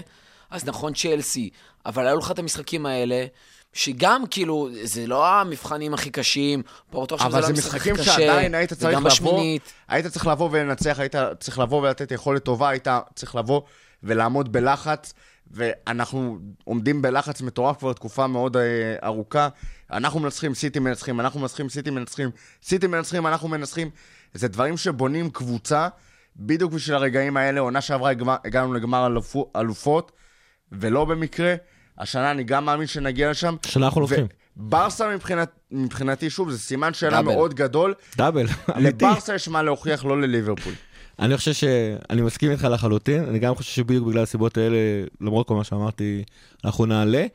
אז 0.49 0.65
נכון 0.65 0.93
צ'לסי, 0.93 1.49
אבל 1.85 2.07
היו 2.07 2.17
לך 2.17 2.31
את 2.31 2.39
המשחקים 2.39 2.85
האלה, 2.85 3.25
שגם 3.73 4.23
כאילו, 4.31 4.69
זה 4.83 5.07
לא 5.07 5.27
המבחנים 5.27 5.93
הכי 5.93 6.09
קשים, 6.09 6.61
פורטו 6.91 7.15
עכשיו 7.15 7.31
זה 7.31 7.37
אבל 7.37 7.41
לא 7.41 7.47
זה 7.47 7.53
המשחק 7.53 7.75
הכי 7.79 7.91
משחקים 7.91 7.95
קשה, 7.95 8.11
שעדיין 8.11 8.55
היית 8.55 8.73
צריך 8.73 8.97
לבוא, 8.97 9.09
בשמינית. 9.09 9.61
היית 9.87 10.07
צריך 10.07 10.27
לבוא 10.27 10.49
ולנצח, 10.51 10.99
היית 10.99 11.15
צריך 11.39 11.59
לבוא 11.59 11.81
ולתת 11.81 12.11
יכולת 12.11 12.43
טובה, 12.43 12.69
היית 12.69 12.87
צריך 13.15 13.35
לבוא 13.35 13.61
ולעמוד 14.03 14.51
בלחץ, 14.51 15.13
ואנחנו 15.51 16.37
עומדים 16.63 17.01
בלחץ 17.01 17.41
מטורף 17.41 17.77
כבר 17.77 17.93
תקופה 17.93 18.27
מאוד 18.27 18.57
אה, 18.57 18.63
ארוכה. 19.03 19.49
אנחנו 19.91 20.19
מנצחים, 20.19 20.53
סיטי 20.55 20.79
מנצחים, 20.79 21.19
אנחנו 21.19 21.39
מנצחים, 21.39 21.69
סיטי 21.69 21.89
מנצחים, 21.89 22.29
סיטי 22.63 22.87
מנצחים, 22.87 23.27
אנחנו 23.27 23.47
מנצחים. 23.47 23.89
זה 24.33 24.47
דברים 24.47 24.77
שבונים 24.77 25.29
קבוצה, 25.29 25.87
בדיוק 26.35 26.73
בשביל 26.73 26.95
הרגעים 26.95 27.37
האלה. 27.37 27.59
עונה 27.59 27.81
שעברה 27.81 28.11
הגענו 28.45 28.73
לגמר 28.73 29.07
אלופו- 29.07 29.59
אלופות, 29.59 30.11
ולא 30.71 31.05
במקרה. 31.05 31.55
השנה 31.99 32.31
אני 32.31 32.43
גם 32.43 32.65
מאמין 32.65 32.87
שנגיע 32.87 33.31
לשם. 33.31 33.55
השנה 33.65 33.85
אנחנו 33.85 34.01
לוקחים. 34.01 34.27
ברסה 34.55 35.15
מבחינת, 35.15 35.49
מבחינתי, 35.71 36.29
שוב, 36.29 36.51
זה 36.51 36.59
סימן 36.59 36.93
שאלה 36.93 37.11
דאבל. 37.11 37.33
מאוד 37.33 37.53
גדול. 37.53 37.93
דאבל, 38.17 38.45
אמיתי. 38.77 39.05
לברסה 39.05 39.35
יש 39.35 39.47
מה 39.47 39.63
להוכיח, 39.63 40.05
לא 40.05 40.21
לליברפול. 40.21 40.73
אני 41.19 41.37
חושב 41.37 41.53
שאני 41.53 42.21
מסכים 42.21 42.51
איתך 42.51 42.63
לחלוטין, 42.63 43.23
אני 43.23 43.39
גם 43.39 43.55
חושב 43.55 43.71
שבדיוק 43.71 44.07
בגלל 44.07 44.23
הסיבות 44.23 44.57
האלה, 44.57 44.77
למרות 45.21 45.47
כל 45.47 45.55
מה 45.55 45.63
שאמרתי, 45.63 46.23
אנחנו 46.65 46.85
נעלה. 46.85 47.25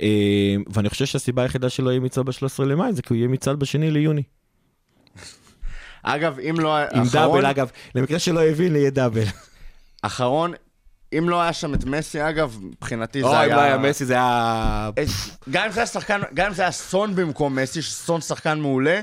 אה, 0.00 0.56
ואני 0.72 0.88
חושב 0.88 1.06
שהסיבה 1.06 1.42
היחידה 1.42 1.68
שלא 1.68 1.90
יהיה 1.90 2.00
מצעד 2.00 2.26
ב-13 2.26 2.64
למאי 2.64 2.92
זה 2.92 3.02
כי 3.02 3.08
הוא 3.12 3.16
יהיה 3.16 3.28
מצעד 3.28 3.58
בשני 3.58 3.90
ליוני. 3.90 4.22
אגב, 6.02 6.38
אם 6.38 6.54
לא... 6.58 6.78
עם 6.78 7.02
אחרון, 7.02 7.08
דאבל, 7.12 7.46
אגב, 7.46 7.70
למקרה 7.94 8.18
שלא 8.18 8.40
הבין, 8.40 8.76
יהיה 8.76 8.90
דאבל. 8.90 9.24
אחרון, 10.02 10.52
אם 11.18 11.28
לא 11.28 11.42
היה 11.42 11.52
שם 11.52 11.74
את 11.74 11.84
מסי, 11.84 12.28
אגב, 12.28 12.58
מבחינתי 12.62 13.20
זה 13.20 13.26
אוי, 13.26 13.36
היה... 13.36 13.44
אם 13.44 13.50
לא 13.50 13.60
היה 13.60 13.78
מסי, 13.78 14.04
זה 14.04 14.14
היה... 14.14 14.90
אה, 14.98 15.04
גם 15.50 15.64
אם 15.66 15.72
זה 15.72 15.80
היה 15.80 15.86
שחקן, 15.86 16.20
גם 16.34 16.46
אם 16.46 16.54
זה 16.54 16.62
היה 16.62 16.70
סון 16.70 17.14
במקום 17.14 17.58
מסי, 17.58 17.82
שסון 17.82 18.20
שחקן 18.20 18.60
מעולה, 18.60 19.00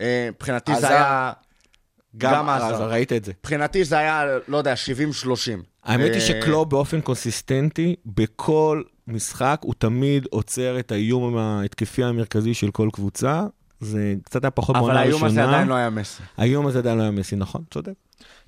אה, 0.00 0.28
מבחינתי 0.32 0.74
זה. 0.80 0.88
היה... 0.88 1.32
גם 2.18 2.48
אז 2.48 2.62
עזר. 2.62 2.90
ראית 2.90 3.12
את 3.12 3.24
זה. 3.24 3.32
מבחינתי 3.40 3.84
זה 3.84 3.98
היה, 3.98 4.24
לא 4.48 4.56
יודע, 4.56 4.74
70-30. 4.74 5.26
האמת 5.84 6.04
היא 6.04 6.14
אה, 6.14 6.20
שקלוב 6.20 6.70
באופן 6.70 7.00
קונסיסטנטי, 7.00 7.96
בכל 8.06 8.82
משחק 9.06 9.58
הוא 9.62 9.74
תמיד 9.78 10.26
עוצר 10.30 10.78
את 10.78 10.92
האיום 10.92 11.36
ההתקפי 11.36 12.04
המרכזי 12.04 12.54
של 12.54 12.70
כל 12.70 12.88
קבוצה. 12.92 13.42
זה 13.80 14.14
קצת 14.22 14.44
היה 14.44 14.50
פחות 14.50 14.76
אבל 14.76 14.84
בעונה 14.84 15.00
האיום 15.00 15.24
הזה. 15.24 15.44
עדיין 15.44 15.68
לא 15.68 15.74
היה 15.74 15.90
מסי. 15.90 16.22
האיום 16.36 16.66
הזה 16.66 16.78
עדיין 16.78 16.98
לא 16.98 17.02
היה 17.02 17.10
מסי, 17.10 17.36
נכון, 17.36 17.62
צודק. 17.70 17.92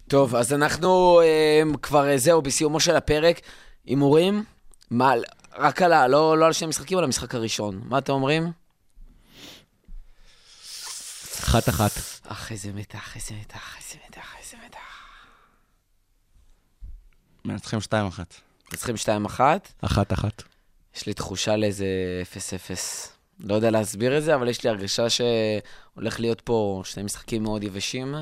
טוב, 0.09 0.35
אז 0.35 0.53
אנחנו 0.53 1.21
אה, 1.21 1.63
כבר, 1.83 2.09
אה, 2.09 2.19
זהו, 2.19 2.43
בסיומו 2.43 2.81
של 2.81 2.97
הפרק. 2.97 3.41
הימורים? 3.85 4.45
מה, 4.91 5.13
רק 5.57 5.83
על 5.83 5.93
ה... 5.93 6.09
לא, 6.09 6.39
לא 6.39 6.47
על 6.47 6.53
שני 6.53 6.67
המשחקים, 6.67 6.99
על 6.99 7.05
המשחק 7.05 7.35
הראשון. 7.35 7.81
מה 7.85 7.99
אתם 7.99 8.13
אומרים? 8.13 8.53
אחת 11.41 11.69
אחת. 11.69 11.91
אך, 12.27 12.53
איזה 12.53 12.73
מתח, 12.73 13.17
איזה 13.17 13.35
מתח, 13.41 13.77
איזה 13.79 13.99
מתח, 14.09 14.35
איזה 14.39 14.57
מתח. 14.67 14.79
מנצחים 17.45 17.79
2-1. 17.79 17.93
צריכים 18.77 18.95
2-1. 19.37 19.41
אחת 19.81 20.13
אחת. 20.13 20.43
יש 20.97 21.07
לי 21.07 21.15
תחושה 21.15 21.57
לאיזה 21.57 21.87
0-0. 22.71 23.18
לא 23.41 23.55
יודע 23.55 23.71
להסביר 23.71 24.19
את 24.19 24.23
זה, 24.23 24.35
אבל 24.35 24.49
יש 24.49 24.65
לי 24.65 24.71
הרגשה 24.71 25.07
שהולך 25.11 26.21
להיות 26.21 26.41
פה 26.41 26.83
שני 26.85 27.03
משחקים 27.03 27.43
מאוד 27.43 27.65
יבשים 27.65 28.15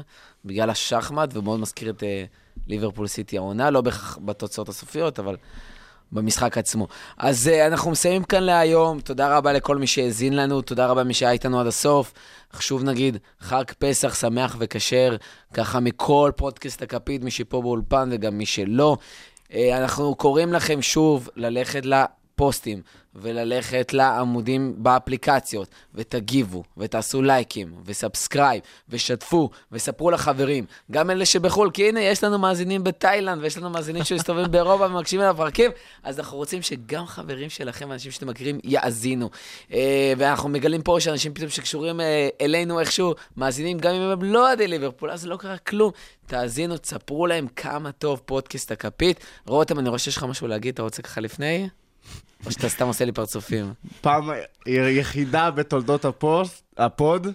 בגלל 0.45 0.71
השחמט, 0.71 1.37
ומאוד 1.37 1.61
מזכיר 1.61 1.91
את 1.91 2.03
אה, 2.03 2.25
ליברפול 2.67 3.07
סיטי 3.07 3.37
העונה, 3.37 3.71
לא 3.71 3.81
בהכרח 3.81 4.19
בתוצאות 4.25 4.69
הסופיות, 4.69 5.19
אבל 5.19 5.37
במשחק 6.13 6.59
עצמו. 6.59 6.89
אז 7.17 7.51
uh, 7.53 7.67
אנחנו 7.67 7.91
מסיימים 7.91 8.25
כאן 8.25 8.43
להיום. 8.43 9.01
תודה 9.01 9.37
רבה 9.37 9.53
לכל 9.53 9.77
מי 9.77 9.87
שהאזין 9.87 10.37
לנו, 10.37 10.63
תודה 10.63 10.87
רבה 10.87 11.05
מי 11.05 11.15
שהיה 11.15 11.33
איתנו 11.33 11.61
עד 11.61 11.67
הסוף. 11.67 12.13
חשוב 12.53 12.85
נגיד, 12.85 13.19
חג 13.41 13.65
פסח 13.79 14.15
שמח 14.15 14.57
וכשר, 14.59 15.17
ככה 15.55 15.81
מכל 15.81 16.33
פודקאסט 16.37 16.83
הכפית, 16.83 17.25
מי 17.25 17.31
שפה 17.31 17.63
באולפן 17.63 18.09
וגם 18.13 18.39
מי 18.39 18.47
שלא. 18.47 18.97
Uh, 19.49 19.55
אנחנו 19.73 20.15
קוראים 20.15 20.53
לכם 20.53 20.83
שוב 20.83 21.29
ללכת 21.37 21.83
לפוסטים 22.37 22.83
וללכת 23.15 23.93
לעמודים 23.93 24.75
באפליקציות, 24.79 25.69
ותגיבו, 25.95 26.63
ותעשו 26.77 27.23
לייקים, 27.23 27.75
ו 27.85 27.92
subscribe, 27.92 28.63
ושתפו, 28.89 29.51
וספרו 29.73 30.11
לחברים. 30.11 30.65
גם 30.91 31.11
אלה 31.11 31.27
שבחו"ל, 31.27 31.71
כי 31.71 31.89
הנה, 31.89 32.01
יש 32.01 32.25
לנו 32.25 32.39
מאזינים 32.39 32.85
בתאילנד, 32.85 33.43
ויש 33.43 33.59
לנו 33.59 33.71
מאזינים 33.71 34.05
שמסתובבים 34.05 34.51
באירופה 34.51 34.87
ומקשיבים 34.87 35.27
על 35.27 35.31
הפרקים, 35.31 35.71
אז 36.03 36.19
אנחנו 36.19 36.37
רוצים 36.37 36.63
שגם 36.63 37.07
חברים 37.07 37.51
שלכם, 37.51 37.93
אנשים 37.93 38.11
שאתם 38.11 38.27
מכירים, 38.27 38.59
יאזינו. 38.65 39.31
אה, 39.73 40.13
ואנחנו 40.19 40.49
מגלים 40.49 40.83
פה 40.83 40.97
שאנשים 41.01 41.35
פתאום 41.35 41.51
שקשורים 41.51 42.01
אה, 42.01 42.29
אלינו 42.41 42.81
איכשהו, 42.81 43.15
מאזינים 43.37 43.79
גם 43.79 43.95
אם 43.95 44.03
הם 44.03 44.23
לא 44.23 44.53
אוהדי 44.53 44.69
ליברפול, 44.69 45.11
אז 45.11 45.27
לא 45.27 45.37
קרה 45.37 45.59
כלום. 45.59 45.91
תאזינו, 46.27 46.77
תספרו 46.79 47.27
להם 47.27 47.47
כמה 47.57 47.93
טוב 47.93 48.23
פודקאסט 48.25 48.73
הכפית. 48.73 49.21
רותם, 49.47 49.79
אני 49.79 49.89
רואה 49.89 49.99
שיש 49.99 50.17
לך 50.17 50.25
משהו 50.25 50.47
להגיד, 50.47 50.73
אתה 50.73 50.83
רוצה 50.83 51.03
ככה 51.03 51.21
לפני? 51.21 51.69
או 52.47 52.53
שאתה 52.53 52.69
סתם 52.69 52.87
עושה 52.87 53.05
לי 53.05 53.13
פרצופים? 53.13 53.73
פעם 54.01 54.31
יחידה 54.67 55.51
בתולדות 55.51 56.05
הפוסט, 56.05 56.65
הפוד, 56.77 57.27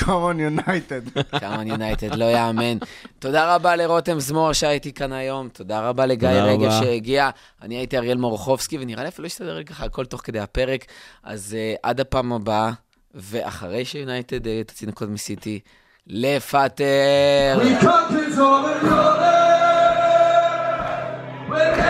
common 0.00 0.58
united. 0.58 1.22
כמה 1.40 1.64
יונייטד, 1.64 2.14
לא 2.14 2.24
יאמן. 2.24 2.78
תודה 3.18 3.54
רבה 3.54 3.76
לרותם 3.76 4.20
זמור 4.20 4.52
שהייתי 4.52 4.92
כאן 4.92 5.12
היום, 5.12 5.48
תודה 5.48 5.88
רבה 5.88 6.06
לגיא 6.06 6.28
רגב. 6.28 6.70
שהגיע. 6.70 7.30
אני 7.62 7.76
הייתי 7.76 7.98
אריאל 7.98 8.18
מורחובסקי, 8.18 8.78
ונראה 8.78 9.02
לי 9.02 9.08
אפילו 9.08 9.26
יסתדר 9.26 9.62
ככה 9.62 9.84
הכל 9.84 10.04
תוך 10.04 10.20
כדי 10.24 10.40
הפרק. 10.40 10.84
אז 11.22 11.56
uh, 11.56 11.80
עד 11.82 12.00
הפעם 12.00 12.32
הבאה, 12.32 12.70
ואחרי 13.14 13.84
שיונייטד 13.84 14.46
uh, 14.46 14.48
תוציא 14.66 14.88
נקוד 14.88 15.10
מסיטי, 15.10 15.60
לפטר. 16.06 17.60
We 21.50 21.89